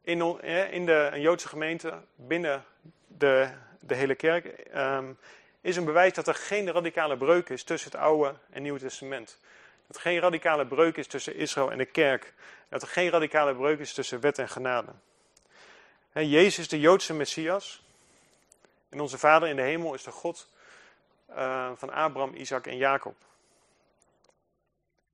in, 0.02 0.42
in 0.72 0.86
de, 0.86 1.10
een 1.12 1.22
Joodse 1.22 1.48
gemeente, 1.48 2.02
binnen 2.16 2.66
de, 3.08 3.50
de 3.80 3.96
hele 3.96 4.16
kerk, 4.16 4.68
um, 4.76 5.18
is 5.62 5.76
een 5.76 5.86
bewijs 5.86 6.14
dat 6.14 6.28
er 6.28 6.36
geen 6.36 6.72
radicale 6.72 7.18
breuk 7.18 7.50
is 7.50 7.64
tussen 7.64 7.92
het 7.92 8.00
Oude 8.00 8.36
en 8.50 8.62
Nieuwe 8.62 8.80
Testament. 8.80 9.38
Dat 9.88 9.96
er 9.96 10.02
geen 10.02 10.20
radicale 10.20 10.66
breuk 10.66 10.98
is 10.98 11.08
tussen 11.08 11.36
Israël 11.36 11.72
en 11.72 11.78
de 11.78 11.86
kerk. 11.86 12.34
Dat 12.70 12.82
er 12.82 12.88
geen 12.88 13.10
radicale 13.10 13.56
breuk 13.56 13.80
is 13.80 13.94
tussen 13.94 14.20
wet 14.20 14.40
en 14.40 14.50
genade. 14.50 14.92
He, 16.12 16.22
Jezus, 16.22 16.68
de 16.68 16.80
Joodse 16.80 17.14
Messias. 17.14 17.84
En 18.90 19.00
onze 19.00 19.18
Vader 19.18 19.50
in 19.50 19.56
de 19.56 19.62
hemel 19.62 19.94
is 19.94 20.04
de 20.04 20.12
God 20.12 20.48
uh, 21.30 21.72
van 21.76 21.92
Abraham, 21.92 22.36
Isaac 22.36 22.68
en 22.68 22.78
Jacob. 22.78 23.16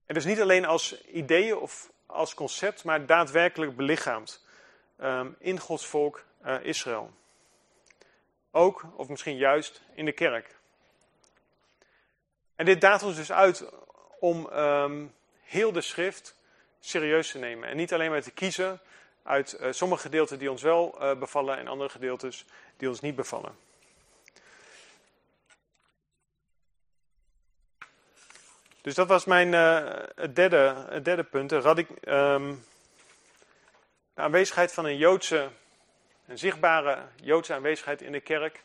En 0.06 0.14
dus 0.14 0.26
niet 0.26 0.42
alleen 0.42 0.66
als 0.66 1.06
ideeën 1.06 1.58
of 1.58 1.90
als 2.06 2.34
concept, 2.34 2.84
maar 2.84 3.06
daadwerkelijk 3.06 3.76
belichaamd 3.76 4.46
um, 5.02 5.36
in 5.39 5.60
Gods 5.60 5.86
volk 5.86 6.24
uh, 6.45 6.64
Israël. 6.64 7.12
Ook, 8.52 8.86
of 8.95 9.10
misschien 9.10 9.38
juist, 9.38 9.82
in 9.93 10.06
de 10.06 10.12
kerk. 10.12 10.56
En 12.56 12.66
dit 12.66 12.82
daagt 12.82 13.04
ons 13.04 13.16
dus 13.16 13.32
uit 13.32 13.66
om 14.20 14.45
um, 14.45 15.14
heel 15.43 15.72
de 15.72 15.82
schrift 15.82 16.36
serieus 16.80 17.32
te 17.32 17.38
nemen. 17.38 17.70
En 17.70 17.78
niet 17.78 17.93
alleen 17.93 18.12
maar 18.12 18.22
te 18.22 18.32
kiezen 18.32 18.80
uit 19.24 19.58
uh, 19.60 19.72
sommige 19.72 20.02
gedeelten 20.02 20.39
die 20.39 20.52
ons 20.52 20.62
wel 20.62 20.95
uh, 21.02 21.16
bevallen 21.16 21.58
en 21.58 21.68
andere 21.68 21.89
gedeeltes 21.89 22.45
die 22.78 22.89
ons 22.89 23.00
niet 23.00 23.16
bevallen. 23.16 23.56
Dus 28.82 28.95
dat 28.95 29.08
was 29.08 29.26
mijn 29.26 29.52
derde, 30.34 31.00
derde 31.04 31.24
punt. 31.24 31.50
De, 31.50 31.86
um, 32.06 32.66
de 34.18 34.24
aanwezigheid 34.24 34.74
van 34.74 34.86
een 34.86 34.97
Joodse, 34.97 35.49
een 36.28 36.38
zichtbare 36.38 37.05
Joodse 37.15 37.53
aanwezigheid 37.53 38.01
in 38.01 38.11
de 38.11 38.20
kerk. 38.20 38.63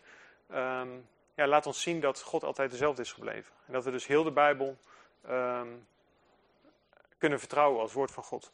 Um, 0.50 1.08
ja, 1.34 1.46
laat 1.46 1.66
ons 1.66 1.82
zien 1.82 2.00
dat 2.00 2.20
God 2.20 2.44
altijd 2.44 2.70
dezelfde 2.70 3.02
is 3.02 3.12
gebleven. 3.12 3.52
En 3.66 3.72
dat 3.72 3.84
we 3.84 3.90
dus 3.90 4.06
heel 4.06 4.22
de 4.22 4.30
Bijbel 4.30 4.78
um, 5.28 5.86
kunnen 7.18 7.38
vertrouwen 7.38 7.80
als 7.80 7.92
woord 7.92 8.10
van 8.10 8.22
God. 8.22 8.50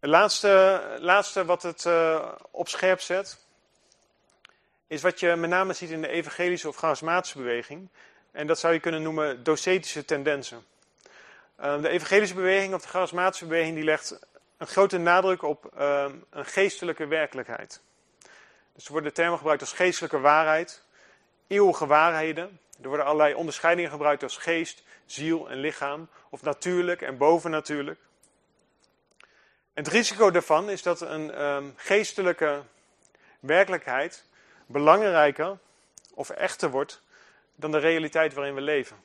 Het 0.00 0.10
laatste, 0.10 0.96
laatste 1.00 1.44
wat 1.44 1.62
het 1.62 1.84
uh, 1.84 2.32
op 2.50 2.68
scherp 2.68 3.00
zet, 3.00 3.38
is 4.86 5.02
wat 5.02 5.20
je 5.20 5.36
met 5.36 5.50
name 5.50 5.72
ziet 5.72 5.90
in 5.90 6.02
de 6.02 6.08
evangelische 6.08 6.68
of 6.68 6.76
charismatische 6.76 7.38
beweging. 7.38 7.88
En 8.30 8.46
dat 8.46 8.58
zou 8.58 8.72
je 8.72 8.80
kunnen 8.80 9.02
noemen 9.02 9.44
docetische 9.44 10.04
tendensen. 10.04 10.66
Uh, 11.60 11.82
de 11.82 11.88
evangelische 11.88 12.34
beweging 12.34 12.74
of 12.74 12.82
de 12.82 12.88
charismatische 12.88 13.46
beweging 13.46 13.74
die 13.74 13.84
legt 13.84 14.18
een 14.56 14.66
grote 14.66 14.98
nadruk 14.98 15.42
op 15.42 15.72
uh, 15.78 16.06
een 16.30 16.46
geestelijke 16.46 17.06
werkelijkheid. 17.06 17.80
Dus 18.74 18.86
er 18.86 18.92
worden 18.92 19.12
termen 19.12 19.36
gebruikt 19.36 19.60
als 19.60 19.72
geestelijke 19.72 20.20
waarheid, 20.20 20.82
eeuwige 21.46 21.86
waarheden. 21.86 22.60
Er 22.82 22.88
worden 22.88 23.06
allerlei 23.06 23.34
onderscheidingen 23.34 23.90
gebruikt 23.90 24.22
als 24.22 24.36
geest, 24.36 24.82
ziel 25.06 25.50
en 25.50 25.56
lichaam, 25.56 26.08
of 26.30 26.42
natuurlijk 26.42 27.02
en 27.02 27.16
bovennatuurlijk. 27.16 28.00
En 29.74 29.84
het 29.84 29.88
risico 29.88 30.30
daarvan 30.30 30.70
is 30.70 30.82
dat 30.82 31.00
een 31.00 31.42
um, 31.42 31.72
geestelijke 31.76 32.62
werkelijkheid 33.40 34.24
belangrijker 34.66 35.58
of 36.14 36.30
echter 36.30 36.70
wordt 36.70 37.02
dan 37.54 37.70
de 37.70 37.78
realiteit 37.78 38.34
waarin 38.34 38.54
we 38.54 38.60
leven. 38.60 38.96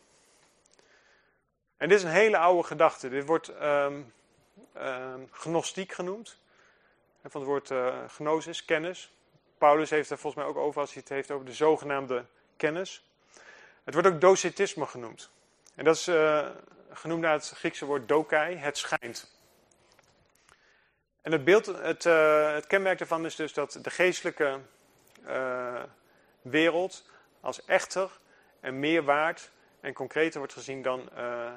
En 1.78 1.90
dit 1.90 1.98
is 1.98 2.04
een 2.04 2.10
hele 2.10 2.38
oude 2.38 2.68
gedachte. 2.68 3.10
Dit 3.10 3.26
wordt 3.26 3.62
um, 3.62 4.14
um, 4.78 5.28
gnostiek 5.32 5.92
genoemd. 5.92 6.38
Van 7.22 7.42
het 7.42 7.50
woord 7.50 7.70
uh, 7.70 7.96
gnosis, 8.08 8.66
kennis. 8.66 9.14
Paulus 9.58 9.90
heeft 9.90 10.10
er 10.10 10.18
volgens 10.18 10.44
mij 10.44 10.54
ook 10.54 10.60
over 10.60 10.82
als 10.82 10.94
hij 10.94 11.02
het 11.02 11.12
heeft 11.12 11.32
over 11.32 11.46
de 11.46 11.54
zogenaamde 11.54 12.26
kennis. 12.58 13.04
Het 13.84 13.94
wordt 13.94 14.10
ook 14.10 14.22
docetisme 14.22 14.86
genoemd. 14.86 15.30
En 15.76 15.84
dat 15.84 15.96
is 15.96 16.08
uh, 16.08 16.50
genoemd 16.92 17.22
naar 17.22 17.34
het 17.34 17.50
Griekse 17.50 17.86
woord 17.86 18.08
dokai, 18.08 18.56
het 18.56 18.78
schijnt. 18.78 19.32
En 21.22 21.32
het, 21.32 21.44
beeld, 21.44 21.66
het, 21.66 22.06
uh, 22.06 22.54
het 22.54 22.68
kenmerk 22.68 22.98
daarvan 22.98 23.26
is 23.26 23.36
dus 23.36 23.54
dat 23.54 23.80
de 23.82 23.90
geestelijke 23.90 24.60
wereld 26.42 27.04
als 27.42 27.66
echter 27.66 28.12
en 28.60 28.80
meer 28.80 29.04
waard 29.04 29.52
en 29.84 29.94
concreter 29.94 30.38
wordt 30.40 30.54
gezien 30.54 30.82
dan 30.82 31.10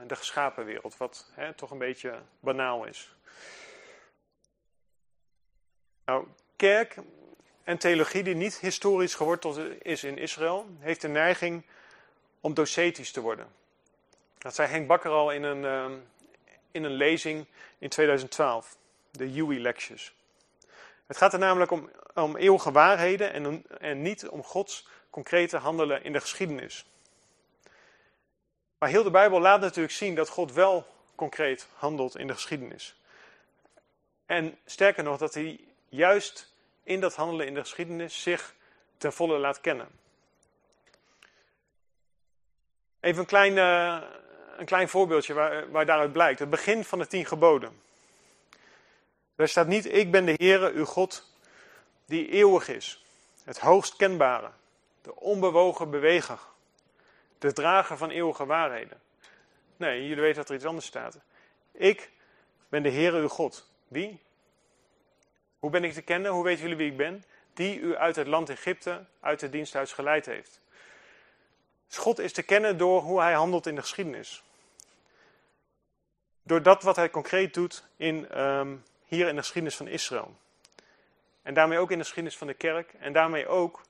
de 0.06 0.16
geschapen 0.16 0.64
wereld, 0.64 0.96
wat 0.96 1.30
hè, 1.34 1.54
toch 1.54 1.70
een 1.70 1.78
beetje 1.78 2.22
banaal 2.40 2.84
is. 2.84 3.14
Nou, 6.04 6.26
kerk 6.56 6.96
en 7.64 7.78
theologie 7.78 8.22
die 8.22 8.34
niet 8.34 8.58
historisch 8.58 9.14
geworteld 9.14 9.58
is 9.82 10.04
in 10.04 10.18
Israël, 10.18 10.66
heeft 10.78 11.00
de 11.00 11.08
neiging 11.08 11.62
om 12.40 12.54
docetisch 12.54 13.12
te 13.12 13.20
worden. 13.20 13.46
Dat 14.38 14.54
zei 14.54 14.68
Henk 14.68 14.86
Bakker 14.86 15.10
al 15.10 15.30
in 15.30 15.42
een, 15.42 15.62
uh, 15.62 15.98
in 16.70 16.84
een 16.84 16.92
lezing 16.92 17.46
in 17.78 17.88
2012, 17.88 18.76
de 19.10 19.28
Huey 19.28 19.58
Lectures. 19.58 20.14
Het 21.06 21.16
gaat 21.16 21.32
er 21.32 21.38
namelijk 21.38 21.70
om, 21.70 21.90
om 22.14 22.36
eeuwige 22.36 22.72
waarheden 22.72 23.32
en, 23.32 23.64
en 23.78 24.02
niet 24.02 24.28
om 24.28 24.42
Gods 24.42 24.88
concrete 25.10 25.56
handelen 25.56 26.04
in 26.04 26.12
de 26.12 26.20
geschiedenis. 26.20 26.86
Maar 28.78 28.88
heel 28.88 29.02
de 29.02 29.10
Bijbel 29.10 29.40
laat 29.40 29.60
natuurlijk 29.60 29.94
zien 29.94 30.14
dat 30.14 30.28
God 30.28 30.52
wel 30.52 30.86
concreet 31.14 31.68
handelt 31.74 32.16
in 32.16 32.26
de 32.26 32.32
geschiedenis. 32.32 32.96
En 34.26 34.58
sterker 34.64 35.02
nog, 35.02 35.18
dat 35.18 35.34
hij 35.34 35.60
juist 35.88 36.52
in 36.82 37.00
dat 37.00 37.14
handelen 37.14 37.46
in 37.46 37.54
de 37.54 37.60
geschiedenis 37.60 38.22
zich 38.22 38.54
ten 38.98 39.12
volle 39.12 39.38
laat 39.38 39.60
kennen. 39.60 39.88
Even 43.00 43.20
een 43.20 43.26
klein, 43.26 43.56
uh, 43.56 44.02
een 44.56 44.66
klein 44.66 44.88
voorbeeldje 44.88 45.34
waar, 45.34 45.70
waar 45.70 45.86
daaruit 45.86 46.12
blijkt. 46.12 46.38
Het 46.38 46.50
begin 46.50 46.84
van 46.84 46.98
de 46.98 47.06
tien 47.06 47.26
geboden. 47.26 47.80
Daar 49.34 49.48
staat 49.48 49.66
niet, 49.66 49.92
ik 49.92 50.10
ben 50.10 50.24
de 50.24 50.34
Heere, 50.36 50.72
uw 50.72 50.84
God, 50.84 51.32
die 52.04 52.28
eeuwig 52.30 52.68
is. 52.68 53.04
Het 53.44 53.58
hoogst 53.58 53.96
kenbare. 53.96 54.50
De 55.02 55.16
onbewogen 55.16 55.90
beweger. 55.90 56.38
De 57.46 57.52
drager 57.52 57.96
van 57.96 58.10
eeuwige 58.10 58.46
waarheden. 58.46 59.00
Nee, 59.76 60.02
jullie 60.02 60.22
weten 60.22 60.36
dat 60.36 60.48
er 60.48 60.54
iets 60.54 60.64
anders 60.64 60.86
staat. 60.86 61.18
Ik 61.72 62.10
ben 62.68 62.82
de 62.82 62.90
Heere, 62.90 63.20
uw 63.20 63.28
God. 63.28 63.68
Wie? 63.88 64.20
Hoe 65.58 65.70
ben 65.70 65.84
ik 65.84 65.92
te 65.92 66.02
kennen? 66.02 66.32
Hoe 66.32 66.44
weten 66.44 66.62
jullie 66.62 66.76
wie 66.76 66.90
ik 66.90 66.96
ben? 66.96 67.24
Die 67.54 67.80
u 67.80 67.96
uit 67.96 68.16
het 68.16 68.26
land 68.26 68.50
Egypte, 68.50 69.04
uit 69.20 69.40
het 69.40 69.52
diensthuis 69.52 69.92
geleid 69.92 70.26
heeft. 70.26 70.60
Dus 71.86 71.96
God 71.96 72.18
is 72.18 72.32
te 72.32 72.42
kennen 72.42 72.76
door 72.76 73.00
hoe 73.00 73.20
hij 73.20 73.32
handelt 73.32 73.66
in 73.66 73.74
de 73.74 73.80
geschiedenis. 73.80 74.42
Door 76.42 76.62
dat 76.62 76.82
wat 76.82 76.96
hij 76.96 77.10
concreet 77.10 77.54
doet 77.54 77.84
in, 77.96 78.40
um, 78.40 78.84
hier 79.04 79.28
in 79.28 79.34
de 79.34 79.40
geschiedenis 79.40 79.76
van 79.76 79.88
Israël. 79.88 80.36
En 81.42 81.54
daarmee 81.54 81.78
ook 81.78 81.90
in 81.90 81.98
de 81.98 82.04
geschiedenis 82.04 82.38
van 82.38 82.46
de 82.46 82.54
kerk. 82.54 82.94
En 82.98 83.12
daarmee 83.12 83.46
ook 83.48 83.82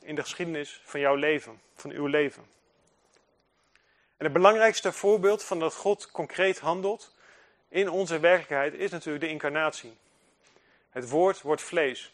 in 0.00 0.14
de 0.14 0.22
geschiedenis 0.22 0.80
van 0.84 1.00
jouw 1.00 1.14
leven, 1.14 1.60
van 1.74 1.90
uw 1.90 2.06
leven. 2.06 2.52
Het 4.24 4.32
belangrijkste 4.32 4.92
voorbeeld 4.92 5.42
van 5.44 5.58
dat 5.58 5.74
God 5.74 6.10
concreet 6.10 6.58
handelt 6.58 7.14
in 7.68 7.90
onze 7.90 8.18
werkelijkheid 8.18 8.74
is 8.74 8.90
natuurlijk 8.90 9.24
de 9.24 9.30
incarnatie. 9.30 9.96
Het 10.90 11.08
woord 11.08 11.40
wordt 11.40 11.62
vlees. 11.62 12.12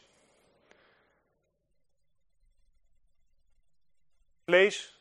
Vlees 4.45 5.01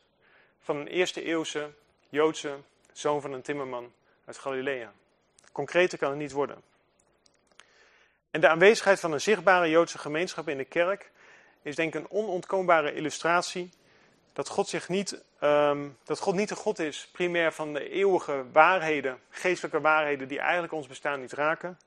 van 0.59 0.75
een 0.75 0.87
eerste 0.87 1.23
eeuwse 1.23 1.73
Joodse 2.09 2.57
zoon 2.93 3.21
van 3.21 3.33
een 3.33 3.41
timmerman 3.41 3.93
uit 4.25 4.37
Galilea. 4.37 4.93
Concreter 5.51 5.97
kan 5.97 6.09
het 6.09 6.19
niet 6.19 6.31
worden. 6.31 6.61
En 8.31 8.41
de 8.41 8.47
aanwezigheid 8.47 8.99
van 8.99 9.11
een 9.11 9.21
zichtbare 9.21 9.69
Joodse 9.69 9.97
gemeenschap 9.97 10.47
in 10.47 10.57
de 10.57 10.65
kerk 10.65 11.11
is 11.61 11.75
denk 11.75 11.95
ik 11.95 12.01
een 12.01 12.11
onontkoombare 12.11 12.93
illustratie 12.93 13.69
dat 14.39 14.49
God, 14.49 14.67
zich 14.67 14.89
niet, 14.89 15.23
um, 15.41 15.97
dat 16.03 16.19
God 16.19 16.35
niet 16.35 16.49
de 16.49 16.55
God 16.55 16.79
is, 16.79 17.09
primair 17.11 17.53
van 17.53 17.73
de 17.73 17.89
eeuwige 17.89 18.45
waarheden, 18.51 19.19
geestelijke 19.29 19.81
waarheden 19.81 20.27
die 20.27 20.39
eigenlijk 20.39 20.73
ons 20.73 20.87
bestaan 20.87 21.19
niet 21.19 21.31
raken. 21.31 21.79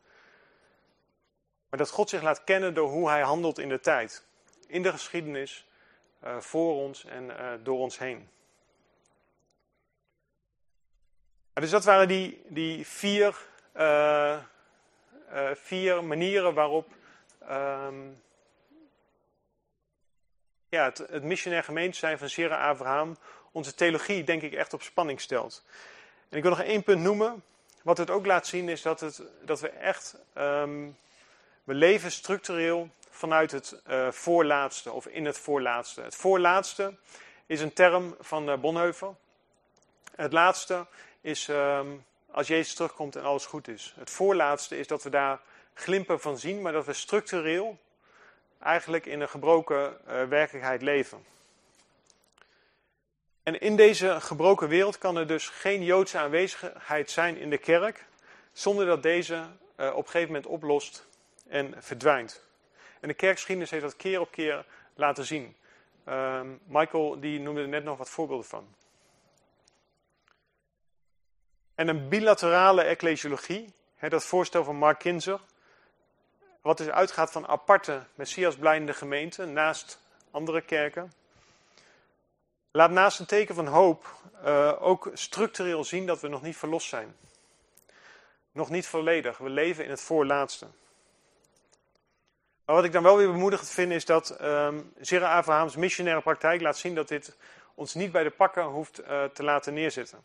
Maar 1.69 1.79
dat 1.79 1.91
God 1.91 2.09
zich 2.09 2.23
laat 2.23 2.45
kennen 2.45 2.75
door 2.75 2.89
hoe 2.89 3.09
hij 3.09 3.21
handelt 3.21 3.59
in 3.59 3.69
de 3.69 3.81
tijd, 3.81 4.25
in 4.67 4.83
de 4.83 4.93
geschiedenis, 4.93 5.67
uh, 6.25 6.37
voor 6.37 6.75
ons 6.75 7.05
en 7.05 7.25
uh, 7.25 7.53
door 7.63 7.79
ons 7.79 7.99
heen. 7.99 8.29
dus 11.53 11.71
dat 11.71 11.85
waren 11.85 12.09
die, 12.09 12.43
die 12.49 12.87
vier, 12.87 13.47
uh, 13.77 14.39
vier 15.53 16.05
manieren 16.05 16.55
waarop 16.55 16.89
um, 17.51 18.23
ja, 20.73 20.85
het, 20.85 20.99
het 20.99 21.23
missionair 21.23 21.65
gemeente 21.65 21.99
zijn 21.99 22.19
van 22.19 22.29
Sierra 22.29 22.69
Abraham 22.69 23.17
onze 23.53 23.75
theologie 23.75 24.25
denk 24.25 24.43
ik 24.43 24.53
echt 24.53 24.73
op 24.73 24.83
spanning 24.83 25.21
stelt. 25.21 25.65
En 26.29 26.37
ik 26.37 26.43
wil 26.43 26.51
nog 26.51 26.63
één 26.63 26.83
punt 26.83 27.03
noemen. 27.03 27.43
Wat 27.83 27.99
het 27.99 28.11
ook 28.11 28.27
laat 28.27 28.47
zien 28.47 28.69
is 28.69 28.83
dat, 28.83 29.01
het, 29.01 29.23
dat 29.45 29.61
we 29.61 29.69
echt, 29.69 30.17
um, 30.39 30.97
we 31.65 31.75
leven 31.75 32.11
structureel 32.11 32.89
vanuit 33.11 33.51
het 33.51 33.83
uh, 33.89 34.11
voorlaatste 34.11 34.93
of 34.93 35.07
in 35.07 35.25
het 35.25 35.39
voorlaatste. 35.39 36.01
Het 36.01 36.15
voorlaatste 36.15 36.95
is 37.47 37.61
een 37.61 37.73
term 37.73 38.17
van 38.21 38.49
uh, 38.49 38.57
Bonhoeffer. 38.57 39.15
Het 40.15 40.33
laatste 40.33 40.87
is 41.21 41.49
um, 41.49 42.05
als 42.31 42.47
Jezus 42.47 42.75
terugkomt 42.75 43.17
en 43.17 43.23
alles 43.23 43.47
goed 43.47 43.69
is. 43.69 43.95
Het 43.97 44.11
voorlaatste 44.11 44.79
is 44.79 44.87
dat 44.87 45.03
we 45.03 45.11
daar 45.11 45.41
glimpen 45.75 46.21
van 46.21 46.39
zien, 46.39 46.63
maar 46.63 46.73
dat 46.73 46.87
we 46.87 46.93
structureel 46.93 47.79
eigenlijk 48.63 49.07
in 49.07 49.21
een 49.21 49.29
gebroken 49.29 49.97
uh, 50.09 50.25
werkelijkheid 50.25 50.83
leven. 50.83 51.25
En 53.43 53.61
in 53.61 53.77
deze 53.77 54.21
gebroken 54.21 54.69
wereld 54.69 54.99
kan 54.99 55.17
er 55.17 55.27
dus 55.27 55.49
geen 55.49 55.85
Joodse 55.85 56.19
aanwezigheid 56.19 57.11
zijn 57.11 57.37
in 57.37 57.51
de 57.51 57.59
kerk, 57.59 58.07
zonder 58.53 58.87
dat 58.87 59.03
deze 59.03 59.35
uh, 59.35 59.87
op 59.91 60.05
een 60.05 60.11
gegeven 60.11 60.27
moment 60.27 60.47
oplost 60.47 61.07
en 61.49 61.75
verdwijnt. 61.79 62.45
En 63.01 63.09
de 63.09 63.15
kerkgeschiedenis 63.15 63.71
heeft 63.71 63.83
dat 63.83 63.97
keer 63.97 64.21
op 64.21 64.31
keer 64.31 64.65
laten 64.95 65.25
zien. 65.25 65.57
Uh, 66.09 66.41
Michael 66.65 67.21
die 67.21 67.41
noemde 67.41 67.61
er 67.61 67.69
net 67.69 67.85
nog 67.85 67.99
wat 67.99 68.11
voorbeelden 68.11 68.47
van. 68.47 68.75
En 71.75 71.89
een 71.89 72.09
bilaterale 72.09 72.83
ecclesiologie, 72.83 73.73
hè, 73.97 74.09
dat 74.09 74.25
voorstel 74.25 74.65
van 74.65 74.77
Mark 74.77 74.99
Kinzer, 74.99 75.41
wat 76.63 76.79
dus 76.79 76.89
uitgaat 76.89 77.33
van 77.33 77.47
aparte 77.47 78.07
Messias-blijnde 78.15 78.93
gemeenten 78.93 79.53
naast 79.53 80.01
andere 80.31 80.61
kerken, 80.61 81.13
laat 82.71 82.91
naast 82.91 83.19
een 83.19 83.27
teken 83.27 83.55
van 83.55 83.67
hoop 83.67 84.21
uh, 84.45 84.73
ook 84.83 85.11
structureel 85.13 85.85
zien 85.85 86.07
dat 86.07 86.21
we 86.21 86.29
nog 86.29 86.43
niet 86.43 86.57
verlost 86.57 86.89
zijn. 86.89 87.17
Nog 88.53 88.71
niet 88.71 88.87
volledig. 88.87 89.39
We 89.39 89.49
leven 89.49 89.85
in 89.85 89.91
het 89.91 90.01
voorlaatste. 90.01 90.67
Maar 92.65 92.75
wat 92.75 92.85
ik 92.85 92.93
dan 92.93 93.03
wel 93.03 93.17
weer 93.17 93.33
bemoedigend 93.33 93.71
vind 93.71 93.93
is 93.93 94.05
dat 94.05 94.41
um, 94.43 94.93
Zera 95.01 95.37
Abrahams 95.37 95.77
missionaire 95.77 96.23
praktijk 96.23 96.61
laat 96.61 96.79
zien 96.79 96.95
dat 96.95 97.09
dit 97.09 97.37
ons 97.75 97.95
niet 97.95 98.13
bij 98.13 98.23
de 98.23 98.31
pakken 98.31 98.65
hoeft 98.65 99.01
uh, 99.01 99.25
te 99.25 99.43
laten 99.43 99.75
neerzitten. 99.75 100.23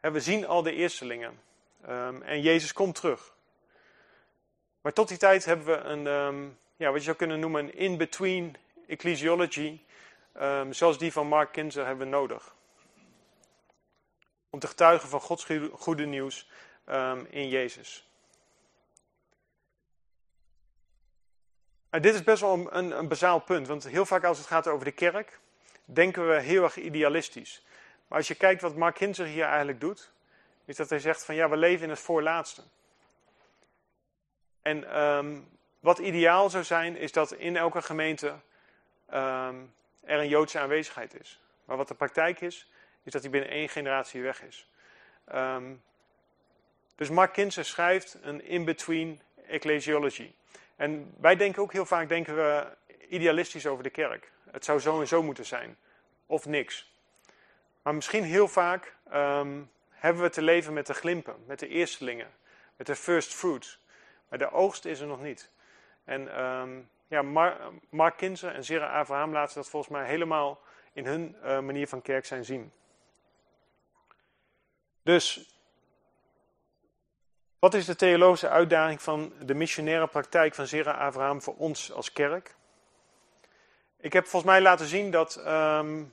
We 0.00 0.20
zien 0.20 0.46
al 0.46 0.62
de 0.62 0.72
eerstelingen. 0.72 1.40
Um, 1.88 2.22
en 2.22 2.40
Jezus 2.40 2.72
komt 2.72 2.94
terug. 2.94 3.32
Maar 4.80 4.92
tot 4.92 5.08
die 5.08 5.18
tijd 5.18 5.44
hebben 5.44 5.66
we 5.66 5.76
een, 5.76 6.06
um, 6.06 6.58
ja, 6.76 6.88
wat 6.90 6.98
je 6.98 7.04
zou 7.04 7.16
kunnen 7.16 7.40
noemen 7.40 7.64
een 7.64 7.74
in-between 7.74 8.56
ecclesiology, 8.86 9.80
um, 10.40 10.72
zoals 10.72 10.98
die 10.98 11.12
van 11.12 11.26
Mark 11.26 11.52
Kinzer 11.52 11.86
hebben 11.86 12.06
we 12.06 12.16
nodig. 12.16 12.54
Om 14.50 14.58
te 14.58 14.66
getuigen 14.66 15.08
van 15.08 15.20
Gods 15.20 15.46
goede 15.72 16.06
nieuws 16.06 16.50
um, 16.86 17.26
in 17.30 17.48
Jezus. 17.48 18.08
En 21.90 22.02
dit 22.02 22.14
is 22.14 22.22
best 22.22 22.40
wel 22.40 22.68
een, 22.72 22.98
een 22.98 23.08
bazaal 23.08 23.38
punt, 23.40 23.66
want 23.66 23.84
heel 23.84 24.06
vaak 24.06 24.24
als 24.24 24.38
het 24.38 24.46
gaat 24.46 24.66
over 24.66 24.84
de 24.84 24.92
kerk, 24.92 25.38
denken 25.84 26.28
we 26.28 26.40
heel 26.40 26.62
erg 26.62 26.76
idealistisch. 26.76 27.64
Maar 28.06 28.18
als 28.18 28.28
je 28.28 28.34
kijkt 28.34 28.62
wat 28.62 28.76
Mark 28.76 28.94
Kinzer 28.94 29.26
hier 29.26 29.44
eigenlijk 29.44 29.80
doet, 29.80 30.10
is 30.64 30.76
dat 30.76 30.90
hij 30.90 30.98
zegt 30.98 31.24
van 31.24 31.34
ja, 31.34 31.48
we 31.48 31.56
leven 31.56 31.84
in 31.84 31.90
het 31.90 31.98
voorlaatste. 31.98 32.62
En 34.68 35.00
um, 35.00 35.48
wat 35.80 35.98
ideaal 35.98 36.50
zou 36.50 36.64
zijn, 36.64 36.96
is 36.96 37.12
dat 37.12 37.32
in 37.32 37.56
elke 37.56 37.82
gemeente 37.82 38.26
um, 38.26 39.74
er 40.00 40.18
een 40.18 40.28
Joodse 40.28 40.58
aanwezigheid 40.58 41.20
is. 41.20 41.40
Maar 41.64 41.76
wat 41.76 41.88
de 41.88 41.94
praktijk 41.94 42.40
is, 42.40 42.70
is 43.02 43.12
dat 43.12 43.22
die 43.22 43.30
binnen 43.30 43.50
één 43.50 43.68
generatie 43.68 44.22
weg 44.22 44.42
is. 44.42 44.68
Um, 45.34 45.82
dus 46.96 47.10
Mark 47.10 47.32
Kinzer 47.32 47.64
schrijft 47.64 48.18
een 48.22 48.44
in-between 48.44 49.20
ecclesiology. 49.46 50.32
En 50.76 51.14
wij 51.20 51.36
denken 51.36 51.62
ook 51.62 51.72
heel 51.72 51.86
vaak 51.86 52.08
denken 52.08 52.36
we 52.36 52.66
idealistisch 53.08 53.66
over 53.66 53.82
de 53.82 53.90
kerk. 53.90 54.30
Het 54.50 54.64
zou 54.64 54.80
zo 54.80 55.00
en 55.00 55.08
zo 55.08 55.22
moeten 55.22 55.46
zijn. 55.46 55.76
Of 56.26 56.46
niks. 56.46 56.92
Maar 57.82 57.94
misschien 57.94 58.24
heel 58.24 58.48
vaak 58.48 58.94
hebben 59.90 60.22
we 60.22 60.30
te 60.30 60.42
leven 60.42 60.72
met 60.72 60.86
de 60.86 60.94
glimpen, 60.94 61.36
met 61.46 61.58
de 61.58 61.68
eerstelingen, 61.68 62.30
met 62.76 62.86
de 62.86 62.96
first 62.96 63.34
fruits. 63.34 63.86
Maar 64.28 64.38
de 64.38 64.50
oogst 64.50 64.84
is 64.84 65.00
er 65.00 65.06
nog 65.06 65.22
niet. 65.22 65.50
En 66.04 66.44
um, 66.44 66.90
ja, 67.06 67.22
Mar 67.22 67.56
Mark 67.88 68.16
Kinzer 68.16 68.54
en 68.54 68.64
Zera 68.64 68.98
Abraham 68.98 69.32
laten 69.32 69.54
dat 69.54 69.68
volgens 69.68 69.92
mij 69.92 70.06
helemaal 70.06 70.60
in 70.92 71.06
hun 71.06 71.36
uh, 71.44 71.58
manier 71.60 71.88
van 71.88 72.02
kerk 72.02 72.26
zijn 72.26 72.44
zien. 72.44 72.72
Dus, 75.02 75.56
wat 77.58 77.74
is 77.74 77.84
de 77.84 77.96
theologische 77.96 78.48
uitdaging 78.48 79.02
van 79.02 79.32
de 79.42 79.54
missionaire 79.54 80.06
praktijk 80.06 80.54
van 80.54 80.66
Zera 80.66 80.92
Abraham 80.92 81.42
voor 81.42 81.56
ons 81.56 81.92
als 81.92 82.12
kerk? 82.12 82.56
Ik 83.96 84.12
heb 84.12 84.26
volgens 84.26 84.52
mij 84.52 84.60
laten 84.60 84.86
zien 84.86 85.10
dat 85.10 85.42
um, 85.46 86.12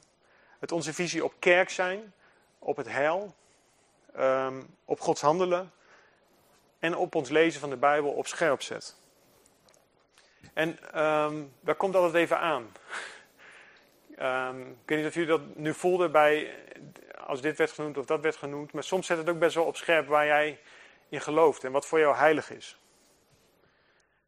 het 0.59 0.71
onze 0.71 0.93
visie 0.93 1.23
op 1.23 1.33
kerk 1.39 1.69
zijn, 1.69 2.13
op 2.59 2.77
het 2.77 2.87
heil, 2.87 3.35
um, 4.17 4.77
op 4.85 4.99
Gods 4.99 5.21
handelen, 5.21 5.71
en 6.85 6.95
op 6.95 7.15
ons 7.15 7.29
lezen 7.29 7.59
van 7.59 7.69
de 7.69 7.77
Bijbel 7.77 8.11
op 8.11 8.27
scherp 8.27 8.61
zet. 8.61 8.95
En 10.53 10.69
um, 11.03 11.53
daar 11.59 11.75
komt 11.75 11.95
altijd 11.95 12.13
even 12.13 12.39
aan. 12.39 12.71
Um, 14.19 14.69
ik 14.69 14.89
weet 14.89 14.97
niet 14.97 15.07
of 15.07 15.13
jullie 15.13 15.29
dat 15.29 15.55
nu 15.55 15.73
voelden 15.73 16.11
bij, 16.11 16.55
als 17.25 17.41
dit 17.41 17.57
werd 17.57 17.71
genoemd 17.71 17.97
of 17.97 18.05
dat 18.05 18.21
werd 18.21 18.35
genoemd, 18.35 18.71
maar 18.71 18.83
soms 18.83 19.07
zet 19.07 19.17
het 19.17 19.29
ook 19.29 19.39
best 19.39 19.55
wel 19.55 19.65
op 19.65 19.75
scherp 19.75 20.07
waar 20.07 20.25
jij 20.25 20.59
in 21.09 21.21
gelooft 21.21 21.63
en 21.63 21.71
wat 21.71 21.85
voor 21.85 21.99
jou 21.99 22.15
heilig 22.15 22.49
is. 22.51 22.77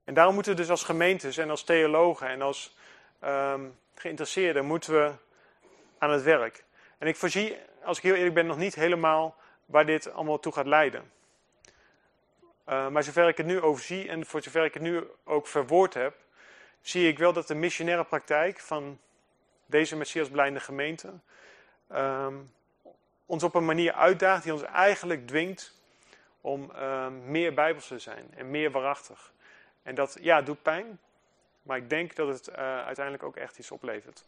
En 0.04 0.14
daarom 0.14 0.34
moeten 0.34 0.52
we 0.52 0.58
dus 0.58 0.70
als 0.70 0.84
gemeentes 0.84 1.38
en 1.38 1.50
als 1.50 1.64
theologen 1.64 2.28
en 2.28 2.42
als 2.42 2.78
um, 3.24 3.80
geïnteresseerden 3.96 4.66
moeten 4.66 4.94
we 4.94 5.12
aan 5.98 6.12
het 6.12 6.24
werk. 6.24 6.64
En 6.98 7.08
ik 7.08 7.16
voorzie, 7.16 7.58
als 7.84 7.98
ik 7.98 8.04
heel 8.04 8.16
eerlijk 8.16 8.36
ben, 8.36 8.46
nog 8.46 8.58
niet 8.58 8.76
helemaal 8.76 9.36
waar 9.66 9.86
dit 9.86 10.12
allemaal 10.12 10.40
toe 10.40 10.54
gaat 10.54 10.68
leiden. 10.68 11.16
Uh, 12.70 12.88
maar 12.88 13.04
zover 13.04 13.28
ik 13.28 13.38
het 13.38 13.46
nu 13.46 13.62
overzie 13.62 14.10
en 14.10 14.26
voor 14.26 14.44
zover 14.44 14.66
ik 14.66 14.74
het 14.74 14.84
nu 14.84 15.04
ook 15.24 15.48
verwoord 15.48 15.94
heb, 15.94 16.16
zie 16.82 17.08
ik 17.08 17.18
wel 17.18 17.34
dat 17.34 17.48
de 17.48 17.56
missionaire 17.56 18.04
praktijk 18.04 18.60
van 18.60 19.00
deze 19.66 19.96
Messias 19.96 20.30
blijde 20.30 20.60
gemeente 20.60 21.14
um, 21.94 22.54
ons 23.26 23.44
op 23.44 23.56
een 23.56 23.66
manier 23.66 23.94
uitdaagt 23.94 24.44
die 24.44 24.54
ons 24.54 24.62
eigenlijk 24.62 25.28
dwingt 25.28 25.76
om 26.42 26.72
um, 26.76 27.32
meer 27.32 27.54
bijbels 27.54 27.88
te 27.88 28.00
zijn 28.00 28.34
en 28.36 28.52
meer 28.52 28.72
waarachtig. 28.72 29.34
En 29.84 29.96
dat, 29.96 30.18
ja, 30.22 30.42
doet 30.42 30.62
pijn, 30.62 31.00
maar 31.62 31.78
ik 31.78 31.90
denk 31.90 32.16
dat 32.16 32.28
het 32.28 32.48
uh, 32.48 32.56
uiteindelijk 32.86 33.24
ook 33.24 33.36
echt 33.36 33.58
iets 33.58 33.72
oplevert. 33.72 34.26